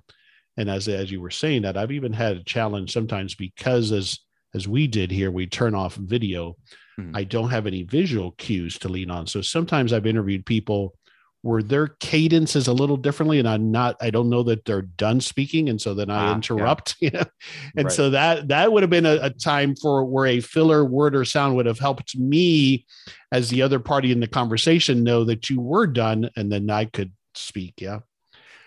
And 0.57 0.71
as 0.71 0.89
as 0.89 1.11
you 1.11 1.21
were 1.21 1.31
saying 1.31 1.63
that, 1.63 1.77
I've 1.77 1.93
even 1.93 2.13
had 2.13 2.39
a 2.39 2.45
challenge 2.45 2.93
sometimes 2.93 3.35
because 3.35 3.93
as 3.93 4.19
as 4.55 4.67
we 4.67 4.87
did 4.87 5.11
here, 5.11 5.31
we 5.31 5.47
turn 5.47 5.75
off 5.75 5.95
video. 5.97 6.57
Mhm. 6.99 7.17
I 7.17 7.25
don't 7.25 7.51
have 7.51 7.67
any 7.67 7.83
visual 7.85 8.33
cues 8.33 8.79
to 8.81 8.89
lean 8.89 9.11
on. 9.11 9.27
So 9.27 9.41
sometimes 9.43 9.93
I've 9.93 10.07
interviewed 10.07 10.45
people 10.45 10.95
where 11.43 11.63
their 11.63 11.89
cadences 11.89 12.69
a 12.69 12.73
little 12.73 12.97
differently, 12.97 13.39
and 13.39 13.49
I'm 13.49 13.71
not. 13.71 13.97
I 14.01 14.11
don't 14.11 14.31
know 14.31 14.43
that 14.45 14.65
they're 14.65 14.83
done 14.83 15.21
speaking, 15.21 15.69
and 15.69 15.81
so 15.81 15.93
then 15.93 16.09
I 16.09 16.19
Ah, 16.19 16.29
yeah. 16.29 16.35
interrupt. 16.37 16.97
You 17.01 17.11
know, 17.11 17.25
and 17.77 17.85
Right. 17.87 17.93
so 17.93 18.11
that 18.11 18.49
that 18.49 18.73
would 18.73 18.83
have 18.83 18.91
been 18.91 19.07
a, 19.07 19.19
a 19.23 19.31
time 19.31 19.75
for 19.77 20.05
where 20.05 20.27
a 20.27 20.41
filler 20.41 20.85
word 20.85 21.15
or 21.17 21.25
sound 21.25 21.57
would 21.57 21.67
have 21.67 21.79
helped 21.81 22.17
me 22.17 22.87
as 23.33 23.51
the 23.51 23.61
other 23.63 23.81
party 23.81 24.13
in 24.13 24.21
the 24.21 24.27
conversation 24.29 25.03
know 25.03 25.25
that 25.25 25.51
you 25.51 25.61
were 25.61 25.87
done 25.87 26.31
and 26.37 26.51
then 26.53 26.69
i 26.71 26.85
could 26.85 27.13
speak 27.35 27.75
yeah 27.81 27.99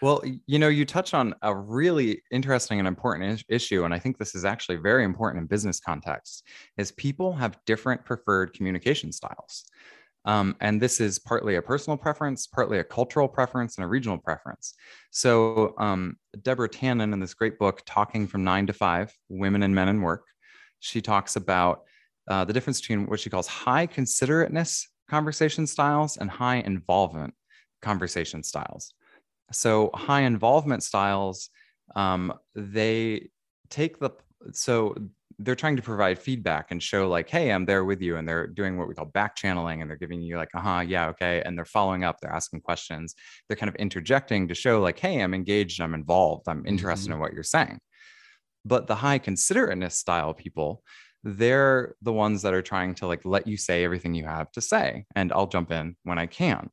Well, 0.01 0.21
you 0.45 0.59
know, 0.59 0.67
you 0.67 0.85
touch 0.85 1.13
on 1.13 1.33
a 1.41 1.55
really 1.55 2.21
interesting 2.31 2.79
and 2.79 2.88
important 2.88 3.31
is- 3.31 3.45
issue, 3.47 3.85
and 3.85 3.93
I 3.93 3.99
think 3.99 4.17
this 4.17 4.35
is 4.35 4.43
actually 4.43 4.75
very 4.77 5.03
important 5.05 5.41
in 5.41 5.47
business 5.47 5.79
contexts. 5.79 6.43
Is 6.77 6.91
people 6.91 7.31
have 7.33 7.57
different 7.65 8.03
preferred 8.05 8.53
communication 8.53 9.11
styles, 9.13 9.63
um, 10.25 10.55
and 10.59 10.81
this 10.81 10.99
is 10.99 11.19
partly 11.19 11.55
a 11.55 11.61
personal 11.61 11.97
preference, 11.97 12.47
partly 12.47 12.79
a 12.79 12.83
cultural 12.83 13.27
preference, 13.27 13.77
and 13.77 13.85
a 13.85 13.88
regional 13.88 14.17
preference. 14.17 14.73
So, 15.11 15.75
um, 15.77 16.17
Deborah 16.41 16.69
Tannen, 16.69 17.13
in 17.13 17.19
this 17.19 17.33
great 17.33 17.57
book, 17.59 17.81
"Talking 17.85 18.27
from 18.27 18.43
Nine 18.43 18.67
to 18.67 18.73
Five: 18.73 19.13
Women 19.29 19.63
and 19.63 19.73
Men 19.73 19.89
in 19.89 20.01
Work," 20.01 20.25
she 20.79 21.01
talks 21.01 21.35
about 21.35 21.83
uh, 22.27 22.43
the 22.43 22.53
difference 22.53 22.81
between 22.81 23.05
what 23.05 23.19
she 23.19 23.29
calls 23.29 23.47
high 23.47 23.85
considerateness 23.85 24.88
conversation 25.09 25.67
styles 25.67 26.17
and 26.17 26.29
high 26.29 26.57
involvement 26.57 27.33
conversation 27.81 28.43
styles. 28.43 28.93
So 29.51 29.91
high 29.93 30.21
involvement 30.21 30.83
styles, 30.83 31.49
um, 31.95 32.33
they 32.55 33.29
take 33.69 33.99
the 33.99 34.09
so 34.51 34.95
they're 35.39 35.56
trying 35.56 35.76
to 35.76 35.82
provide 35.82 36.19
feedback 36.19 36.71
and 36.71 36.82
show 36.82 37.08
like, 37.08 37.30
hey, 37.30 37.52
I'm 37.52 37.65
there 37.65 37.86
with 37.86 38.02
you, 38.02 38.17
and 38.17 38.28
they're 38.28 38.48
doing 38.48 38.78
what 38.78 38.88
we 38.88 38.95
call 38.95 39.06
back 39.06 39.36
channeling, 39.36 39.82
and 39.82 39.89
they're 39.89 39.98
giving 39.98 40.21
you 40.21 40.38
like, 40.38 40.50
uh-huh, 40.56 40.84
yeah, 40.88 41.08
okay, 41.10 41.41
and 41.45 41.58
they're 41.58 41.65
following 41.65 42.04
up, 42.04 42.17
they're 42.21 42.34
asking 42.34 42.62
questions, 42.62 43.15
they're 43.48 43.58
kind 43.58 43.69
of 43.69 43.76
interjecting 43.76 44.48
to 44.48 44.56
show 44.56 44.82
like, 44.82 45.00
hey, 45.00 45.21
I'm 45.21 45.34
engaged, 45.34 45.82
I'm 45.82 45.93
involved, 45.93 46.48
I'm 46.48 46.65
interested 46.65 47.12
in 47.12 47.19
what 47.19 47.34
you're 47.34 47.43
saying. 47.43 47.80
But 48.63 48.88
the 48.88 48.95
high 48.95 49.19
considerateness 49.19 49.95
style 49.95 50.34
people, 50.34 50.84
they're 51.24 51.95
the 52.02 52.13
ones 52.13 52.41
that 52.43 52.54
are 52.54 52.62
trying 52.62 52.95
to 52.95 53.08
like 53.08 53.26
let 53.26 53.48
you 53.48 53.58
say 53.58 53.84
everything 53.84 54.13
you 54.13 54.26
have 54.26 54.52
to 54.54 54.62
say, 54.62 55.06
and 55.15 55.32
I'll 55.34 55.48
jump 55.48 55.71
in 55.71 55.95
when 56.04 56.19
I 56.19 56.28
can. 56.28 56.69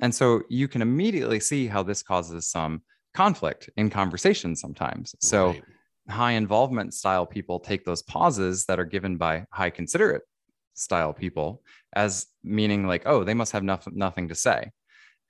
And 0.00 0.14
so 0.14 0.42
you 0.48 0.66
can 0.68 0.82
immediately 0.82 1.40
see 1.40 1.66
how 1.66 1.82
this 1.82 2.02
causes 2.02 2.48
some 2.48 2.82
conflict 3.14 3.70
in 3.76 3.90
conversation 3.90 4.56
sometimes. 4.56 5.14
So 5.20 5.52
Right. 5.52 5.62
High 6.08 6.32
involvement 6.32 6.94
style 6.94 7.26
people 7.26 7.60
take 7.60 7.84
those 7.84 8.02
pauses 8.02 8.66
that 8.66 8.80
are 8.80 8.84
given 8.84 9.16
by 9.16 9.44
high 9.52 9.70
considerate 9.70 10.22
style 10.74 11.12
people 11.12 11.62
as 11.94 12.26
meaning 12.42 12.86
like, 12.86 13.02
oh, 13.06 13.24
they 13.24 13.34
must 13.34 13.52
have 13.52 13.62
nothing, 13.62 13.96
nothing 13.96 14.28
to 14.28 14.34
say. 14.34 14.70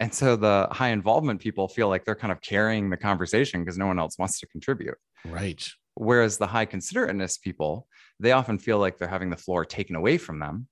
And 0.01 0.13
so 0.13 0.37
the 0.37 0.69
high 0.71 0.89
involvement 0.89 1.41
people 1.41 1.69
feel 1.69 1.89
like 1.89 2.05
they're 2.05 2.15
kind 2.15 2.33
of 2.33 2.41
carrying 2.41 2.91
the 2.91 2.97
conversation 2.97 3.63
because 3.63 3.79
no 3.79 3.87
one 3.87 3.99
else 3.99 4.19
wants 4.19 4.41
to 4.41 4.47
contribute. 4.47 4.97
right 5.25 5.69
Whereas 5.95 6.39
the 6.39 6.47
high 6.47 6.65
considerateness 6.65 7.37
people, 7.37 7.87
they 8.19 8.33
often 8.33 8.59
feel 8.59 8.79
like 8.79 8.97
they're 8.97 9.09
having 9.09 9.29
the 9.29 9.37
floor 9.37 9.65
taken 9.67 9.95
away 9.95 10.17
from 10.17 10.39
them. 10.39 10.67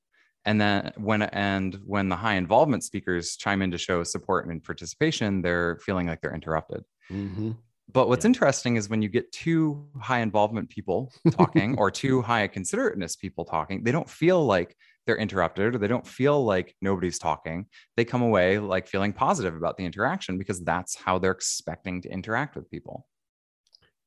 And 0.46 0.58
then 0.58 0.92
when 0.96 1.20
and 1.22 1.78
when 1.84 2.08
the 2.08 2.16
high 2.16 2.36
involvement 2.36 2.84
speakers 2.84 3.36
chime 3.36 3.60
in 3.60 3.70
to 3.72 3.78
show 3.78 4.02
support 4.02 4.46
and 4.46 4.64
participation, 4.64 5.42
they're 5.42 5.78
feeling 5.84 6.06
like 6.06 6.22
they're 6.22 6.34
interrupted. 6.34 6.84
Mhm. 7.10 7.56
But 7.92 8.08
what's 8.08 8.24
Yeah. 8.24 8.28
interesting 8.30 8.76
is 8.76 8.88
when 8.88 9.02
you 9.02 9.08
get 9.08 9.30
two 9.32 9.88
high 10.00 10.20
involvement 10.20 10.68
people 10.68 11.12
talking 11.30 11.76
or 11.78 11.90
two 12.02 12.22
high 12.22 12.46
considerateness 12.48 13.16
people 13.16 13.44
talking, 13.44 13.82
they 13.84 13.92
don't 13.92 14.08
feel 14.08 14.44
like 14.44 14.76
they're 15.06 15.16
interrupted 15.16 15.74
or 15.74 15.78
they 15.78 15.88
don't 15.88 16.06
feel 16.06 16.44
like 16.44 16.74
nobody's 16.82 17.18
talking. 17.18 17.66
They 17.96 18.04
come 18.04 18.22
away 18.22 18.58
like 18.58 18.86
feeling 18.86 19.12
positive 19.12 19.56
about 19.56 19.76
the 19.76 19.84
interaction 19.84 20.38
because 20.38 20.62
that's 20.62 20.94
how 20.94 21.18
they're 21.18 21.32
expecting 21.32 22.02
to 22.02 22.10
interact 22.10 22.54
with 22.54 22.70
people. 22.70 23.06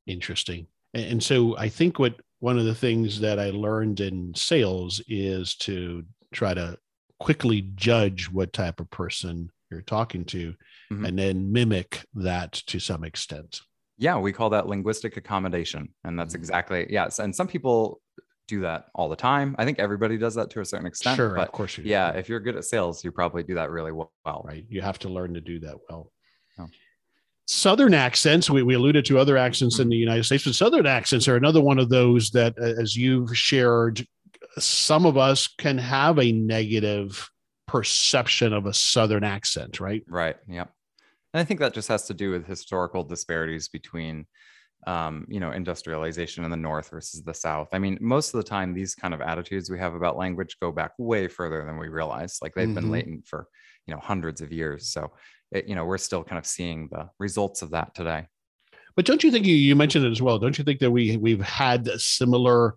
Interesting. 0.08 0.67
And, 0.93 1.24
so 1.24 1.58
I 1.58 1.69
think 1.69 1.98
what 1.98 2.19
one 2.39 2.60
of 2.60 2.65
the 2.65 2.76
things 2.76 3.19
that 3.22 3.39
I 3.39 3.50
learned 3.50 4.00
in 4.00 4.34
sales 4.36 5.02
is 5.08 5.56
to 5.58 6.04
try 6.34 6.54
to 6.54 6.78
quickly 7.19 7.62
judge 7.76 8.30
what 8.30 8.54
type 8.54 8.80
of 8.80 8.89
person 8.91 9.50
you're 9.72 9.82
talking 9.82 10.26
to 10.26 10.54
Mhm. 10.91 11.08
and 11.08 11.17
then 11.17 11.52
mimic 11.52 12.06
that 12.13 12.52
to 12.67 12.80
some 12.80 13.04
extent. 13.04 13.62
Yeah, 13.97 14.17
we 14.17 14.34
call 14.34 14.49
that 14.51 14.67
linguistic 14.67 15.17
accommodation. 15.17 15.89
And 16.03 16.17
that's 16.17 16.34
Mhm. 16.34 16.38
exactly, 16.39 16.88
yes. 16.89 17.19
And 17.19 17.36
some 17.36 17.47
people 17.47 18.01
do 18.47 18.62
that 18.62 18.88
all 18.95 19.08
the 19.08 19.15
time. 19.15 19.56
I 19.58 19.65
think 19.65 19.79
everybody 19.79 20.17
does 20.17 20.36
that 20.36 20.49
to 20.51 20.60
a 20.62 20.65
certain 20.65 20.86
extent. 20.88 21.15
sure, 21.15 21.36
But 21.36 21.47
of 21.47 21.53
course 21.53 21.77
you 21.77 21.84
yeah, 21.86 22.10
if 22.12 22.27
you're 22.27 22.39
good 22.41 22.56
at 22.58 22.65
sales, 22.65 23.03
you 23.03 23.12
probably 23.12 23.43
do 23.43 23.56
that 23.56 23.69
really 23.71 23.91
well. 23.91 24.12
right. 24.43 24.65
You 24.67 24.82
have 24.82 24.99
to 24.99 25.10
learn 25.10 25.34
to 25.36 25.41
do 25.41 25.60
that 25.60 25.75
well. 25.89 26.12
Oh. 26.60 26.67
Southern 27.45 27.93
accents, 27.93 28.49
we, 28.49 28.63
we 28.63 28.73
alluded 28.73 29.06
to 29.06 29.19
other 29.19 29.38
accents 29.38 29.79
in 29.79 29.89
the 29.89 29.95
United 29.97 30.23
States, 30.23 30.45
but 30.45 30.56
Southern 30.56 30.86
accents 30.86 31.27
are 31.27 31.36
another 31.36 31.62
one 31.62 31.77
of 31.79 31.89
those 31.89 32.32
that, 32.32 32.58
as 32.58 32.95
you've 32.95 33.36
shared, 33.38 34.06
some 34.58 35.06
of 35.06 35.17
us 35.17 35.47
can 35.47 35.77
have 35.77 36.19
a 36.19 36.32
negative 36.32 37.29
perception 37.67 38.53
of 38.53 38.65
a 38.65 38.73
Southern 38.73 39.23
accent, 39.23 39.79
right? 39.79 40.03
Right. 40.08 40.38
Yep. 40.47 40.71
And 41.34 41.41
I 41.41 41.43
think 41.43 41.60
that 41.60 41.74
just 41.74 41.88
has 41.88 42.06
to 42.08 42.13
do 42.13 42.32
with 42.32 42.46
historical 42.46 43.04
disparities 43.04 43.67
between, 43.67 44.26
um, 44.86 45.26
you 45.30 45.39
know, 45.39 45.52
industrialization 45.52 46.43
in 46.43 46.52
the 46.52 46.58
North 46.58 46.89
versus 46.89 47.24
the 47.24 47.34
South. 47.34 47.69
I 47.74 47.80
mean, 47.80 47.98
most 48.02 48.34
of 48.34 48.38
the 48.43 48.48
time, 48.50 48.74
these 48.74 48.96
kind 48.96 49.13
of 49.13 49.22
attitudes 49.22 49.69
we 49.69 49.80
have 49.80 49.96
about 49.96 50.17
language 50.17 50.58
go 50.62 50.72
back 50.72 50.91
way 50.98 51.28
further 51.28 51.65
than 51.65 51.78
we 51.78 51.88
realize. 51.88 52.38
Like 52.41 52.54
they've 52.54 52.69
Mhm. 52.69 52.76
been 52.76 52.89
latent 52.91 53.28
for, 53.28 53.48
you 53.88 53.93
know, 53.93 54.00
hundreds 54.00 54.41
of 54.41 54.52
years. 54.52 54.89
So, 54.89 55.13
it, 55.52 55.67
you 55.67 55.76
know, 55.76 55.86
we're 55.86 55.98
still 55.98 56.24
kind 56.24 56.38
of 56.39 56.46
seeing 56.46 56.89
the 56.91 57.10
results 57.19 57.62
of 57.62 57.72
that 57.72 57.96
today. 57.96 58.28
But 58.96 59.06
don't 59.06 59.24
you 59.24 59.32
think 59.32 59.46
you, 59.46 59.56
you 59.56 59.76
mentioned 59.76 60.06
it 60.06 60.12
as 60.12 60.22
well? 60.22 60.38
Don't 60.38 60.58
you 60.58 60.63
think 60.63 60.80
that 60.80 60.91
we 60.91 61.17
we've 61.17 61.41
had 61.41 61.88
similar 62.00 62.76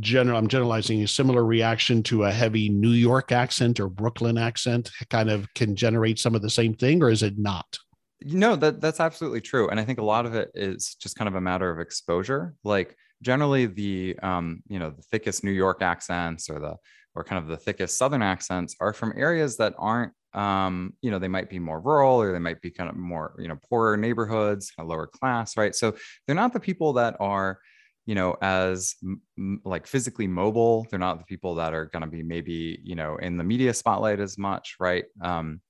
general? 0.00 0.38
I'm 0.38 0.48
generalizing 0.48 1.02
a 1.02 1.08
similar 1.08 1.44
reaction 1.44 2.02
to 2.04 2.24
a 2.24 2.30
heavy 2.30 2.68
New 2.68 2.90
York 2.90 3.32
accent 3.32 3.80
or 3.80 3.88
Brooklyn 3.88 4.38
accent, 4.38 4.90
kind 5.10 5.30
of 5.30 5.52
can 5.54 5.76
generate 5.76 6.18
some 6.18 6.34
of 6.34 6.42
the 6.42 6.50
same 6.50 6.74
thing, 6.74 7.02
or 7.02 7.10
is 7.10 7.22
it 7.22 7.38
not? 7.38 7.78
No, 8.24 8.56
that 8.56 8.80
that's 8.80 9.00
absolutely 9.00 9.40
true, 9.40 9.68
and 9.68 9.80
I 9.80 9.84
think 9.84 9.98
a 9.98 10.04
lot 10.04 10.26
of 10.26 10.34
it 10.34 10.50
is 10.54 10.94
just 10.94 11.16
kind 11.16 11.28
of 11.28 11.34
a 11.34 11.40
matter 11.40 11.70
of 11.70 11.80
exposure. 11.80 12.54
Like 12.62 12.96
generally, 13.22 13.66
the 13.66 14.16
um, 14.22 14.62
you 14.68 14.78
know 14.78 14.90
the 14.90 15.02
thickest 15.02 15.44
New 15.44 15.50
York 15.50 15.82
accents 15.82 16.48
or 16.48 16.60
the 16.60 16.76
or 17.14 17.24
kind 17.24 17.42
of 17.42 17.48
the 17.48 17.56
thickest 17.56 17.98
Southern 17.98 18.22
accents 18.22 18.76
are 18.80 18.92
from 18.92 19.12
areas 19.16 19.56
that 19.58 19.74
aren't 19.78 20.12
um, 20.34 20.94
you 21.02 21.10
know 21.10 21.18
they 21.18 21.28
might 21.28 21.50
be 21.50 21.58
more 21.58 21.80
rural 21.80 22.20
or 22.20 22.32
they 22.32 22.38
might 22.38 22.60
be 22.60 22.70
kind 22.70 22.88
of 22.88 22.96
more 22.96 23.34
you 23.38 23.48
know 23.48 23.58
poorer 23.68 23.96
neighborhoods, 23.96 24.70
kind 24.70 24.86
of 24.86 24.90
lower 24.90 25.06
class, 25.06 25.56
right? 25.56 25.74
So 25.74 25.94
they're 26.26 26.36
not 26.36 26.52
the 26.52 26.60
people 26.60 26.92
that 26.94 27.16
are 27.20 27.58
you 28.06 28.14
know 28.14 28.36
as 28.42 28.94
m- 29.02 29.60
like 29.64 29.86
physically 29.86 30.26
mobile. 30.26 30.86
They're 30.90 30.98
not 30.98 31.18
the 31.18 31.24
people 31.24 31.54
that 31.56 31.74
are 31.74 31.86
going 31.86 32.02
to 32.02 32.08
be 32.08 32.22
maybe 32.22 32.80
you 32.82 32.94
know 32.94 33.16
in 33.16 33.36
the 33.36 33.44
media 33.44 33.74
spotlight 33.74 34.20
as 34.20 34.38
much, 34.38 34.76
right? 34.80 35.04
Um, 35.20 35.60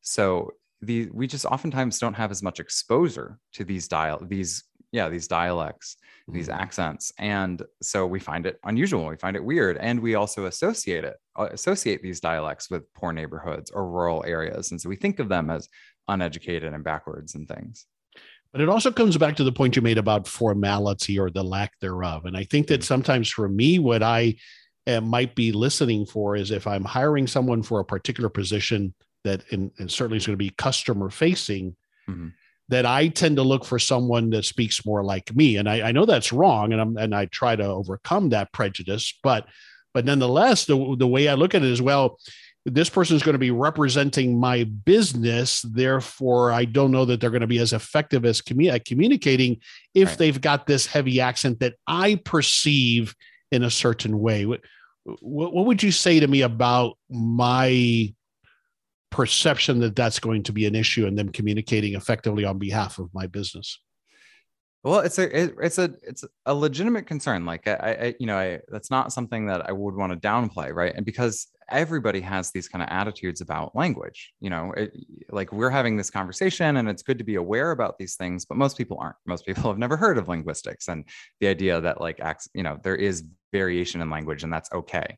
so 0.00 0.50
the 0.80 1.08
we 1.12 1.26
just 1.26 1.46
oftentimes 1.46 1.98
don't 1.98 2.14
have 2.14 2.30
as 2.30 2.42
much 2.42 2.58
exposure 2.60 3.38
to 3.52 3.64
these 3.64 3.86
dial 3.86 4.18
these 4.26 4.64
yeah 4.90 5.08
these 5.08 5.28
dialects 5.28 5.96
these 6.32 6.48
Mhm. 6.48 6.54
accents 6.60 7.12
and 7.18 7.62
so 7.82 8.06
we 8.06 8.18
find 8.18 8.46
it 8.46 8.58
unusual 8.64 9.06
we 9.06 9.16
find 9.16 9.36
it 9.36 9.44
weird 9.44 9.76
and 9.78 10.00
we 10.00 10.14
also 10.16 10.46
associate 10.46 11.04
it 11.04 11.16
uh, 11.36 11.48
associate 11.52 12.02
these 12.02 12.20
dialects 12.20 12.68
with 12.68 12.92
poor 12.94 13.12
neighborhoods 13.12 13.70
or 13.70 13.88
rural 13.88 14.24
areas 14.26 14.70
and 14.72 14.80
so 14.80 14.88
we 14.88 14.96
think 14.96 15.20
of 15.20 15.28
them 15.28 15.50
as 15.50 15.68
uneducated 16.08 16.72
and 16.74 16.82
backwards 16.84 17.34
and 17.36 17.48
things 17.48 17.86
But 18.52 18.60
it 18.60 18.68
also 18.68 18.92
comes 18.92 19.16
back 19.16 19.36
to 19.36 19.44
the 19.44 19.52
point 19.52 19.76
you 19.76 19.82
made 19.82 19.98
about 19.98 20.28
formality 20.28 21.18
or 21.18 21.30
the 21.30 21.42
lack 21.42 21.72
thereof. 21.80 22.26
And 22.26 22.36
I 22.36 22.44
think 22.44 22.66
that 22.66 22.84
sometimes 22.84 23.30
for 23.30 23.48
me, 23.48 23.78
what 23.78 24.02
I 24.02 24.36
uh, 24.86 25.00
might 25.00 25.34
be 25.34 25.52
listening 25.52 26.04
for 26.04 26.36
is 26.36 26.50
if 26.50 26.66
I'm 26.66 26.84
hiring 26.84 27.26
someone 27.26 27.62
for 27.62 27.80
a 27.80 27.84
particular 27.84 28.28
position 28.28 28.92
that, 29.24 29.42
in, 29.50 29.70
and 29.78 29.90
certainly 29.90 30.18
is 30.18 30.26
going 30.26 30.34
to 30.34 30.44
be 30.44 30.50
customer 30.50 31.08
facing, 31.08 31.76
Mhm. 32.08 32.32
that 32.68 32.84
I 32.84 33.08
tend 33.08 33.36
to 33.36 33.42
look 33.42 33.64
for 33.64 33.78
someone 33.78 34.30
that 34.30 34.44
speaks 34.44 34.84
more 34.84 35.04
like 35.04 35.34
me. 35.36 35.56
And 35.56 35.68
I, 35.68 35.88
I 35.88 35.92
know 35.92 36.04
that's 36.04 36.32
wrong, 36.32 36.72
and 36.72 36.80
I'm 36.80 36.96
and 36.96 37.14
I 37.14 37.26
try 37.26 37.54
to 37.54 37.64
overcome 37.64 38.30
that 38.30 38.52
prejudice. 38.52 39.16
But 39.22 39.46
but 39.94 40.04
nonetheless, 40.04 40.64
the 40.64 40.96
the 40.98 41.06
way 41.06 41.28
I 41.28 41.34
look 41.34 41.54
at 41.54 41.62
it 41.62 41.70
is 41.70 41.80
well, 41.80 42.18
this 42.64 42.88
person 42.88 43.16
is 43.16 43.22
going 43.22 43.32
to 43.32 43.38
be 43.40 43.50
representing 43.50 44.38
my 44.38 44.64
business. 44.64 45.62
Therefore, 45.62 46.52
I 46.52 46.64
don't 46.64 46.92
know 46.92 47.04
that 47.04 47.20
they're 47.20 47.30
going 47.30 47.40
to 47.40 47.46
be 47.46 47.58
as 47.58 47.72
effective 47.72 48.24
as 48.24 48.40
commu- 48.40 48.84
communicating 48.84 49.60
if 49.94 50.10
Right. 50.10 50.18
they've 50.18 50.40
got 50.40 50.66
this 50.66 50.86
heavy 50.86 51.20
accent 51.20 51.60
that 51.60 51.74
I 51.86 52.16
perceive 52.24 53.14
in 53.50 53.64
a 53.64 53.70
certain 53.70 54.18
way. 54.20 54.46
What, 54.46 54.60
what, 55.20 55.52
what 55.52 55.66
would 55.66 55.82
you 55.82 55.90
say 55.90 56.20
to 56.20 56.26
me 56.28 56.42
about 56.42 56.96
my 57.10 58.14
perception 59.10 59.80
that 59.80 59.96
that's 59.96 60.20
going 60.20 60.44
to 60.44 60.52
be 60.52 60.66
an 60.66 60.74
issue 60.74 61.06
and 61.06 61.18
them 61.18 61.30
communicating 61.30 61.94
effectively 61.94 62.44
on 62.44 62.58
behalf 62.58 62.98
of 62.98 63.12
my 63.12 63.26
business? 63.26 63.78
Well 64.84 65.00
it's 65.00 65.18
a 65.18 65.42
it, 65.42 65.54
it's 65.60 65.78
a 65.78 65.94
it's 66.02 66.24
a 66.46 66.54
legitimate 66.54 67.06
concern 67.06 67.44
like 67.44 67.66
I, 67.66 67.72
I 67.74 68.14
you 68.18 68.26
know 68.26 68.38
i 68.38 68.60
that's 68.68 68.90
not 68.90 69.12
something 69.12 69.46
that 69.46 69.68
i 69.68 69.72
would 69.72 69.94
want 69.94 70.12
to 70.12 70.28
downplay 70.28 70.74
right? 70.74 70.94
And 70.94 71.06
because 71.06 71.48
everybody 71.70 72.20
has 72.20 72.50
these 72.50 72.68
kind 72.68 72.82
of 72.82 72.88
attitudes 72.90 73.40
about 73.40 73.74
language 73.74 74.34
you 74.40 74.50
know 74.50 74.72
it, 74.76 74.92
like 75.30 75.52
we're 75.52 75.70
having 75.70 75.96
this 75.96 76.10
conversation 76.10 76.76
and 76.76 76.88
it's 76.88 77.02
good 77.02 77.18
to 77.18 77.24
be 77.24 77.36
aware 77.36 77.70
about 77.70 77.98
these 77.98 78.16
things 78.16 78.44
but 78.44 78.58
most 78.58 78.76
people 78.76 78.98
aren't. 79.00 79.16
Most 79.26 79.46
people 79.46 79.64
have 79.64 79.78
never 79.78 79.96
heard 79.96 80.18
of 80.18 80.28
linguistics 80.28 80.88
and 80.88 81.04
the 81.40 81.46
idea 81.46 81.80
that 81.80 82.00
like 82.00 82.20
acts 82.20 82.48
you 82.54 82.62
know 82.62 82.78
there 82.82 82.96
is 82.96 83.24
variation 83.52 84.00
in 84.00 84.10
language 84.10 84.42
and 84.42 84.52
that's 84.52 84.72
okay 84.72 85.16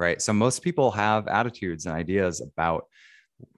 right? 0.00 0.20
So 0.20 0.32
most 0.32 0.62
people 0.62 0.90
have 0.92 1.28
attitudes 1.28 1.84
and 1.86 1.94
ideas 1.94 2.40
about 2.40 2.86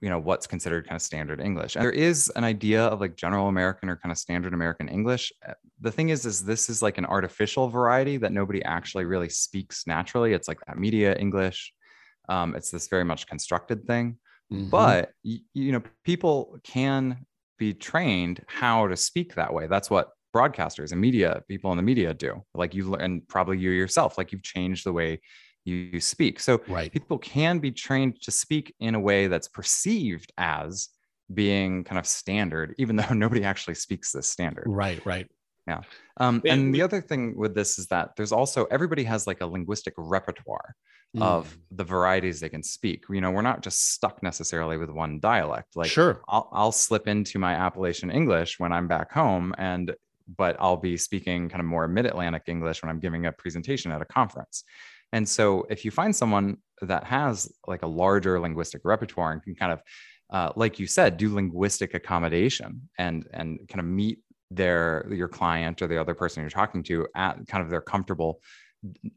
you 0.01 0.09
know 0.09 0.19
what's 0.19 0.47
considered 0.47 0.87
kind 0.87 0.95
of 0.95 1.01
standard 1.01 1.39
english. 1.41 1.75
And 1.75 1.83
there 1.83 1.91
is 1.91 2.31
an 2.35 2.43
idea 2.43 2.85
of 2.85 2.99
like 3.01 3.15
general 3.15 3.47
american 3.47 3.89
or 3.89 3.97
kind 3.97 4.11
of 4.11 4.17
standard 4.17 4.53
american 4.53 4.87
english. 4.87 5.31
Uh, 5.47 5.53
the 5.81 5.91
thing 5.91 6.09
is 6.09 6.25
is 6.25 6.43
this 6.43 6.69
is 6.69 6.81
like 6.81 6.97
an 6.97 7.05
artificial 7.05 7.69
variety 7.69 8.17
that 8.17 8.31
nobody 8.31 8.63
actually 8.63 9.05
really 9.05 9.29
speaks 9.29 9.85
naturally. 9.87 10.33
It's 10.33 10.47
like 10.47 10.59
that 10.67 10.77
media 10.77 11.15
english. 11.15 11.73
Um, 12.29 12.55
it's 12.55 12.71
this 12.71 12.87
very 12.87 13.03
much 13.03 13.27
constructed 13.27 13.85
thing. 13.85 14.17
Mm-hmm. 14.51 14.69
but 14.69 15.11
y- 15.23 15.39
you 15.53 15.71
know 15.71 15.81
people 16.03 16.59
can 16.63 17.25
be 17.57 17.73
trained 17.73 18.41
how 18.47 18.87
to 18.87 18.97
speak 18.97 19.35
that 19.35 19.53
way. 19.53 19.67
That's 19.67 19.89
what 19.89 20.09
broadcasters 20.35 20.91
and 20.91 20.99
media 20.99 21.41
people 21.47 21.71
in 21.71 21.77
the 21.77 21.83
media 21.83 22.13
do. 22.13 22.43
Like 22.53 22.73
you 22.73 22.89
learn 22.89 23.01
and 23.01 23.27
probably 23.27 23.57
you 23.57 23.71
yourself 23.71 24.17
like 24.17 24.31
you've 24.31 24.43
changed 24.43 24.85
the 24.85 24.93
way 24.93 25.21
you, 25.65 25.75
you 25.75 25.99
speak 25.99 26.39
so 26.39 26.61
right. 26.67 26.91
people 26.91 27.17
can 27.17 27.59
be 27.59 27.71
trained 27.71 28.21
to 28.21 28.31
speak 28.31 28.73
in 28.79 28.95
a 28.95 28.99
way 28.99 29.27
that's 29.27 29.47
perceived 29.47 30.31
as 30.37 30.89
being 31.33 31.83
kind 31.83 31.99
of 31.99 32.05
standard, 32.05 32.75
even 32.77 32.95
though 32.97 33.13
nobody 33.13 33.43
actually 33.43 33.75
speaks 33.75 34.11
this 34.11 34.27
standard. 34.27 34.65
Right, 34.67 35.03
right. 35.05 35.27
Yeah. 35.67 35.81
Um, 36.17 36.41
Yeah, 36.43 36.53
and 36.53 36.75
the 36.75 36.81
other 36.81 37.01
thing 37.01 37.37
with 37.37 37.55
this 37.55 37.79
is 37.79 37.87
that 37.87 38.15
there's 38.17 38.33
also 38.33 38.65
everybody 38.65 39.03
has 39.05 39.25
like 39.25 39.41
a 39.41 39.45
linguistic 39.45 39.93
repertoire 39.97 40.75
of 41.21 41.45
Mm. 41.47 41.77
the 41.77 41.83
varieties 41.83 42.39
they 42.39 42.49
can 42.49 42.63
speak. 42.63 43.03
You 43.07 43.21
know, 43.21 43.29
we're 43.29 43.43
not 43.43 43.61
just 43.61 43.91
stuck 43.93 44.23
necessarily 44.23 44.77
with 44.77 44.89
one 44.89 45.19
dialect. 45.19 45.75
Like 45.75 45.91
sure. 45.91 46.23
I'll, 46.27 46.49
I'll 46.51 46.71
slip 46.71 47.07
into 47.07 47.37
my 47.37 47.53
Appalachian 47.53 48.09
English 48.09 48.59
when 48.59 48.71
I'm 48.73 48.87
back 48.87 49.11
home, 49.11 49.53
and 49.59 49.93
but 50.37 50.55
I'll 50.59 50.77
be 50.77 50.97
speaking 50.97 51.49
kind 51.49 51.59
of 51.59 51.67
more 51.67 51.87
Mid 51.87 52.07
Atlantic 52.07 52.43
English 52.47 52.81
when 52.81 52.89
I'm 52.89 52.99
giving 52.99 53.27
a 53.27 53.31
presentation 53.31 53.91
at 53.91 54.01
a 54.01 54.05
conference. 54.05 54.63
And 55.13 55.27
so, 55.27 55.65
if 55.69 55.85
you 55.85 55.91
find 55.91 56.13
someone 56.13 56.57
that 56.81 57.05
has 57.05 57.53
like 57.65 57.83
a 57.83 57.87
larger 57.87 58.39
linguistic 58.39 58.81
repertoire 58.83 59.31
and 59.31 59.41
can 59.41 59.55
kind 59.55 59.71
of, 59.71 59.81
uh, 60.31 60.51
like 60.57 60.79
you 60.79 60.87
said, 60.87 61.15
do 61.15 61.33
linguistic 61.33 61.93
accommodation 61.93 62.89
and 62.97 63.25
and 63.31 63.59
kind 63.69 63.79
of 63.79 63.85
meet 63.85 64.19
their 64.51 65.07
your 65.09 65.29
client 65.29 65.81
or 65.81 65.87
the 65.87 65.99
other 65.99 66.13
person 66.13 66.41
you're 66.41 66.49
talking 66.49 66.83
to 66.83 67.07
at 67.15 67.47
kind 67.47 67.63
of 67.63 67.69
their 67.69 67.81
comfortable 67.81 68.41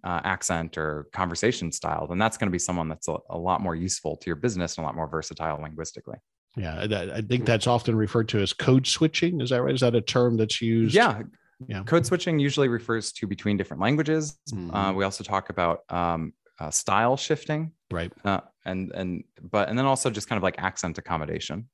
uh, 0.05 0.21
accent 0.25 0.79
or 0.79 1.09
conversation 1.13 1.73
style, 1.73 2.07
then 2.07 2.19
that's 2.19 2.37
going 2.37 2.47
to 2.49 2.53
be 2.53 2.59
someone 2.59 2.89
that's 2.89 3.09
a, 3.09 3.17
a 3.31 3.39
lot 3.39 3.61
more 3.61 3.75
useful 3.75 4.17
to 4.17 4.27
your 4.27 4.37
business 4.37 4.77
and 4.77 4.85
a 4.85 4.87
lot 4.87 4.95
more 4.95 5.09
versatile 5.09 5.61
linguistically. 5.61 6.19
Yeah, 6.57 6.87
I 7.13 7.21
think 7.21 7.45
that's 7.45 7.67
often 7.67 7.95
referred 7.97 8.29
to 8.31 8.41
as 8.41 8.55
code 8.55 8.87
switching. 8.87 9.43
Is 9.43 9.51
that 9.51 9.63
right? 9.63 9.75
Is 9.75 9.83
that 9.83 9.95
a 9.95 10.01
term 10.01 10.39
that's 10.39 10.63
used? 10.63 10.95
Yeah. 10.95 11.23
Yeah. 11.67 11.83
Code 11.85 12.05
switching 12.07 12.39
usually 12.39 12.69
refers 12.69 13.13
to 13.13 13.27
between 13.27 13.57
different 13.57 13.81
languages. 13.81 14.39
Uh, 14.53 14.57
Mhm. 14.57 14.97
we 14.97 15.05
also 15.05 15.25
talk 15.25 15.49
about 15.51 15.81
um, 15.91 16.33
uh, 16.59 16.71
style 16.71 17.17
shifting, 17.17 17.73
Right. 17.91 18.13
uh, 18.25 18.41
and 18.65 18.93
and 18.93 19.25
but 19.43 19.69
and 19.69 19.79
then 19.79 19.87
also 19.87 20.11
just 20.11 20.29
kind 20.29 20.37
of 20.39 20.43
like 20.43 20.59
accent 20.59 20.99
accommodation. 20.99 21.69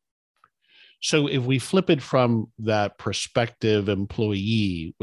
So 1.00 1.26
if 1.26 1.42
we 1.42 1.58
flip 1.58 1.90
it 1.90 2.00
from 2.00 2.52
that 2.60 2.96
prospective 2.98 3.88
employee, 3.88 4.94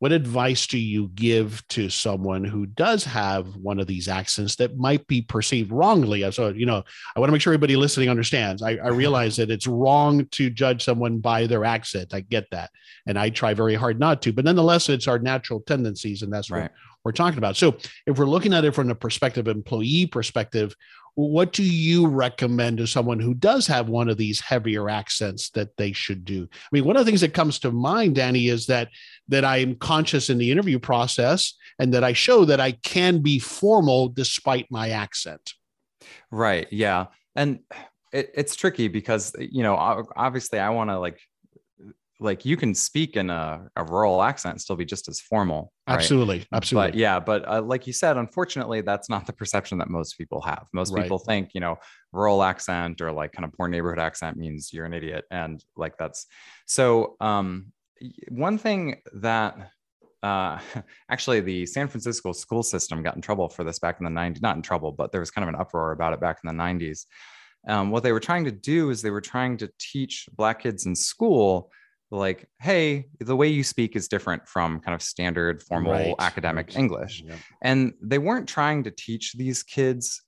what 0.00 0.12
advice 0.12 0.66
do 0.66 0.78
you 0.78 1.08
give 1.14 1.66
to 1.68 1.90
someone 1.90 2.44
who 2.44 2.66
does 2.66 3.02
have 3.04 3.56
one 3.56 3.80
of 3.80 3.88
these 3.88 4.06
accents 4.06 4.54
that 4.56 4.76
might 4.76 5.04
be 5.08 5.22
perceived 5.22 5.72
wrongly? 5.72 6.22
Uh, 6.22 6.30
so, 6.30 6.50
you 6.50 6.66
know, 6.66 6.84
I 7.16 7.20
want 7.20 7.28
to 7.28 7.32
make 7.32 7.42
sure 7.42 7.52
everybody 7.52 7.74
listening 7.74 8.08
understands. 8.08 8.62
I, 8.62 8.76
I 8.76 8.88
realize 8.88 9.36
that 9.36 9.50
it's 9.50 9.66
wrong 9.66 10.26
to 10.32 10.50
judge 10.50 10.84
someone 10.84 11.18
by 11.18 11.46
their 11.46 11.64
accent. 11.64 12.14
I 12.14 12.20
get 12.20 12.48
that. 12.52 12.70
And 13.06 13.18
I 13.18 13.30
try 13.30 13.54
very 13.54 13.74
hard 13.74 13.98
not 13.98 14.22
to, 14.22 14.32
but 14.32 14.44
nonetheless, 14.44 14.88
it's 14.88 15.08
our 15.08 15.18
natural 15.18 15.60
tendencies. 15.60 16.22
And 16.22 16.32
that's 16.32 16.50
right. 16.50 16.62
what 16.62 16.72
we're 17.04 17.12
talking 17.12 17.38
about. 17.38 17.56
So 17.56 17.76
if 18.06 18.18
we're 18.18 18.26
looking 18.26 18.54
at 18.54 18.64
it 18.64 18.74
from 18.74 18.86
the 18.86 18.94
perspective 18.94 19.48
employee 19.48 20.06
perspective, 20.06 20.76
what 21.18 21.52
do 21.52 21.64
you 21.64 22.06
recommend 22.06 22.78
to 22.78 22.86
someone 22.86 23.18
who 23.18 23.34
does 23.34 23.66
have 23.66 23.88
one 23.88 24.08
of 24.08 24.16
these 24.16 24.40
heavier 24.40 24.88
accents 24.88 25.50
that 25.50 25.76
they 25.76 25.90
should 25.90 26.24
do? 26.24 26.48
I 26.52 26.68
mean 26.70 26.84
one 26.84 26.96
of 26.96 27.04
the 27.04 27.10
things 27.10 27.22
that 27.22 27.34
comes 27.34 27.58
to 27.60 27.72
mind 27.72 28.14
danny 28.14 28.46
is 28.46 28.66
that 28.66 28.88
that 29.26 29.44
i 29.44 29.56
am 29.56 29.74
conscious 29.74 30.30
in 30.30 30.38
the 30.38 30.52
interview 30.52 30.78
process 30.78 31.54
and 31.80 31.92
that 31.92 32.04
i 32.04 32.12
show 32.12 32.44
that 32.44 32.60
i 32.60 32.70
can 32.70 33.18
be 33.20 33.40
formal 33.40 34.08
despite 34.08 34.68
my 34.70 34.90
accent. 34.90 35.54
Right 36.30 36.68
yeah. 36.70 37.06
And 37.34 37.60
it, 38.12 38.30
it's 38.34 38.54
tricky 38.54 38.86
because 38.86 39.34
you 39.38 39.64
know 39.64 39.74
obviously 39.74 40.60
i 40.60 40.70
want 40.70 40.90
to 40.90 41.00
like 41.00 41.20
like 42.20 42.44
you 42.44 42.56
can 42.56 42.74
speak 42.74 43.16
in 43.16 43.30
a, 43.30 43.68
a 43.76 43.84
rural 43.84 44.22
accent 44.22 44.54
and 44.54 44.60
still 44.60 44.74
be 44.74 44.84
just 44.84 45.08
as 45.08 45.20
formal. 45.20 45.72
Right? 45.86 45.94
Absolutely. 45.94 46.46
Absolutely. 46.52 46.90
But 46.90 46.98
yeah, 46.98 47.20
but 47.20 47.48
uh, 47.48 47.62
like 47.62 47.86
you 47.86 47.92
said, 47.92 48.16
unfortunately, 48.16 48.80
that's 48.80 49.08
not 49.08 49.26
the 49.26 49.32
perception 49.32 49.78
that 49.78 49.88
most 49.88 50.18
people 50.18 50.40
have. 50.42 50.66
Most 50.72 50.92
right. 50.92 51.02
people 51.02 51.18
think, 51.18 51.50
you 51.54 51.60
know, 51.60 51.76
rural 52.12 52.42
accent 52.42 53.00
or 53.00 53.12
like 53.12 53.32
kind 53.32 53.44
of 53.44 53.52
poor 53.52 53.68
neighborhood 53.68 54.00
accent 54.00 54.36
means 54.36 54.72
you're 54.72 54.84
an 54.84 54.94
idiot. 54.94 55.24
And 55.30 55.62
like 55.76 55.96
that's 55.96 56.26
so 56.66 57.16
um, 57.20 57.72
one 58.28 58.58
thing 58.58 58.96
that 59.14 59.70
uh, 60.24 60.58
actually 61.10 61.40
the 61.40 61.66
San 61.66 61.86
Francisco 61.86 62.32
school 62.32 62.64
system 62.64 63.02
got 63.02 63.14
in 63.14 63.22
trouble 63.22 63.48
for 63.48 63.62
this 63.62 63.78
back 63.78 63.98
in 64.00 64.04
the 64.04 64.20
90s, 64.20 64.42
not 64.42 64.56
in 64.56 64.62
trouble, 64.62 64.90
but 64.90 65.12
there 65.12 65.20
was 65.20 65.30
kind 65.30 65.48
of 65.48 65.54
an 65.54 65.60
uproar 65.60 65.92
about 65.92 66.12
it 66.12 66.20
back 66.20 66.38
in 66.42 66.48
the 66.48 66.62
90s. 66.62 67.06
Um, 67.68 67.90
what 67.90 68.02
they 68.02 68.12
were 68.12 68.20
trying 68.20 68.44
to 68.44 68.52
do 68.52 68.90
is 68.90 69.02
they 69.02 69.10
were 69.10 69.20
trying 69.20 69.56
to 69.58 69.70
teach 69.78 70.26
black 70.36 70.62
kids 70.62 70.86
in 70.86 70.96
school 70.96 71.70
like 72.10 72.48
hey 72.60 73.06
the 73.20 73.36
way 73.36 73.48
you 73.48 73.62
speak 73.62 73.94
is 73.94 74.08
different 74.08 74.46
from 74.48 74.80
kind 74.80 74.94
of 74.94 75.02
standard 75.02 75.62
formal 75.62 75.92
right, 75.92 76.14
academic 76.18 76.68
right. 76.68 76.76
english 76.76 77.22
yep. 77.26 77.38
and 77.62 77.92
they 78.02 78.18
weren't 78.18 78.48
trying 78.48 78.82
to 78.82 78.90
teach 78.90 79.34
these 79.34 79.62
kids 79.62 80.22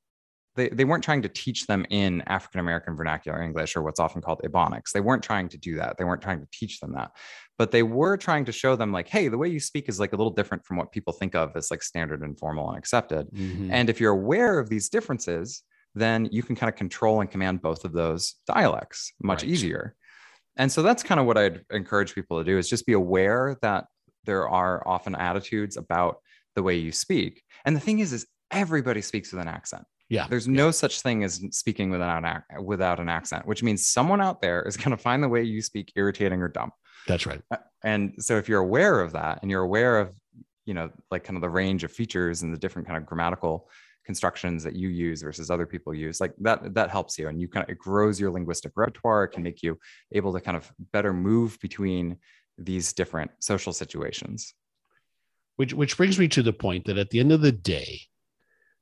they, 0.56 0.68
they 0.68 0.84
weren't 0.84 1.04
trying 1.04 1.22
to 1.22 1.28
teach 1.28 1.66
them 1.66 1.86
in 1.90 2.22
african 2.22 2.60
american 2.60 2.94
vernacular 2.96 3.42
english 3.42 3.76
or 3.76 3.82
what's 3.82 4.00
often 4.00 4.20
called 4.20 4.40
ebonics 4.44 4.92
they 4.92 5.00
weren't 5.00 5.22
trying 5.22 5.48
to 5.48 5.56
do 5.56 5.76
that 5.76 5.96
they 5.96 6.04
weren't 6.04 6.22
trying 6.22 6.40
to 6.40 6.48
teach 6.52 6.80
them 6.80 6.92
that 6.92 7.12
but 7.56 7.70
they 7.70 7.82
were 7.82 8.16
trying 8.16 8.44
to 8.44 8.52
show 8.52 8.76
them 8.76 8.92
like 8.92 9.08
hey 9.08 9.28
the 9.28 9.38
way 9.38 9.48
you 9.48 9.60
speak 9.60 9.88
is 9.88 9.98
like 9.98 10.12
a 10.12 10.16
little 10.16 10.32
different 10.32 10.64
from 10.66 10.76
what 10.76 10.92
people 10.92 11.12
think 11.12 11.34
of 11.34 11.50
as 11.56 11.70
like 11.70 11.82
standard 11.82 12.20
and 12.20 12.38
formal 12.38 12.68
and 12.68 12.78
accepted 12.78 13.26
mm-hmm. 13.32 13.70
and 13.72 13.88
if 13.88 14.00
you're 14.00 14.12
aware 14.12 14.58
of 14.58 14.68
these 14.68 14.90
differences 14.90 15.62
then 15.94 16.28
you 16.30 16.42
can 16.42 16.54
kind 16.54 16.68
of 16.68 16.76
control 16.76 17.20
and 17.20 17.30
command 17.30 17.60
both 17.62 17.84
of 17.84 17.92
those 17.92 18.34
dialects 18.46 19.12
much 19.22 19.42
right. 19.42 19.50
easier 19.50 19.96
and 20.57 20.70
so 20.70 20.82
that's 20.82 21.03
kind 21.03 21.20
of 21.20 21.26
what 21.26 21.38
I'd 21.38 21.64
encourage 21.70 22.14
people 22.14 22.38
to 22.38 22.44
do 22.44 22.59
is 22.59 22.68
just 22.68 22.86
be 22.86 22.92
aware 22.92 23.57
that 23.62 23.86
there 24.24 24.48
are 24.48 24.86
often 24.86 25.14
attitudes 25.14 25.76
about 25.76 26.18
the 26.55 26.62
way 26.62 26.76
you 26.76 26.92
speak. 26.92 27.42
And 27.64 27.74
the 27.74 27.80
thing 27.80 28.01
is, 28.01 28.12
is 28.12 28.26
everybody 28.51 29.01
speaks 29.01 29.32
with 29.32 29.40
an 29.40 29.48
accent. 29.48 29.84
Yeah. 30.09 30.26
There's 30.28 30.48
no 30.48 30.72
such 30.72 31.03
thing 31.03 31.22
as 31.22 31.40
speaking 31.53 31.90
without 31.90 32.24
an, 32.24 32.64
without 32.64 32.98
an 32.98 33.09
accent, 33.09 33.46
which 33.46 33.62
means 33.62 33.86
someone 33.86 34.20
out 34.20 34.42
there 34.42 34.62
is 34.62 34.76
going 34.76 34.90
to 34.90 34.96
find 34.96 35.22
the 35.22 35.28
way 35.28 35.42
you 35.42 35.62
speak 35.62 35.92
irritating 35.94 36.42
or 36.42 36.48
dumb. 36.48 36.72
That's 37.07 37.26
right. 37.26 37.40
Uh, 37.51 37.59
and 37.84 38.14
so 38.18 38.36
if 38.36 38.48
you're 38.48 38.61
aware 38.61 39.01
of 39.01 39.12
that 39.12 39.38
and 39.42 39.51
you're 39.51 39.62
aware 39.62 40.01
of, 40.01 40.12
you 40.66 40.74
know, 40.74 40.90
like 41.11 41.24
kind 41.24 41.36
of 41.36 41.42
the 41.42 41.48
range 41.48 41.84
of 41.84 41.92
features 41.92 42.42
and 42.42 42.53
the 42.53 42.59
different 42.59 42.86
kind 42.86 42.98
of 42.98 43.07
grammatical 43.07 43.68
constructions 44.05 44.64
that 44.64 44.74
you 44.74 44.88
use 44.88 45.22
versus 45.22 45.51
other 45.51 45.66
people 45.66 45.94
use 45.94 46.20
like 46.20 46.32
that 46.40 46.74
that 46.74 46.90
helps 46.90 47.18
you 47.18 47.28
and 47.28 47.40
you 47.40 47.46
kind 47.46 47.62
of 47.64 47.70
it 47.70 47.78
grows 47.78 48.18
your 48.18 48.30
linguistic 48.30 48.72
repertoire 48.74 49.24
it 49.24 49.28
can 49.28 49.42
make 49.42 49.62
you 49.62 49.78
able 50.12 50.32
to 50.32 50.40
kind 50.40 50.57
of 50.57 50.72
better 50.92 51.12
move 51.12 51.59
between 51.61 52.16
these 52.61 52.92
different 52.92 53.30
social 53.40 53.72
situations. 53.72 54.55
Which 55.57 55.74
which 55.74 55.96
brings 55.96 56.18
me 56.18 56.28
to 56.28 56.42
the 56.42 56.53
point 56.53 56.86
that 56.86 56.98
at 56.98 57.11
the 57.11 57.20
end 57.20 57.32
of 57.32 57.42
the 57.42 57.53
day 57.53 58.01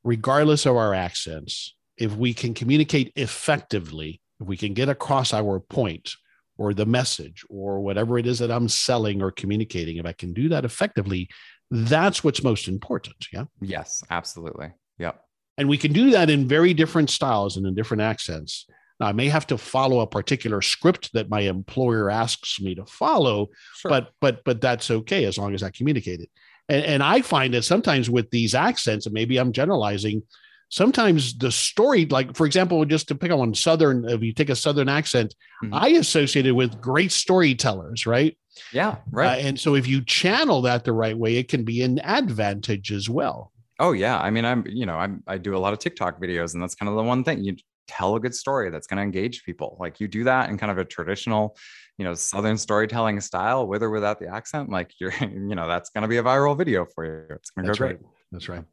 regardless 0.05 0.65
of 0.65 0.77
our 0.77 0.95
accents 0.95 1.75
if 1.97 2.15
we 2.15 2.33
can 2.33 2.55
communicate 2.55 3.13
effectively 3.17 4.21
if 4.41 4.47
we 4.47 4.57
can 4.57 4.75
get 4.75 4.89
across 4.89 5.35
our 5.35 5.59
point 5.59 6.13
or 6.57 6.73
the 6.73 6.87
message 6.87 7.45
or 7.51 7.81
whatever 7.81 8.17
it 8.17 8.27
is 8.27 8.39
that 8.39 8.53
I'm 8.53 8.69
selling 8.69 9.21
or 9.23 9.33
communicating 9.33 9.97
if 9.97 10.07
I 10.07 10.13
can 10.13 10.33
do 10.33 10.49
that 10.51 10.65
effectively 10.65 11.29
that's 11.71 12.23
what's 12.23 12.45
most 12.45 12.69
important 12.69 13.27
yeah? 13.33 13.45
Yes 13.61 14.05
absolutely 14.11 14.69
Yep. 14.99 15.23
And 15.57 15.69
we 15.69 15.79
can 15.79 15.93
do 15.93 16.11
that 16.11 16.31
in 16.31 16.47
very 16.47 16.73
different 16.73 17.11
styles 17.11 17.57
and 17.57 17.67
in 17.67 17.75
different 17.75 18.03
accents. 18.03 18.67
Now, 19.01 19.07
I 19.07 19.13
may 19.13 19.29
have 19.29 19.47
to 19.49 19.59
follow 19.59 20.01
a 20.01 20.07
particular 20.07 20.61
script 20.63 21.13
that 21.13 21.29
my 21.29 21.41
employer 21.41 22.11
asks 22.11 22.61
me 22.61 22.75
to 22.75 22.87
follow, 22.87 23.49
sure. 23.77 23.91
but 23.91 24.11
but 24.21 24.43
but 24.45 24.61
that's 24.61 24.91
okay 24.91 25.25
as 25.25 25.39
long 25.39 25.55
as 25.55 25.63
I 25.63 25.71
communicate 25.71 26.21
it. 26.21 26.31
And, 26.69 26.85
and 26.85 27.03
I 27.03 27.23
find 27.23 27.55
that 27.55 27.63
sometimes 27.63 28.11
with 28.11 28.31
these 28.31 28.55
accents, 28.55 29.07
and 29.07 29.13
maybe 29.13 29.39
I'm 29.39 29.53
generalizing, 29.53 30.23
sometimes 30.69 31.39
the 31.39 31.51
story, 31.51 32.07
like 32.07 32.37
for 32.37 32.45
example, 32.45 32.85
just 32.85 33.09
to 33.09 33.15
pick 33.15 33.31
up 33.31 33.41
on 33.41 33.55
Southern, 33.55 34.09
if 34.09 34.23
you 34.23 34.33
take 34.33 34.51
a 34.51 34.57
Southern 34.57 34.89
accent, 34.89 35.35
mm-hmm. 35.63 35.75
I 35.75 35.89
associate 35.91 36.47
it 36.47 36.53
with 36.53 36.81
great 36.81 37.13
storytellers, 37.13 38.07
right? 38.07 38.37
Yeah, 38.73 38.97
right. 39.11 39.39
Uh, 39.39 39.49
and 39.49 39.61
so 39.61 39.77
if 39.77 39.87
you 39.87 40.05
channel 40.05 40.63
that 40.63 40.85
the 40.85 40.93
right 40.93 41.17
way, 41.17 41.37
it 41.37 41.49
can 41.49 41.65
be 41.65 41.83
an 41.83 42.01
advantage 42.01 42.93
as 42.93 43.09
well. 43.09 43.53
Oh 43.79 43.93
yeah, 43.93 44.19
I 44.19 44.31
mean, 44.31 44.45
I'm 44.45 44.65
you 44.67 44.87
know 44.87 44.97
I'm 44.97 45.23
I 45.27 45.39
do 45.39 45.57
a 45.57 45.59
lot 45.59 45.73
of 45.73 45.79
TikTok 45.79 46.21
videos, 46.21 46.55
and 46.55 46.63
that's 46.63 46.75
kind 46.75 46.89
of 46.89 46.97
the 46.97 47.03
one 47.03 47.25
thing 47.25 47.45
you 47.45 47.57
tell 47.89 48.15
a 48.15 48.21
good 48.21 48.35
story 48.35 48.71
that's 48.71 48.87
going 48.87 48.99
to 48.99 49.03
engage 49.03 49.43
people. 49.45 49.77
Like 49.81 49.99
you 49.99 50.07
do 50.07 50.25
that 50.25 50.51
in 50.51 50.59
kind 50.59 50.71
of 50.71 50.79
a 50.79 50.85
traditional, 50.85 51.57
you 51.97 52.05
know, 52.05 52.15
Southern 52.15 52.59
storytelling 52.59 53.21
style, 53.21 53.67
with 53.67 53.83
or 53.83 53.91
without 53.91 54.21
the 54.21 54.29
accent. 54.29 54.71
Like 54.71 54.93
you're, 55.01 55.15
you 55.21 55.55
know, 55.55 55.67
that's 55.67 55.91
going 55.91 56.03
to 56.03 56.09
be 56.09 56.19
a 56.19 56.23
viral 56.23 56.57
video 56.57 56.85
for 56.85 57.05
you. 57.05 57.35
It's 57.35 57.51
going 57.51 57.67
to 57.67 57.73
go 57.73 57.77
great. 57.77 57.97
Right. 57.97 58.13
That's 58.31 58.49
right. 58.49 58.65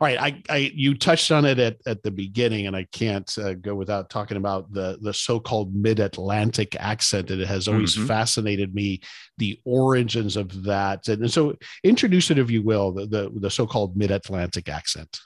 All 0.00 0.08
right, 0.08 0.18
I, 0.20 0.42
I 0.52 0.72
you 0.74 0.94
touched 0.94 1.30
on 1.30 1.44
it 1.44 1.58
at, 1.58 1.76
at 1.86 2.02
the 2.02 2.10
beginning, 2.10 2.66
and 2.66 2.74
I 2.74 2.84
can't 2.90 3.32
uh, 3.38 3.54
go 3.54 3.74
without 3.74 4.10
talking 4.10 4.36
about 4.36 4.72
the 4.72 4.98
the 5.00 5.14
so-called 5.14 5.74
mid-Atlantic 5.74 6.76
accent. 6.80 7.30
It 7.30 7.46
has 7.46 7.68
always 7.68 7.94
mm-hmm. 7.94 8.06
fascinated 8.06 8.74
me, 8.74 9.00
the 9.38 9.60
origins 9.64 10.36
of 10.36 10.64
that, 10.64 11.06
and, 11.08 11.22
and 11.22 11.32
so 11.32 11.54
introduce 11.84 12.30
it, 12.30 12.38
if 12.38 12.50
you 12.50 12.62
will, 12.62 12.92
the 12.92 13.06
the, 13.06 13.30
the 13.36 13.50
so-called 13.50 13.96
mid-Atlantic 13.96 14.68
accent. 14.68 15.20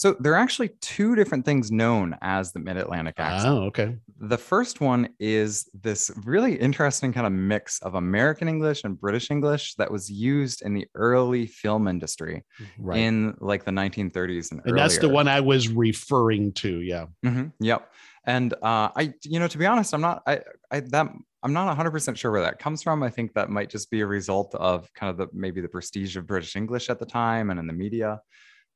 So 0.00 0.16
there 0.18 0.32
are 0.32 0.38
actually 0.38 0.70
two 0.80 1.14
different 1.14 1.44
things 1.44 1.70
known 1.70 2.16
as 2.22 2.52
the 2.52 2.58
Mid-Atlantic 2.58 3.16
accent. 3.18 3.52
Oh, 3.52 3.64
okay. 3.64 3.98
The 4.18 4.38
first 4.38 4.80
one 4.80 5.10
is 5.18 5.68
this 5.74 6.10
really 6.24 6.54
interesting 6.54 7.12
kind 7.12 7.26
of 7.26 7.34
mix 7.34 7.80
of 7.80 7.96
American 7.96 8.48
English 8.48 8.84
and 8.84 8.98
British 8.98 9.30
English 9.30 9.74
that 9.74 9.90
was 9.90 10.10
used 10.10 10.62
in 10.62 10.72
the 10.72 10.86
early 10.94 11.46
film 11.46 11.86
industry 11.86 12.42
right. 12.78 12.98
in 12.98 13.34
like 13.40 13.64
the 13.64 13.72
1930s 13.72 14.52
and, 14.52 14.62
and 14.64 14.78
that's 14.78 14.96
the 14.96 15.08
one 15.10 15.28
I 15.28 15.40
was 15.40 15.68
referring 15.68 16.54
to. 16.54 16.80
Yeah. 16.80 17.04
Mm-hmm. 17.22 17.48
Yep. 17.60 17.92
And 18.24 18.54
uh, 18.54 18.88
I, 18.96 19.12
you 19.24 19.38
know, 19.38 19.48
to 19.48 19.58
be 19.58 19.66
honest, 19.66 19.92
I'm 19.92 20.00
not, 20.00 20.22
I, 20.26 20.40
I 20.70 20.80
that 20.80 21.08
I'm 21.42 21.52
not 21.52 21.76
100% 21.76 22.16
sure 22.16 22.30
where 22.30 22.40
that 22.40 22.58
comes 22.58 22.82
from. 22.82 23.02
I 23.02 23.10
think 23.10 23.34
that 23.34 23.50
might 23.50 23.68
just 23.68 23.90
be 23.90 24.00
a 24.00 24.06
result 24.06 24.54
of 24.54 24.90
kind 24.94 25.10
of 25.10 25.18
the 25.18 25.26
maybe 25.34 25.60
the 25.60 25.68
prestige 25.68 26.16
of 26.16 26.26
British 26.26 26.56
English 26.56 26.88
at 26.88 26.98
the 26.98 27.04
time 27.04 27.50
and 27.50 27.60
in 27.60 27.66
the 27.66 27.74
media. 27.74 28.22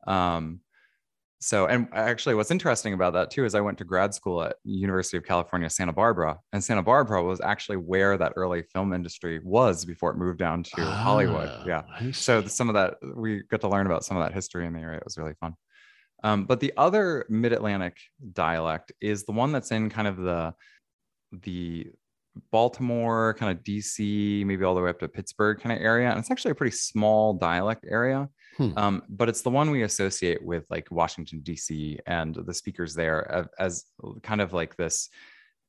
Um, 0.06 0.60
so 1.44 1.66
and 1.66 1.88
actually 1.92 2.34
what's 2.34 2.50
interesting 2.50 2.94
about 2.94 3.12
that 3.12 3.30
too 3.30 3.44
is 3.44 3.54
i 3.54 3.60
went 3.60 3.78
to 3.78 3.84
grad 3.84 4.14
school 4.14 4.42
at 4.42 4.56
university 4.64 5.16
of 5.16 5.24
california 5.24 5.68
santa 5.68 5.92
barbara 5.92 6.38
and 6.52 6.62
santa 6.62 6.82
barbara 6.82 7.22
was 7.22 7.40
actually 7.40 7.76
where 7.76 8.16
that 8.16 8.32
early 8.36 8.62
film 8.72 8.92
industry 8.92 9.40
was 9.44 9.84
before 9.84 10.10
it 10.10 10.16
moved 10.16 10.38
down 10.38 10.62
to 10.62 10.74
ah, 10.78 10.94
hollywood 10.96 11.50
yeah 11.66 11.82
so 12.12 12.44
some 12.46 12.68
of 12.68 12.74
that 12.74 12.94
we 13.16 13.42
got 13.50 13.60
to 13.60 13.68
learn 13.68 13.86
about 13.86 14.04
some 14.04 14.16
of 14.16 14.24
that 14.24 14.34
history 14.34 14.66
in 14.66 14.72
the 14.72 14.80
area. 14.80 14.98
It 14.98 15.04
was 15.04 15.18
really 15.18 15.34
fun. 15.40 15.54
Um, 16.22 16.44
but 16.44 16.60
the 16.60 16.72
other 16.76 17.26
mid-atlantic 17.28 17.96
dialect 18.32 18.92
is 19.00 19.24
the 19.24 19.32
one 19.32 19.52
that's 19.52 19.70
in 19.70 19.90
kind 19.90 20.08
of 20.08 20.16
the 20.16 20.54
the 21.42 21.88
baltimore 22.50 23.34
kind 23.38 23.56
of 23.56 23.62
dc 23.64 24.44
maybe 24.44 24.64
all 24.64 24.74
the 24.74 24.80
way 24.80 24.90
up 24.90 24.98
to 24.98 25.08
pittsburgh 25.08 25.60
kind 25.60 25.76
of 25.76 25.84
area 25.84 26.10
and 26.10 26.18
it's 26.18 26.30
actually 26.32 26.50
a 26.50 26.54
pretty 26.54 26.76
small 26.76 27.34
dialect 27.34 27.84
area 27.88 28.28
Hmm. 28.56 28.70
Um, 28.76 29.02
but 29.08 29.28
it's 29.28 29.42
the 29.42 29.50
one 29.50 29.70
we 29.70 29.82
associate 29.82 30.44
with 30.44 30.64
like 30.70 30.90
Washington, 30.90 31.40
D.C. 31.40 31.98
and 32.06 32.34
the 32.34 32.54
speakers 32.54 32.94
there 32.94 33.48
as, 33.58 33.84
kind 34.22 34.40
of 34.40 34.52
like 34.52 34.76
this. 34.76 35.08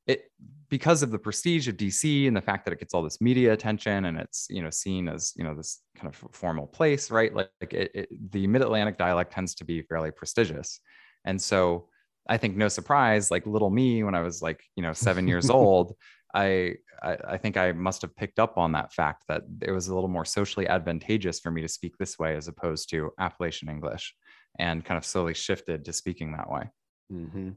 It 0.06 0.30
because 0.68 1.02
of 1.02 1.10
the 1.10 1.18
prestige 1.18 1.66
of 1.66 1.76
DC 1.76 2.28
and 2.28 2.36
the 2.36 2.40
fact 2.40 2.64
that 2.64 2.72
it 2.72 2.78
gets 2.78 2.94
all 2.94 3.02
this 3.02 3.20
media 3.20 3.52
attention 3.52 4.04
and 4.04 4.18
it's 4.18 4.46
you 4.48 4.62
know 4.62 4.70
seen 4.70 5.08
as 5.08 5.32
you 5.36 5.42
know 5.42 5.54
this 5.54 5.80
kind 5.96 6.06
of 6.06 6.30
formal 6.32 6.68
place, 6.68 7.10
right? 7.10 7.34
Like, 7.34 7.50
like 7.60 7.72
it, 7.72 7.90
it, 7.92 8.32
the 8.32 8.46
Mid 8.46 8.62
Atlantic 8.62 8.98
dialect 8.98 9.32
tends 9.32 9.56
to 9.56 9.64
be 9.64 9.82
fairly 9.82 10.12
prestigious, 10.12 10.80
and 11.24 11.42
so 11.42 11.88
I 12.28 12.36
think 12.36 12.56
no 12.56 12.68
surprise, 12.68 13.32
like 13.32 13.46
little 13.46 13.70
me 13.70 14.04
when 14.04 14.14
I 14.14 14.20
was 14.20 14.42
like 14.42 14.62
you 14.76 14.82
know 14.84 14.92
seven 14.92 15.26
years 15.26 15.50
old, 15.50 15.96
I, 16.36 16.74
I, 17.02 17.16
I 17.28 17.36
think 17.38 17.56
I 17.56 17.72
must 17.72 18.02
have 18.02 18.14
picked 18.14 18.38
up 18.38 18.58
on 18.58 18.72
that 18.72 18.92
fact 18.92 19.24
that 19.28 19.42
it 19.62 19.70
was 19.70 19.88
a 19.88 19.94
little 19.94 20.10
more 20.10 20.26
socially 20.26 20.68
advantageous 20.68 21.40
for 21.40 21.50
me 21.50 21.62
to 21.62 21.68
speak 21.68 21.96
this 21.96 22.18
way 22.18 22.36
as 22.36 22.46
opposed 22.46 22.90
to 22.90 23.10
Appalachian 23.18 23.70
English, 23.70 24.14
and 24.58 24.84
kind 24.84 24.98
of 24.98 25.04
slowly 25.04 25.34
shifted 25.34 25.84
to 25.86 25.92
speaking 25.92 26.32
that 26.32 26.50
way. 26.50 26.70
Mm-hmm. 27.10 27.50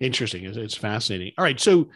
Interesting. 0.00 0.44
It's, 0.44 0.56
it's 0.56 0.76
fascinating. 0.76 1.32
All 1.38 1.44
right, 1.44 1.60
so 1.60 1.88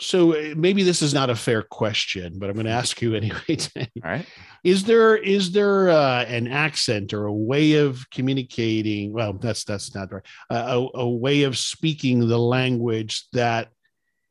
so 0.00 0.34
uh, 0.34 0.54
maybe 0.56 0.84
this 0.84 1.02
is 1.02 1.12
not 1.12 1.30
a 1.30 1.34
fair 1.34 1.62
question, 1.62 2.38
but 2.38 2.48
I'm 2.48 2.54
going 2.54 2.66
to 2.66 2.72
ask 2.72 3.02
you 3.02 3.14
anyway. 3.16 3.58
All 3.78 3.86
right. 4.04 4.26
Is 4.62 4.84
there 4.84 5.16
is 5.16 5.50
there 5.50 5.90
uh, 5.90 6.24
an 6.24 6.46
accent 6.46 7.12
or 7.12 7.26
a 7.26 7.32
way 7.32 7.74
of 7.74 8.08
communicating? 8.10 9.12
Well, 9.12 9.32
that's 9.32 9.64
that's 9.64 9.94
not 9.94 10.12
right. 10.12 10.24
Uh, 10.48 10.86
a, 10.94 10.98
a 11.00 11.08
way 11.08 11.42
of 11.42 11.58
speaking 11.58 12.28
the 12.28 12.38
language 12.38 13.26
that 13.32 13.68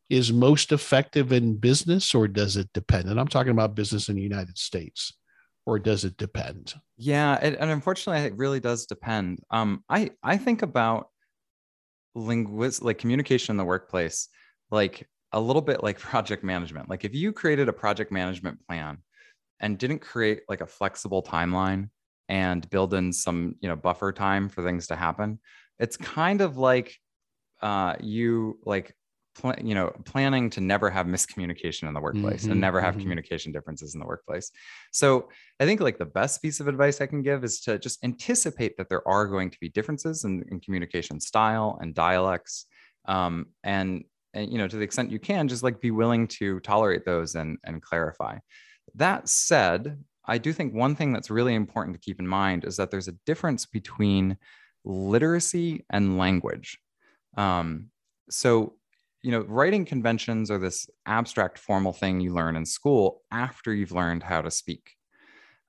is 0.09 0.31
most 0.31 0.71
effective 0.71 1.31
in 1.31 1.57
business, 1.57 2.15
or 2.15 2.27
does 2.27 2.57
it 2.57 2.69
depend? 2.73 3.09
And 3.09 3.19
I'm 3.19 3.27
talking 3.27 3.51
about 3.51 3.75
business 3.75 4.09
in 4.09 4.15
the 4.15 4.21
United 4.21 4.57
States, 4.57 5.13
or 5.65 5.79
does 5.79 6.05
it 6.05 6.17
depend? 6.17 6.73
Yeah, 6.97 7.35
it, 7.35 7.57
and 7.59 7.69
unfortunately, 7.69 8.25
it 8.25 8.37
really 8.37 8.59
does 8.59 8.85
depend. 8.85 9.39
Um, 9.51 9.83
I 9.89 10.11
I 10.23 10.37
think 10.37 10.61
about 10.61 11.09
linguist 12.15 12.81
like 12.81 12.97
communication 12.97 13.53
in 13.53 13.57
the 13.57 13.65
workplace, 13.65 14.29
like 14.71 15.07
a 15.33 15.39
little 15.39 15.61
bit 15.61 15.83
like 15.83 15.99
project 16.11 16.43
management. 16.43 16.89
Like 16.89 17.05
if 17.05 17.13
you 17.13 17.31
created 17.31 17.69
a 17.69 17.73
project 17.73 18.11
management 18.11 18.65
plan 18.67 18.97
and 19.59 19.77
didn't 19.77 19.99
create 19.99 20.41
like 20.49 20.61
a 20.61 20.67
flexible 20.67 21.23
timeline 21.23 21.89
and 22.29 22.69
build 22.69 22.93
in 22.93 23.13
some, 23.13 23.55
you 23.61 23.69
know, 23.69 23.75
buffer 23.75 24.11
time 24.11 24.49
for 24.49 24.63
things 24.63 24.87
to 24.87 24.95
happen, 24.95 25.39
it's 25.79 25.97
kind 25.97 26.41
of 26.41 26.57
like 26.57 26.95
uh, 27.61 27.95
you 28.01 28.59
like 28.65 28.93
pl- 29.37 29.55
you 29.61 29.75
know 29.75 29.91
planning 30.05 30.49
to 30.51 30.61
never 30.61 30.89
have 30.89 31.05
miscommunication 31.05 31.87
in 31.87 31.93
the 31.93 31.99
workplace 31.99 32.43
mm-hmm, 32.43 32.51
and 32.53 32.61
never 32.61 32.81
have 32.81 32.93
mm-hmm. 32.93 33.01
communication 33.01 33.51
differences 33.51 33.93
in 33.93 33.99
the 33.99 34.05
workplace. 34.05 34.51
So 34.91 35.29
i 35.59 35.65
think 35.65 35.79
like 35.81 35.97
the 35.97 36.05
best 36.05 36.41
piece 36.41 36.59
of 36.59 36.67
advice 36.67 37.01
i 37.01 37.07
can 37.07 37.21
give 37.21 37.43
is 37.43 37.59
to 37.61 37.79
just 37.79 38.03
anticipate 38.03 38.77
that 38.77 38.89
there 38.89 39.07
are 39.07 39.27
going 39.27 39.49
to 39.49 39.57
be 39.59 39.69
differences 39.69 40.23
in, 40.23 40.43
in 40.51 40.59
communication 40.59 41.19
style 41.19 41.77
and 41.81 41.93
dialects 41.93 42.65
um, 43.05 43.47
and 43.63 44.03
and 44.33 44.51
you 44.51 44.57
know 44.57 44.67
to 44.67 44.77
the 44.77 44.83
extent 44.83 45.11
you 45.11 45.19
can 45.19 45.47
just 45.47 45.63
like 45.63 45.79
be 45.81 45.91
willing 45.91 46.27
to 46.27 46.59
tolerate 46.61 47.05
those 47.05 47.35
and 47.35 47.57
and 47.63 47.81
clarify. 47.81 48.37
That 48.95 49.29
said 49.29 50.03
i 50.25 50.37
do 50.37 50.51
think 50.51 50.73
one 50.73 50.95
thing 50.95 51.13
that's 51.13 51.29
really 51.29 51.55
important 51.55 51.95
to 51.95 52.01
keep 52.01 52.19
in 52.19 52.27
mind 52.27 52.65
is 52.65 52.77
that 52.77 52.91
there's 52.91 53.07
a 53.07 53.19
difference 53.25 53.65
between 53.65 54.37
literacy 54.87 55.85
and 55.89 56.17
language. 56.17 56.79
Um, 57.35 57.89
so 58.29 58.73
you 59.23 59.31
know 59.31 59.41
writing 59.41 59.85
conventions 59.85 60.49
are 60.51 60.57
this 60.57 60.87
abstract 61.05 61.57
formal 61.57 61.93
thing 61.93 62.19
you 62.19 62.33
learn 62.33 62.55
in 62.55 62.65
school 62.65 63.21
after 63.31 63.73
you've 63.73 63.91
learned 63.91 64.23
how 64.23 64.41
to 64.41 64.51
speak 64.51 64.93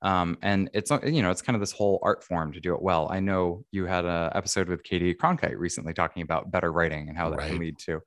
um, 0.02 0.38
and 0.42 0.70
it's 0.74 0.90
you 1.04 1.22
know 1.22 1.30
it's 1.30 1.42
kind 1.42 1.56
of 1.56 1.60
this 1.60 1.72
whole 1.72 1.98
art 2.02 2.22
form 2.22 2.52
to 2.52 2.60
do 2.60 2.74
it 2.74 2.82
well 2.82 3.08
i 3.10 3.20
know 3.20 3.64
you 3.72 3.86
had 3.86 4.04
an 4.04 4.30
episode 4.34 4.68
with 4.68 4.84
katie 4.84 5.14
cronkite 5.14 5.58
recently 5.58 5.92
talking 5.92 6.22
about 6.22 6.50
better 6.50 6.72
writing 6.72 7.08
and 7.08 7.16
how 7.16 7.30
that 7.30 7.38
right. 7.38 7.48
can 7.48 7.58
lead 7.58 7.78
to 7.78 8.00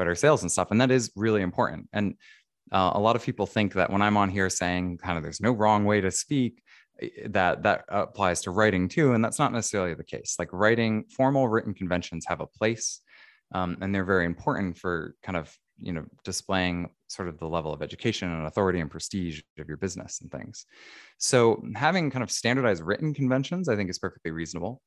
better 0.00 0.14
sales 0.14 0.40
and 0.40 0.50
stuff. 0.50 0.70
And 0.70 0.80
that 0.80 0.90
is 0.90 1.12
really 1.14 1.42
important. 1.42 1.88
And 1.92 2.14
uh, 2.72 2.92
a 2.94 2.98
lot 3.00 3.16
of 3.16 3.22
people 3.22 3.46
think 3.46 3.74
that 3.74 3.90
when 3.90 4.00
I'm 4.00 4.16
on 4.16 4.30
here 4.30 4.48
saying 4.48 4.96
kind 4.96 5.18
of 5.18 5.22
there's 5.22 5.42
no 5.42 5.52
wrong 5.52 5.84
way 5.84 6.00
to 6.00 6.10
speak, 6.10 6.62
that 7.26 7.62
that 7.64 7.84
applies 7.88 8.42
to 8.42 8.50
writing 8.50 8.88
too. 8.88 9.12
And 9.12 9.22
that's 9.22 9.38
not 9.38 9.52
necessarily 9.52 9.94
the 9.94 10.04
case. 10.04 10.36
Like 10.38 10.48
writing, 10.52 11.04
formal 11.14 11.48
written 11.48 11.74
conventions 11.74 12.24
have 12.28 12.40
a 12.40 12.46
place, 12.46 13.00
um, 13.52 13.76
and 13.80 13.94
they're 13.94 14.04
very 14.04 14.26
important 14.26 14.78
for 14.78 15.14
kind 15.22 15.36
of 15.36 15.54
you 15.78 15.92
know 15.92 16.04
displaying 16.24 16.90
sort 17.08 17.28
of 17.28 17.38
the 17.38 17.46
level 17.46 17.72
of 17.72 17.82
education 17.82 18.30
and 18.30 18.46
authority 18.46 18.80
and 18.80 18.90
prestige 18.90 19.40
of 19.58 19.66
your 19.66 19.76
business 19.76 20.20
and 20.20 20.30
things. 20.30 20.66
So 21.18 21.62
having 21.74 22.10
kind 22.10 22.22
of 22.22 22.30
standardized 22.30 22.82
written 22.82 23.14
conventions, 23.14 23.68
I 23.68 23.76
think, 23.76 23.90
is 23.90 23.98
perfectly 23.98 24.30
reasonable. 24.30 24.80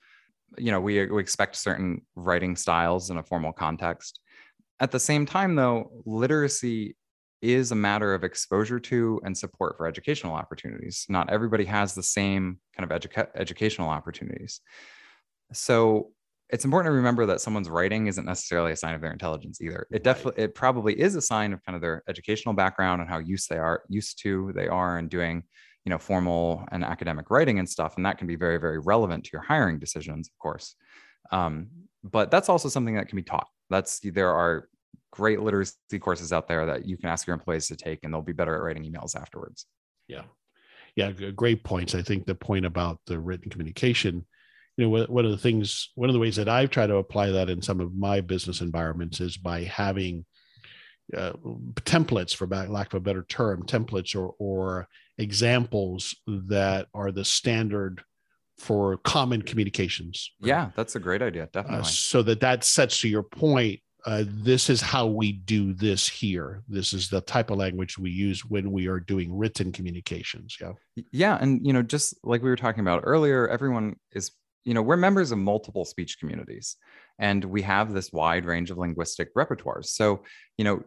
You 0.57 0.71
know, 0.71 0.79
we, 0.79 1.05
we 1.07 1.21
expect 1.21 1.55
certain 1.55 2.05
writing 2.15 2.55
styles 2.55 3.09
in 3.09 3.17
a 3.17 3.23
formal 3.23 3.51
context. 3.51 4.19
At 4.79 4.91
the 4.91 4.99
same 4.99 5.25
time, 5.25 5.55
though, 5.55 5.91
literacy 6.05 6.95
is 7.41 7.71
a 7.71 7.75
matter 7.75 8.13
of 8.13 8.23
exposure 8.23 8.79
to 8.79 9.19
and 9.25 9.37
support 9.37 9.75
for 9.77 9.85
educational 9.85 10.33
opportunities. 10.33 11.05
Not 11.09 11.29
everybody 11.29 11.65
has 11.65 11.93
the 11.93 12.03
same 12.03 12.59
kind 12.77 12.89
of 12.89 13.01
educa- 13.01 13.27
educational 13.35 13.89
opportunities. 13.89 14.61
So 15.51 16.11
it's 16.53 16.65
important 16.65 16.91
to 16.91 16.95
remember 16.95 17.25
that 17.25 17.41
someone's 17.41 17.67
writing 17.67 18.05
isn't 18.05 18.25
necessarily 18.25 18.71
a 18.71 18.75
sign 18.75 18.93
of 18.93 19.01
their 19.01 19.11
intelligence 19.11 19.59
either. 19.59 19.87
It 19.91 20.03
definitely, 20.03 20.43
it 20.43 20.53
probably 20.53 20.93
is 20.99 21.15
a 21.15 21.21
sign 21.21 21.51
of 21.51 21.65
kind 21.65 21.75
of 21.75 21.81
their 21.81 22.03
educational 22.07 22.53
background 22.53 23.01
and 23.01 23.09
how 23.09 23.17
used 23.17 23.49
they 23.49 23.57
are, 23.57 23.83
used 23.89 24.21
to 24.21 24.53
they 24.55 24.67
are 24.67 24.99
in 24.99 25.07
doing, 25.07 25.41
you 25.83 25.89
know, 25.89 25.97
formal 25.97 26.63
and 26.71 26.83
academic 26.83 27.31
writing 27.31 27.57
and 27.57 27.67
stuff. 27.67 27.95
And 27.97 28.05
that 28.05 28.19
can 28.19 28.27
be 28.27 28.35
very, 28.35 28.59
very 28.59 28.77
relevant 28.77 29.23
to 29.23 29.29
your 29.33 29.41
hiring 29.41 29.79
decisions, 29.79 30.27
of 30.27 30.37
course. 30.37 30.75
Um, 31.31 31.69
but 32.03 32.29
that's 32.29 32.49
also 32.49 32.69
something 32.69 32.95
that 32.97 33.07
can 33.07 33.15
be 33.15 33.23
taught. 33.23 33.47
That's 33.71 33.99
there 33.99 34.31
are 34.31 34.69
great 35.11 35.41
literacy 35.41 35.99
courses 35.99 36.31
out 36.31 36.47
there 36.47 36.67
that 36.67 36.85
you 36.85 36.97
can 36.97 37.09
ask 37.09 37.25
your 37.25 37.33
employees 37.33 37.67
to 37.69 37.75
take, 37.75 38.01
and 38.03 38.13
they'll 38.13 38.21
be 38.21 38.31
better 38.31 38.55
at 38.55 38.61
writing 38.61 38.83
emails 38.83 39.15
afterwards. 39.15 39.65
Yeah, 40.07 40.23
yeah, 40.95 41.11
great 41.11 41.63
points. 41.63 41.95
I 41.95 42.03
think 42.03 42.27
the 42.27 42.35
point 42.35 42.65
about 42.65 42.99
the 43.07 43.17
written 43.17 43.49
communication, 43.49 44.25
you 44.77 44.87
know, 44.87 45.05
one 45.05 45.25
of 45.25 45.31
the 45.31 45.37
things, 45.37 45.91
one 45.95 46.09
of 46.09 46.13
the 46.13 46.19
ways 46.19 46.35
that 46.37 46.49
I've 46.49 46.69
tried 46.69 46.87
to 46.87 46.95
apply 46.95 47.29
that 47.31 47.49
in 47.49 47.61
some 47.61 47.79
of 47.79 47.93
my 47.93 48.21
business 48.21 48.61
environments 48.61 49.19
is 49.19 49.37
by 49.37 49.63
having 49.63 50.25
uh, 51.15 51.33
templates, 51.81 52.33
for 52.33 52.47
lack 52.47 52.87
of 52.87 52.97
a 52.97 52.99
better 53.01 53.23
term, 53.23 53.63
templates 53.63 54.15
or 54.15 54.33
or 54.39 54.87
examples 55.17 56.15
that 56.25 56.87
are 56.93 57.11
the 57.11 57.25
standard 57.25 58.03
for 58.57 58.97
common 58.97 59.41
communications. 59.41 60.31
Yeah, 60.39 60.71
that's 60.75 60.95
a 60.95 60.99
great 60.99 61.21
idea. 61.21 61.43
Uh, 61.43 61.47
definitely. 61.53 61.79
Uh, 61.79 61.83
so 61.83 62.23
that 62.23 62.39
that 62.39 62.63
sets 62.63 62.99
to 63.01 63.09
your 63.09 63.23
point. 63.23 63.79
Uh, 64.05 64.25
this 64.27 64.69
is 64.69 64.81
how 64.81 65.07
we 65.07 65.31
do 65.31 65.73
this 65.73 66.09
here. 66.09 66.61
This 66.67 66.91
is 66.91 67.09
the 67.09 67.21
type 67.21 67.49
of 67.51 67.57
language 67.57 67.97
we 67.97 68.11
use 68.11 68.43
when 68.43 68.71
we 68.71 68.87
are 68.87 68.99
doing 68.99 69.33
written 69.33 69.71
communications. 69.71 70.57
Yeah. 70.59 70.73
Yeah, 71.11 71.37
and 71.39 71.65
you 71.65 71.71
know, 71.71 71.81
just 71.81 72.15
like 72.23 72.41
we 72.41 72.49
were 72.49 72.57
talking 72.57 72.81
about 72.81 73.03
earlier, 73.05 73.47
everyone 73.47 73.95
is 74.11 74.31
you 74.65 74.73
know 74.73 74.81
we're 74.81 74.97
members 74.97 75.31
of 75.31 75.37
multiple 75.37 75.85
speech 75.85 76.19
communities, 76.19 76.77
and 77.19 77.43
we 77.43 77.61
have 77.63 77.93
this 77.93 78.11
wide 78.11 78.45
range 78.45 78.71
of 78.71 78.77
linguistic 78.77 79.33
repertoires. 79.35 79.85
So 79.85 80.23
you 80.57 80.65
know, 80.65 80.83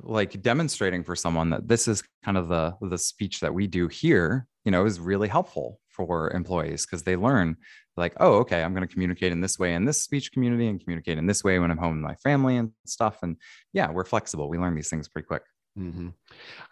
like 0.00 0.40
demonstrating 0.42 1.04
for 1.04 1.16
someone 1.16 1.50
that 1.50 1.68
this 1.68 1.88
is 1.88 2.02
kind 2.24 2.36
of 2.36 2.48
the 2.48 2.74
the 2.80 2.98
speech 2.98 3.40
that 3.40 3.54
we 3.54 3.66
do 3.66 3.88
here 3.88 4.46
you 4.64 4.72
know 4.72 4.84
is 4.84 5.00
really 5.00 5.28
helpful 5.28 5.80
for 5.88 6.30
employees 6.32 6.84
because 6.84 7.02
they 7.02 7.16
learn 7.16 7.56
like 7.96 8.14
oh 8.18 8.34
okay 8.34 8.62
i'm 8.62 8.74
going 8.74 8.86
to 8.86 8.92
communicate 8.92 9.32
in 9.32 9.40
this 9.40 9.58
way 9.58 9.74
in 9.74 9.84
this 9.84 10.02
speech 10.02 10.32
community 10.32 10.66
and 10.66 10.82
communicate 10.82 11.18
in 11.18 11.26
this 11.26 11.44
way 11.44 11.58
when 11.58 11.70
i'm 11.70 11.78
home 11.78 11.94
with 11.94 12.02
my 12.02 12.14
family 12.16 12.56
and 12.56 12.72
stuff 12.84 13.18
and 13.22 13.36
yeah 13.72 13.90
we're 13.90 14.04
flexible 14.04 14.48
we 14.48 14.58
learn 14.58 14.74
these 14.74 14.90
things 14.90 15.08
pretty 15.08 15.26
quick 15.26 15.42
mm-hmm. 15.78 16.08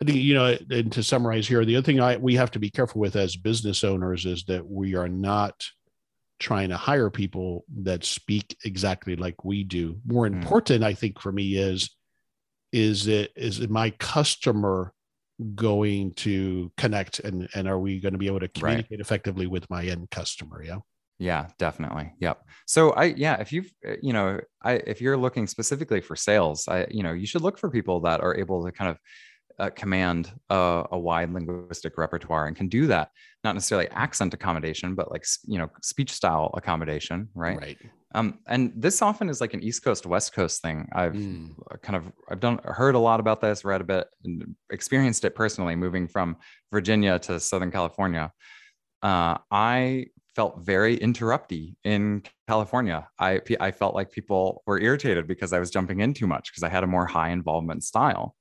i 0.01 0.05
think 0.05 0.19
you 0.19 0.35
know 0.35 0.57
and 0.71 0.93
to 0.93 1.03
summarize 1.03 1.47
here 1.47 1.65
the 1.65 1.77
other 1.77 1.85
thing 1.85 2.01
I, 2.01 2.17
we 2.17 2.35
have 2.35 2.51
to 2.53 2.59
be 2.59 2.71
careful 2.71 3.01
with 3.01 3.17
as 3.17 3.37
business 3.37 3.85
owners 3.85 4.27
is 4.27 4.45
that 4.45 4.69
we 4.69 4.95
are 4.95 5.09
not 5.09 5.65
trying 6.39 6.71
to 6.71 6.77
hire 6.77 7.11
people 7.11 7.65
that 7.83 8.05
speak 8.05 8.57
exactly 8.65 9.17
like 9.17 9.45
we 9.45 9.65
do 9.65 9.99
more 10.05 10.29
mm. 10.29 10.35
important 10.35 10.83
mm. 10.83 10.87
i 10.87 10.95
think 10.95 11.21
for 11.21 11.33
me 11.33 11.57
is 11.57 11.91
is 12.73 13.07
it 13.07 13.31
is 13.37 13.67
my 13.69 13.91
customer 13.91 14.93
going 15.55 16.13
to 16.15 16.71
connect 16.77 17.19
and 17.21 17.49
and 17.55 17.69
are 17.69 17.79
we 17.79 18.01
going 18.01 18.13
to 18.13 18.19
be 18.19 18.27
able 18.27 18.41
to 18.41 18.49
communicate 18.49 18.91
right. 18.93 19.01
effectively 19.01 19.47
with 19.47 19.69
my 19.71 19.85
end 19.85 20.11
customer 20.11 20.63
yeah 20.63 20.79
yeah 21.19 21.47
definitely 21.59 22.13
yep 22.19 22.43
so 22.67 22.91
i 22.93 23.05
yeah 23.05 23.41
if 23.41 23.53
you've 23.53 23.73
uh, 23.87 23.95
you 24.03 24.13
know 24.13 24.41
i 24.63 24.73
if 24.73 25.01
you're 25.01 25.17
looking 25.17 25.47
specifically 25.47 26.01
for 26.01 26.17
sales 26.17 26.67
i 26.69 26.87
you 26.91 27.03
know 27.03 27.13
you 27.13 27.27
should 27.27 27.43
look 27.43 27.59
for 27.59 27.71
people 27.71 28.01
that 28.01 28.21
are 28.21 28.37
able 28.37 28.65
to 28.65 28.73
kind 28.73 28.91
of 28.91 28.99
uh, 29.63 29.71
command 29.71 30.33
a, 30.51 30.85
a, 30.93 30.99
wide 30.99 31.33
linguistic 31.33 31.97
repertoire 31.97 32.47
and 32.47 32.57
can 32.57 32.69
do 32.69 32.87
that 32.87 33.11
not 33.45 33.55
necessarily 33.55 33.89
accent 33.91 34.35
accommodation 34.35 34.95
but 34.95 35.11
like 35.11 35.25
you 35.45 35.57
know 35.57 35.71
speech 35.83 36.11
style 36.11 36.51
accommodation 36.55 37.29
right 37.35 37.59
right 37.59 37.79
um, 38.15 38.41
and 38.47 38.73
this 38.77 39.01
often 39.01 39.29
is 39.29 39.41
like 39.41 39.55
an 39.55 39.63
East 39.63 39.83
Coast 39.83 40.05
West 40.05 40.35
Coast 40.35 40.61
thing. 40.61 40.89
I've 40.93 41.15
mm. 41.15 41.55
kind 41.81 41.97
of 41.97 42.13
I've 42.29 42.41
done 42.41 42.61
heard 42.65 42.95
a 42.95 42.99
lot 42.99 43.21
about 43.21 43.41
this, 43.41 43.65
read 43.65 43.81
a 43.81 43.85
bit, 43.85 44.07
and 44.25 44.55
experienced 44.71 45.25
it 45.25 45.35
personally. 45.35 45.77
Moving 45.77 46.07
from 46.07 46.37
Virginia 46.71 47.19
to 47.21 47.41
Southern 47.41 47.71
California, 47.71 48.31
uh, 49.03 49.39
I 49.51 50.07
felt 50.35 50.61
very 50.61 50.99
interrupty 50.99 51.75
in 51.85 52.23
California. 52.47 53.09
I 53.19 53.41
I 53.61 53.71
felt 53.71 53.95
like 53.95 54.11
people 54.11 54.63
were 54.67 54.79
irritated 54.79 55.27
because 55.27 55.53
I 55.55 55.59
was 55.59 55.71
jumping 55.71 56.01
in 56.01 56.13
too 56.13 56.27
much 56.27 56.51
because 56.53 56.63
I 56.63 56.69
had 56.69 56.85
a 56.85 56.89
more 56.89 57.07
high 57.07 57.31
involvement 57.31 57.83
style, 57.83 58.37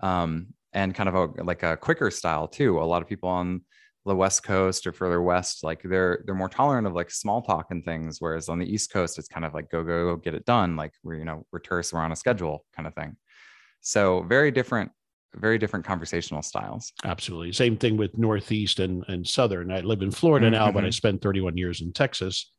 um, 0.00 0.48
and 0.72 0.94
kind 0.94 1.08
of 1.08 1.14
a 1.14 1.42
like 1.44 1.62
a 1.62 1.76
quicker 1.76 2.10
style 2.10 2.48
too. 2.48 2.78
A 2.80 2.84
lot 2.84 3.02
of 3.02 3.08
people 3.08 3.28
on 3.28 3.62
the 4.06 4.14
west 4.16 4.42
coast 4.42 4.86
or 4.86 4.92
further 4.92 5.20
west 5.20 5.62
like 5.62 5.82
they're 5.82 6.22
they're 6.24 6.34
more 6.34 6.48
tolerant 6.48 6.86
of 6.86 6.94
like 6.94 7.10
small 7.10 7.42
talk 7.42 7.66
and 7.70 7.84
things 7.84 8.22
whereas 8.22 8.48
on 8.48 8.58
the 8.58 8.64
east 8.64 8.90
coast 8.90 9.18
it's 9.18 9.28
kind 9.28 9.44
of 9.44 9.52
like 9.52 9.68
go 9.70 9.82
go 9.82 10.04
go 10.14 10.16
get 10.16 10.34
it 10.34 10.46
done 10.46 10.76
like 10.76 10.94
we're 11.02 11.16
you 11.16 11.26
know 11.26 11.44
we're 11.52 11.58
tourists 11.58 11.92
we're 11.92 12.00
on 12.00 12.12
a 12.12 12.16
schedule 12.16 12.64
kind 12.74 12.86
of 12.86 12.94
thing 12.94 13.14
So 13.80 14.22
very 14.22 14.50
different, 14.50 14.90
very 15.34 15.58
different 15.58 15.84
conversational 15.84 16.42
styles. 16.42 16.92
Absolutely. 17.04 17.52
Same 17.52 17.76
thing 17.76 17.96
with 17.98 18.16
Northeast 18.16 18.80
and, 18.80 19.04
and 19.08 19.26
Southern. 19.26 19.70
I 19.70 19.80
live 19.80 20.02
in 20.02 20.10
Florida 20.10 20.50
now, 20.50 20.72
but 20.72 20.84
I 20.84 20.88
Mhm. 20.88 20.94
spent 20.94 21.22
31 21.22 21.56
years 21.58 21.80
in 21.82 21.92
Texas. 21.92 22.52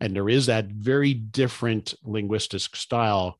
And 0.00 0.14
there 0.14 0.28
is 0.28 0.46
that 0.46 0.66
very 0.66 1.14
different 1.14 1.94
linguistic 2.04 2.74
style. 2.76 3.38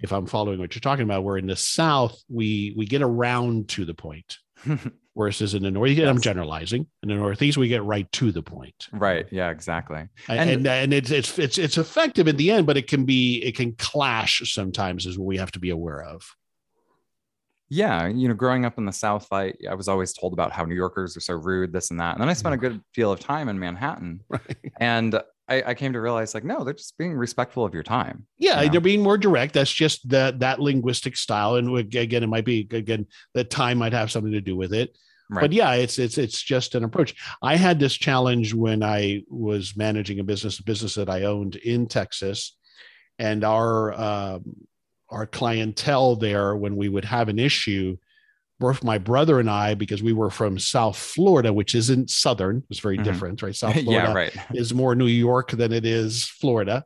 If 0.00 0.12
I'm 0.12 0.26
following 0.26 0.58
what 0.58 0.74
you're 0.74 0.80
talking 0.80 1.04
about, 1.04 1.24
where 1.24 1.38
in 1.38 1.46
the 1.46 1.56
South, 1.56 2.20
we 2.28 2.74
we 2.76 2.86
get 2.86 3.02
around 3.02 3.68
to 3.70 3.84
the 3.84 3.94
point. 3.94 4.38
Whereas 5.14 5.54
in 5.54 5.62
the 5.62 5.70
Northeast, 5.70 6.02
I'm 6.02 6.20
generalizing. 6.20 6.86
In 7.02 7.08
the 7.08 7.14
Northeast, 7.14 7.56
we 7.56 7.68
get 7.68 7.82
right 7.82 8.10
to 8.12 8.30
the 8.32 8.42
point. 8.42 8.88
right. 8.92 9.26
Yeah, 9.30 9.48
exactly. 9.48 10.08
And 10.28 10.38
And- 10.38 10.50
and, 10.50 10.66
and 10.66 10.92
it's, 10.92 11.10
it's 11.10 11.38
it's 11.38 11.56
it's 11.56 11.78
effective 11.78 12.28
in 12.28 12.36
the 12.36 12.50
end, 12.50 12.66
but 12.66 12.76
it 12.76 12.86
can 12.86 13.06
be 13.06 13.38
it 13.42 13.56
can 13.56 13.72
clash 13.76 14.42
sometimes 14.52 15.06
is 15.06 15.18
what 15.18 15.24
we 15.26 15.38
have 15.38 15.52
to 15.52 15.58
be 15.58 15.70
aware 15.70 16.02
of. 16.02 16.22
Yeah, 17.68 18.06
you 18.06 18.28
know, 18.28 18.34
growing 18.34 18.64
up 18.64 18.78
in 18.78 18.84
the 18.84 18.92
South, 18.92 19.26
I, 19.32 19.52
I 19.68 19.74
was 19.74 19.88
always 19.88 20.12
told 20.12 20.32
about 20.32 20.52
how 20.52 20.64
New 20.64 20.76
Yorkers 20.76 21.16
are 21.16 21.20
so 21.20 21.34
rude, 21.34 21.72
this 21.72 21.90
and 21.90 21.98
that. 21.98 22.14
And 22.14 22.20
then 22.22 22.28
I 22.28 22.32
spent 22.34 22.54
a 22.54 22.58
mm. 22.58 22.60
good 22.60 22.80
deal 22.94 23.10
of 23.10 23.18
time 23.18 23.48
in 23.48 23.58
Manhattan, 23.58 24.20
Right. 24.28 24.56
and 24.78 25.20
I, 25.48 25.62
I 25.62 25.74
came 25.74 25.92
to 25.92 26.00
realize, 26.00 26.34
like, 26.34 26.44
no, 26.44 26.64
they're 26.64 26.74
just 26.74 26.98
being 26.98 27.14
respectful 27.14 27.64
of 27.64 27.72
your 27.72 27.82
time. 27.84 28.26
Yeah, 28.36 28.62
Yeah. 28.62 28.68
they're 28.70 28.80
being 28.80 29.02
more 29.02 29.16
direct. 29.18 29.54
That's 29.54 29.72
just 29.72 30.08
that 30.10 30.40
that 30.40 30.60
linguistic 30.60 31.16
style, 31.16 31.56
and 31.56 31.76
again, 31.78 32.22
it 32.22 32.28
might 32.28 32.44
be 32.44 32.66
again 32.72 33.06
that 33.34 33.50
time 33.50 33.78
might 33.78 33.92
have 33.92 34.10
something 34.10 34.32
to 34.32 34.40
do 34.40 34.56
with 34.56 34.74
it. 34.74 34.96
Right. 35.30 35.40
But 35.42 35.52
yeah, 35.52 35.72
it's 35.74 35.98
it's 35.98 36.18
it's 36.18 36.42
just 36.42 36.74
an 36.74 36.84
approach. 36.84 37.14
I 37.42 37.56
had 37.56 37.78
this 37.78 37.94
challenge 37.94 38.54
when 38.54 38.82
I 38.82 39.22
was 39.28 39.76
managing 39.76 40.18
a 40.20 40.24
business, 40.24 40.58
a 40.58 40.64
business 40.64 40.94
that 40.94 41.08
I 41.10 41.22
owned 41.24 41.56
in 41.56 41.86
Texas, 41.86 42.56
and 43.18 43.44
our 43.44 43.92
um, 43.94 44.44
our 45.10 45.26
clientele 45.26 46.16
there, 46.16 46.56
when 46.56 46.76
we 46.76 46.88
would 46.88 47.04
have 47.04 47.28
an 47.28 47.38
issue, 47.38 47.96
both 48.58 48.82
my 48.82 48.98
brother 48.98 49.38
and 49.38 49.50
I, 49.50 49.74
because 49.74 50.02
we 50.02 50.12
were 50.12 50.30
from 50.30 50.58
South 50.58 50.96
Florida, 50.96 51.52
which 51.52 51.74
isn't 51.74 52.10
Southern, 52.10 52.62
it's 52.70 52.80
very 52.80 52.96
Mhm. 52.98 53.04
different, 53.04 53.42
right? 53.42 53.54
South 53.64 53.74
Florida 53.82 54.08
yeah, 54.08 54.12
right. 54.14 54.36
is 54.54 54.72
more 54.72 54.94
New 54.94 55.06
York 55.06 55.50
than 55.52 55.72
it 55.72 55.84
is 55.84 56.24
Florida. 56.24 56.84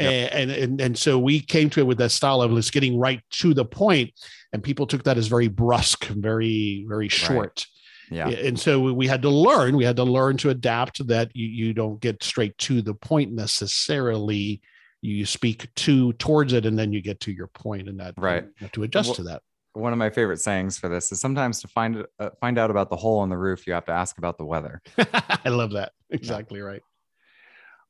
Yep. 0.00 0.30
And, 0.32 0.50
and 0.50 0.80
and 0.80 0.98
so 0.98 1.20
we 1.20 1.38
came 1.38 1.70
to 1.70 1.80
it 1.80 1.86
with 1.86 1.98
that 1.98 2.10
style 2.10 2.42
of 2.42 2.50
let's 2.50 2.70
getting 2.72 2.98
right 2.98 3.20
to 3.34 3.54
the 3.54 3.64
point, 3.64 4.10
and 4.52 4.60
people 4.60 4.88
took 4.88 5.04
that 5.04 5.16
as 5.18 5.28
very 5.28 5.46
brusque, 5.46 6.06
very 6.06 6.84
very 6.88 7.08
short. 7.08 7.64
Yeah. 8.10 8.28
And 8.28 8.58
so 8.58 8.80
we- 8.80 8.92
we 8.92 9.06
had 9.06 9.22
to 9.22 9.30
learn. 9.30 9.76
We 9.76 9.84
had 9.84 9.96
to 9.96 10.04
learn 10.04 10.36
to 10.38 10.50
adapt 10.50 11.06
that. 11.06 11.30
You, 11.34 11.46
you 11.46 11.72
don't 11.74 12.00
get 12.00 12.22
straight 12.24 12.58
to 12.58 12.82
the 12.82 12.92
point 12.94 13.32
necessarily. 13.32 14.60
You 15.00 15.26
speak 15.26 15.68
to 15.76 16.12
towards 16.14 16.52
it, 16.54 16.66
and 16.66 16.78
then 16.78 16.92
you 16.92 17.00
get 17.00 17.20
to 17.20 17.32
your 17.32 17.46
point, 17.48 17.88
and 17.88 18.00
that 18.00 18.14
Right. 18.18 18.42
you 18.42 18.50
have 18.60 18.72
to 18.72 18.82
adjust 18.82 19.08
Well- 19.10 19.14
to 19.16 19.22
that. 19.24 19.42
One 19.74 19.92
of 19.92 19.98
my 19.98 20.10
favorite 20.10 20.40
sayings 20.40 20.78
for 20.78 20.88
this 20.88 21.12
is 21.12 21.20
sometimes 21.20 21.60
to 21.60 21.68
find 21.68 22.04
uh, 22.18 22.30
find 22.40 22.58
out 22.58 22.70
about 22.70 22.90
the 22.90 22.96
hole 22.96 23.22
in 23.24 23.30
the 23.30 23.36
roof, 23.36 23.66
you 23.66 23.72
have 23.72 23.84
to 23.86 23.92
ask 23.92 24.18
about 24.18 24.38
the 24.38 24.44
weather. 24.44 24.80
I 24.98 25.48
love 25.48 25.72
that. 25.72 25.92
Exactly 26.10 26.60
right. 26.60 26.80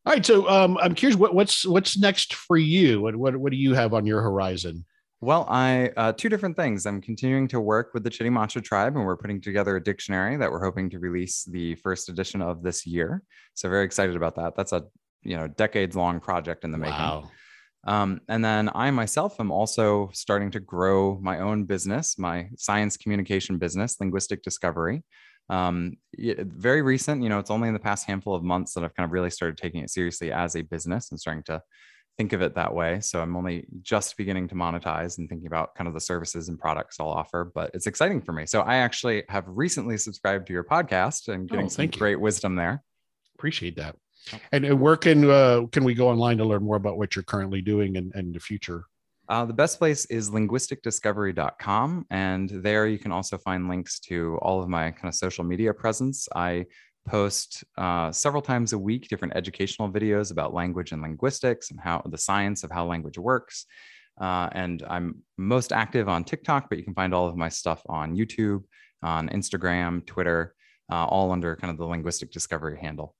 All 0.07 0.13
right, 0.13 0.25
so 0.25 0.49
um, 0.51 0.77
I'm 0.83 0.95
curious 0.95 1.19
what, 1.19 1.35
what's 1.35 1.65
what's 1.67 1.99
next 1.99 2.35
for 2.35 2.59
you. 2.59 3.01
What, 3.01 3.17
what 3.17 3.37
what 3.37 3.53
do 3.53 3.57
you 3.57 3.75
have 3.75 3.95
on 3.95 4.05
your 4.05 4.21
horizon? 4.21 4.85
Well, 5.23 5.47
I 5.49 5.91
uh, 5.97 6.13
two 6.13 6.29
different 6.29 6.57
things. 6.57 6.85
I'm 6.85 7.01
continuing 7.01 7.49
to 7.49 7.61
work 7.61 7.95
with 7.95 8.05
the 8.05 8.11
Chitimacha 8.11 8.63
tribe, 8.63 8.97
and 8.97 9.07
we're 9.07 9.17
putting 9.17 9.41
together 9.41 9.77
a 9.77 9.83
dictionary 9.83 10.37
that 10.37 10.51
we're 10.51 10.63
hoping 10.63 10.91
to 10.91 10.99
release 10.99 11.45
the 11.45 11.77
first 11.77 12.11
edition 12.11 12.43
of 12.43 12.63
this 12.63 12.85
year. 12.85 13.23
So 13.55 13.71
very 13.71 13.87
excited 13.87 14.17
about 14.17 14.37
that. 14.37 14.55
That's 14.57 14.73
a 14.73 14.85
you 15.23 15.39
know 15.39 15.49
decades 15.49 15.97
long 15.97 16.21
project 16.21 16.65
in 16.65 16.71
the 16.71 16.79
making. 16.79 16.97
Um, 17.87 18.21
and 18.29 18.45
then 18.45 18.71
I 18.75 18.91
myself 18.91 19.39
am 19.41 19.51
also 19.51 20.11
starting 20.13 20.51
to 20.53 20.61
grow 20.61 21.19
my 21.21 21.41
own 21.41 21.65
business, 21.65 22.19
my 22.19 22.49
science 22.57 22.97
communication 22.97 23.59
business, 23.59 23.97
Linguistic 24.01 24.43
Discovery. 24.43 25.03
Um, 25.51 25.99
very 26.19 26.81
recent, 26.81 27.23
you 27.23 27.29
know, 27.29 27.39
it's 27.39 27.51
only 27.51 27.69
in 27.69 27.75
the 27.75 27.81
past 27.81 28.07
handful 28.07 28.35
of 28.35 28.43
months 28.43 28.73
that 28.75 28.85
I've 28.85 28.95
kind 28.95 29.05
of 29.05 29.13
really 29.13 29.29
started 29.31 29.59
taking 29.59 29.83
it 29.83 29.91
seriously 29.91 30.33
as 30.33 30.57
a 30.57 30.63
business 30.63 31.11
and 31.11 31.21
starting 31.21 31.43
to 31.45 31.61
think 32.17 32.33
of 32.33 32.41
it 32.41 32.55
that 32.55 32.73
way. 32.73 33.01
So 33.01 33.21
I'm 33.21 33.37
only 33.37 33.67
just 33.83 34.17
beginning 34.17 34.49
to 34.49 34.55
monetize 34.55 35.19
and 35.19 35.29
thinking 35.29 35.47
about 35.49 35.75
kind 35.75 35.89
of 35.89 35.93
the 35.95 36.01
services 36.01 36.49
and 36.49 36.59
products 36.59 36.99
I'll 36.99 37.09
offer, 37.09 37.51
but 37.55 37.73
it's 37.75 37.87
exciting 37.87 38.23
for 38.23 38.33
me. 38.33 38.47
So 38.47 38.61
I 38.63 38.77
actually 38.77 39.25
have 39.29 39.45
recently 39.49 39.99
subscribed 39.99 40.47
to 40.47 40.53
your 40.53 40.65
podcast 40.65 41.29
and 41.29 41.49
getting 41.49 41.67
Oh, 41.67 41.69
some 41.69 41.85
you. 41.87 41.91
great 41.91 42.21
wisdom 42.21 42.55
there. 42.55 42.83
Appreciate 43.37 43.77
that. 43.77 43.97
And, 44.53 44.81
where 44.81 44.97
can 44.97 45.29
uh, 45.29 45.67
can 45.73 45.85
we 45.85 45.95
go 45.95 46.09
online 46.09 46.39
to 46.39 46.45
learn 46.45 46.63
more 46.63 46.77
about 46.77 46.99
what 46.99 47.15
you're 47.15 47.25
currently 47.25 47.61
doing 47.61 47.97
and, 47.97 48.13
and 48.15 48.35
the 48.35 48.41
future? 48.41 48.85
Uh, 49.29 49.45
the 49.45 49.55
best 49.55 49.79
place 49.79 50.05
is 50.07 50.31
linguisticdiscovery.com. 50.31 52.07
And 52.11 52.51
there 52.51 52.87
you 52.87 52.99
can 52.99 53.13
also 53.13 53.39
find 53.39 53.69
links 53.69 53.99
to 54.01 54.39
all 54.43 54.63
of 54.63 54.69
my 54.69 54.91
kind 54.91 55.09
of 55.09 55.15
social 55.15 55.45
media 55.45 55.73
presence. 55.73 56.29
I 56.35 56.67
post 57.07 57.65
uh, 57.77 58.11
several 58.13 58.43
times 58.43 58.73
a 58.73 58.79
week 58.79 59.09
different 59.09 59.37
educational 59.37 59.91
videos 59.91 60.31
about 60.31 60.55
language 60.55 60.93
and 60.93 61.03
linguistics 61.03 61.71
and 61.71 61.81
how 61.81 62.03
the 62.07 62.19
science 62.19 62.65
of 62.65 62.71
how 62.71 62.87
language 62.87 63.19
works. 63.19 63.67
Uh, 64.21 64.49
and 64.53 64.83
I'm 64.89 65.23
most 65.37 65.73
active 65.73 66.09
on 66.09 66.25
TikTok, 66.25 66.69
but 66.69 66.79
you 66.79 66.85
can 66.85 66.95
find 66.95 67.15
all 67.15 67.27
of 67.27 67.37
my 67.37 67.49
stuff 67.49 67.83
on 67.87 68.17
YouTube, 68.17 68.63
on 69.03 69.29
Instagram, 69.31 70.07
Twitter, 70.07 70.55
uh, 70.91 71.07
all 71.07 71.33
under 71.33 71.57
kind 71.57 71.71
of 71.71 71.79
the 71.79 71.85
linguistic 71.85 72.31
discovery 72.31 72.79
handle. 72.79 73.15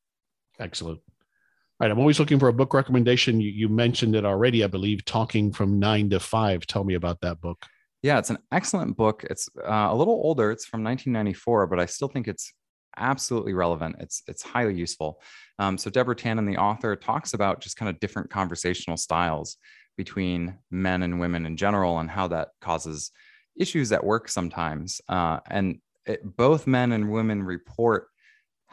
Excellent. 0.59 0.99
All 0.99 1.89
right, 1.89 1.91
I'm 1.91 1.99
always 1.99 2.21
looking 2.21 2.39
for 2.39 2.49
a 2.49 2.53
book 2.53 2.73
recommendation. 2.73 3.41
You, 3.41 3.51
you 3.51 3.69
mentioned 3.69 4.15
it 4.15 4.25
already, 4.25 4.63
I 4.63 4.69
believe. 4.69 5.05
Talking 5.05 5.53
from 5.53 5.79
nine 5.81 6.09
to 6.11 6.21
five. 6.21 6.67
Tell 6.67 6.85
me 6.85 6.95
about 6.95 7.21
that 7.23 7.41
book. 7.41 7.67
Yeah, 8.03 8.19
it's 8.19 8.31
an 8.31 8.39
excellent 8.53 8.97
book. 8.97 9.25
It's 9.29 9.49
uh, 9.57 9.89
a 9.91 9.95
little 9.95 10.15
older. 10.15 10.51
It's 10.51 10.67
from 10.67 10.85
1994, 10.85 11.67
but 11.67 11.81
I 11.81 11.87
still 11.87 12.07
think 12.07 12.29
it's 12.29 12.53
absolutely 12.97 13.55
relevant. 13.55 13.97
It's 13.99 14.23
it's 14.29 14.43
highly 14.43 14.75
useful. 14.75 15.21
Um, 15.59 15.79
so 15.79 15.91
Deborah 15.91 16.15
Tannen, 16.15 16.47
the 16.47 16.59
author, 16.59 16.95
talks 16.97 17.35
about 17.35 17.61
just 17.61 17.77
kind 17.77 17.89
of 17.89 17.99
different 17.99 18.31
conversational 18.31 18.97
styles 18.97 19.57
between 19.97 20.59
men 20.71 21.03
and 21.03 21.19
women 21.19 21.47
in 21.47 21.57
general, 21.57 21.99
and 21.99 22.11
how 22.11 22.29
that 22.29 22.49
causes 22.61 23.11
issues 23.57 23.91
at 23.91 24.05
work 24.05 24.29
sometimes. 24.29 25.01
Uh, 25.09 25.41
and 25.51 25.81
it, 26.07 26.21
both 26.37 26.67
men 26.67 26.93
and 26.93 27.11
women 27.11 27.43
report 27.43 28.09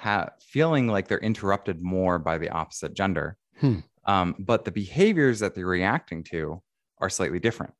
ha- 0.02 0.30
feeling 0.42 0.88
like 0.88 1.08
they're 1.08 1.20
interrupted 1.20 1.82
more 1.82 2.20
by 2.20 2.38
the 2.38 2.50
opposite 2.50 2.94
gender. 2.94 3.38
Hmm. 3.60 3.80
Um, 4.06 4.36
but 4.40 4.66
the 4.66 4.72
behaviors 4.72 5.40
that 5.40 5.54
they're 5.56 5.66
reacting 5.68 6.24
to 6.26 6.62
are 7.00 7.10
slightly 7.10 7.40
different. 7.40 7.74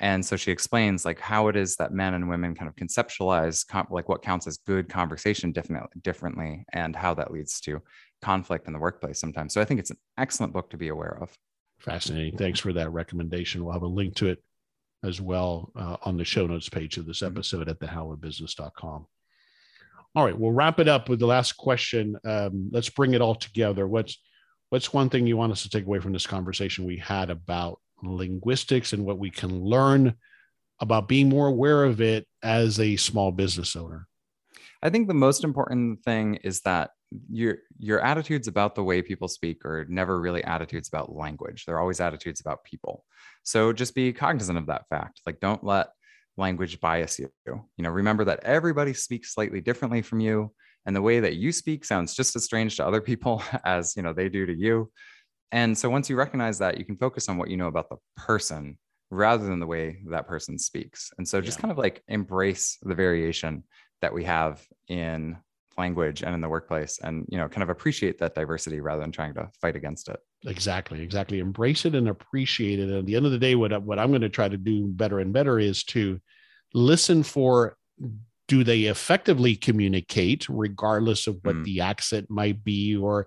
And 0.00 0.24
so 0.26 0.36
she 0.36 0.50
explains 0.50 1.04
like 1.04 1.20
how 1.20 1.48
it 1.48 1.56
is 1.56 1.76
that 1.76 1.92
men 1.92 2.14
and 2.14 2.28
women 2.28 2.54
kind 2.54 2.68
of 2.68 2.74
conceptualize 2.76 3.66
com- 3.66 3.86
like 3.90 4.08
what 4.08 4.22
counts 4.22 4.46
as 4.46 4.56
good 4.58 4.88
conversation 4.88 5.52
differently, 5.52 5.88
differently, 6.02 6.64
and 6.72 6.94
how 6.96 7.14
that 7.14 7.32
leads 7.32 7.60
to 7.62 7.80
conflict 8.22 8.66
in 8.66 8.72
the 8.72 8.78
workplace 8.78 9.18
sometimes. 9.20 9.52
So 9.54 9.60
I 9.60 9.64
think 9.64 9.78
it's 9.80 9.90
an 9.90 9.98
excellent 10.18 10.52
book 10.52 10.70
to 10.70 10.76
be 10.76 10.88
aware 10.88 11.18
of. 11.20 11.32
Fascinating. 11.78 12.36
Thanks 12.38 12.58
for 12.60 12.72
that 12.72 12.90
recommendation. 12.90 13.62
We'll 13.64 13.72
have 13.74 13.82
a 13.82 13.86
link 13.86 14.14
to 14.16 14.28
it 14.28 14.42
as 15.04 15.20
well 15.20 15.70
uh, 15.76 15.96
on 16.02 16.16
the 16.16 16.24
show 16.24 16.46
notes 16.46 16.68
page 16.68 16.96
of 16.98 17.06
this 17.06 17.20
Mhm. 17.20 17.26
episode 17.28 17.68
at 17.68 17.78
thehowofbusiness.com. 17.78 19.06
All 20.14 20.24
right, 20.24 20.38
we'll 20.38 20.52
wrap 20.52 20.78
it 20.78 20.86
up 20.86 21.08
with 21.08 21.18
the 21.18 21.26
last 21.26 21.52
question. 21.56 22.16
Um, 22.24 22.68
let's 22.72 22.88
bring 22.88 23.14
it 23.14 23.20
all 23.20 23.34
together. 23.34 23.86
What's 23.88 24.16
what's 24.70 24.92
one 24.92 25.10
thing 25.10 25.26
you 25.26 25.36
want 25.36 25.52
us 25.52 25.62
to 25.62 25.70
take 25.70 25.86
away 25.86 25.98
from 25.98 26.12
this 26.12 26.26
conversation 26.26 26.84
we 26.84 26.96
had 26.96 27.30
about 27.30 27.80
linguistics 28.02 28.92
and 28.92 29.04
what 29.04 29.18
we 29.18 29.30
can 29.30 29.62
learn 29.62 30.14
about 30.80 31.08
being 31.08 31.28
more 31.28 31.48
aware 31.48 31.84
of 31.84 32.00
it 32.00 32.26
as 32.42 32.78
a 32.78 32.96
small 32.96 33.32
business 33.32 33.74
owner? 33.74 34.06
I 34.82 34.90
think 34.90 35.08
the 35.08 35.14
most 35.14 35.42
important 35.42 36.04
thing 36.04 36.36
is 36.36 36.60
that 36.60 36.90
your 37.30 37.58
your 37.78 38.00
attitudes 38.00 38.46
about 38.46 38.76
the 38.76 38.84
way 38.84 39.02
people 39.02 39.28
speak 39.28 39.64
are 39.64 39.84
never 39.88 40.20
really 40.20 40.44
attitudes 40.44 40.88
about 40.88 41.14
language. 41.14 41.64
They're 41.64 41.80
always 41.80 42.00
attitudes 42.00 42.40
about 42.40 42.62
people. 42.64 43.04
So 43.42 43.72
just 43.72 43.94
be 43.94 44.12
cognizant 44.12 44.58
of 44.58 44.66
that 44.66 44.88
fact. 44.88 45.22
Like 45.26 45.40
don't 45.40 45.64
let 45.64 45.88
language 46.36 46.80
bias 46.80 47.18
you. 47.18 47.30
You 47.46 47.62
know, 47.78 47.90
remember 47.90 48.24
that 48.24 48.40
everybody 48.44 48.92
speaks 48.92 49.34
slightly 49.34 49.60
differently 49.60 50.02
from 50.02 50.20
you 50.20 50.52
and 50.86 50.94
the 50.94 51.02
way 51.02 51.20
that 51.20 51.36
you 51.36 51.52
speak 51.52 51.84
sounds 51.84 52.14
just 52.14 52.36
as 52.36 52.44
strange 52.44 52.76
to 52.76 52.86
other 52.86 53.00
people 53.00 53.42
as, 53.64 53.96
you 53.96 54.02
know, 54.02 54.12
they 54.12 54.28
do 54.28 54.46
to 54.46 54.54
you. 54.54 54.90
And 55.52 55.76
so 55.76 55.88
once 55.88 56.10
you 56.10 56.16
recognize 56.16 56.58
that, 56.58 56.78
you 56.78 56.84
can 56.84 56.96
focus 56.96 57.28
on 57.28 57.36
what 57.36 57.48
you 57.48 57.56
know 57.56 57.68
about 57.68 57.88
the 57.88 57.96
person 58.16 58.78
rather 59.10 59.46
than 59.46 59.60
the 59.60 59.66
way 59.66 60.02
that 60.10 60.26
person 60.26 60.58
speaks. 60.58 61.12
And 61.18 61.26
so 61.26 61.40
just 61.40 61.58
Yeah. 61.58 61.62
kind 61.62 61.72
of 61.72 61.78
like 61.78 62.02
embrace 62.08 62.78
the 62.82 62.94
variation 62.94 63.62
that 64.02 64.12
we 64.12 64.24
have 64.24 64.66
in 64.88 65.36
language 65.78 66.22
and 66.22 66.34
in 66.34 66.40
the 66.40 66.48
workplace 66.48 66.98
and 67.02 67.26
you 67.28 67.38
know 67.38 67.48
kind 67.48 67.62
of 67.62 67.68
appreciate 67.70 68.18
that 68.18 68.34
diversity 68.34 68.80
rather 68.80 69.00
than 69.02 69.12
trying 69.12 69.34
to 69.34 69.48
fight 69.60 69.76
against 69.76 70.08
it 70.08 70.18
Exactly, 70.46 71.00
exactly. 71.00 71.38
Embrace 71.38 71.86
it 71.86 71.94
and 71.94 72.06
appreciate 72.06 72.78
it. 72.78 72.88
And 72.90 72.98
at 72.98 73.06
the 73.06 73.16
end 73.16 73.24
of 73.24 73.32
the 73.32 73.38
day, 73.38 73.54
what 73.54 73.82
what 73.82 73.98
I'm 73.98 74.10
going 74.10 74.20
to 74.20 74.28
try 74.28 74.46
to 74.46 74.58
do 74.58 74.86
better 74.88 75.18
and 75.20 75.32
better 75.32 75.58
is 75.58 75.84
to 75.84 76.20
listen 76.74 77.22
for 77.22 77.76
do 78.46 78.62
they 78.62 78.82
effectively 78.82 79.56
communicate 79.56 80.46
regardless 80.50 81.26
of 81.26 81.38
what 81.44 81.54
Mm. 81.56 81.64
the 81.64 81.80
accent 81.80 82.28
might 82.28 82.62
be 82.62 82.94
or 82.94 83.26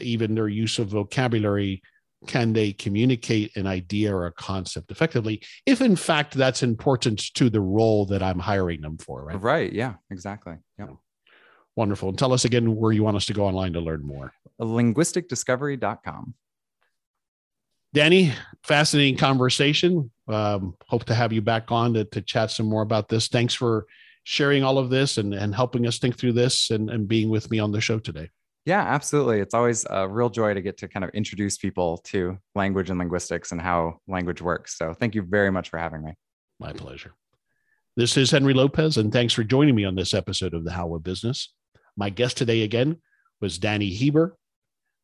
even 0.00 0.34
their 0.36 0.46
use 0.46 0.78
of 0.78 0.88
vocabulary 0.88 1.82
can 2.28 2.52
they 2.52 2.72
communicate 2.72 3.56
an 3.56 3.66
idea 3.66 4.14
or 4.14 4.26
a 4.26 4.32
concept 4.32 4.90
effectively 4.92 5.42
if 5.66 5.80
in 5.80 5.96
fact 5.96 6.34
that's 6.34 6.62
important 6.62 7.18
to 7.34 7.50
the 7.50 7.60
role 7.60 8.06
that 8.06 8.22
i'm 8.22 8.38
hiring 8.38 8.80
them 8.80 8.96
for 8.98 9.24
right 9.24 9.42
right 9.42 9.72
yeah 9.72 9.94
exactly 10.10 10.54
yeah 10.78 10.86
wonderful 11.76 12.08
and 12.08 12.18
tell 12.18 12.32
us 12.32 12.44
again 12.44 12.74
where 12.76 12.92
you 12.92 13.02
want 13.02 13.16
us 13.16 13.26
to 13.26 13.32
go 13.32 13.44
online 13.44 13.72
to 13.72 13.80
learn 13.80 14.02
more 14.02 14.32
linguisticdiscovery.com 14.60 16.34
danny 17.92 18.32
fascinating 18.62 19.16
conversation 19.16 20.10
um, 20.28 20.74
hope 20.88 21.04
to 21.04 21.14
have 21.14 21.32
you 21.32 21.40
back 21.40 21.70
on 21.70 21.94
to, 21.94 22.04
to 22.04 22.20
chat 22.20 22.50
some 22.50 22.66
more 22.66 22.82
about 22.82 23.08
this 23.08 23.28
thanks 23.28 23.54
for 23.54 23.86
sharing 24.24 24.64
all 24.64 24.78
of 24.78 24.90
this 24.90 25.18
and, 25.18 25.34
and 25.34 25.54
helping 25.54 25.86
us 25.86 25.98
think 25.98 26.18
through 26.18 26.32
this 26.32 26.70
and, 26.70 26.90
and 26.90 27.06
being 27.06 27.28
with 27.28 27.50
me 27.50 27.58
on 27.58 27.70
the 27.70 27.80
show 27.80 27.98
today 27.98 28.28
yeah, 28.66 28.80
absolutely. 28.80 29.38
It's 29.38 29.54
always 29.54 29.86
a 29.88 30.08
real 30.08 30.28
joy 30.28 30.52
to 30.52 30.60
get 30.60 30.76
to 30.78 30.88
kind 30.88 31.04
of 31.04 31.10
introduce 31.10 31.56
people 31.56 31.98
to 31.98 32.36
language 32.56 32.90
and 32.90 32.98
linguistics 32.98 33.52
and 33.52 33.60
how 33.60 34.00
language 34.08 34.42
works. 34.42 34.76
So 34.76 34.92
thank 34.92 35.14
you 35.14 35.22
very 35.22 35.52
much 35.52 35.70
for 35.70 35.78
having 35.78 36.02
me. 36.02 36.14
My 36.58 36.72
pleasure. 36.72 37.12
This 37.96 38.16
is 38.16 38.32
Henry 38.32 38.54
Lopez, 38.54 38.96
and 38.96 39.12
thanks 39.12 39.32
for 39.32 39.44
joining 39.44 39.76
me 39.76 39.84
on 39.84 39.94
this 39.94 40.14
episode 40.14 40.52
of 40.52 40.64
The 40.64 40.72
How 40.72 40.92
of 40.94 41.04
Business. 41.04 41.54
My 41.96 42.10
guest 42.10 42.36
today 42.36 42.62
again 42.62 42.98
was 43.40 43.58
Danny 43.58 43.90
Hieber. 43.90 44.32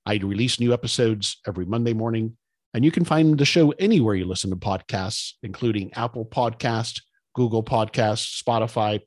I 0.05 0.15
release 0.17 0.61
new 0.61 0.73
episodes 0.73 1.39
every 1.47 1.65
Monday 1.65 1.93
morning, 1.93 2.37
and 2.75 2.85
you 2.85 2.91
can 2.91 3.05
find 3.05 3.39
the 3.39 3.45
show 3.45 3.71
anywhere 3.73 4.15
you 4.15 4.25
listen 4.25 4.51
to 4.51 4.57
podcasts, 4.57 5.33
including 5.43 5.93
Apple 5.95 6.25
Podcast, 6.25 7.01
Google 7.35 7.63
Podcasts, 7.63 8.43
Spotify, 8.43 9.01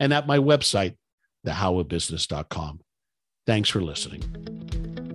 and 0.00 0.12
at 0.12 0.26
my 0.26 0.38
website, 0.38 0.96
thehowofbusiness.com. 1.46 2.80
Thanks 3.46 3.68
for 3.68 3.80
listening. 3.80 4.22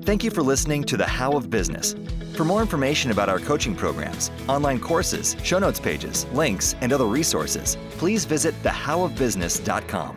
Thank 0.04 0.24
you 0.24 0.32
for 0.32 0.42
listening 0.42 0.86
to 0.86 0.96
The 0.96 1.06
How 1.06 1.34
of 1.34 1.50
Business. 1.50 1.94
For 2.34 2.46
more 2.46 2.62
information 2.62 3.12
about 3.12 3.30
our 3.30 3.40
coaching 3.40 3.76
programs, 3.76 4.32
online 4.48 4.80
courses, 4.80 5.36
show 5.44 5.60
notes 5.60 5.80
pages, 5.80 6.26
links, 6.28 6.76
and 6.80 6.94
other 6.94 7.08
resources, 7.08 7.78
please 7.98 8.24
visit 8.24 8.56
thehowofbusiness.com. 8.64 10.16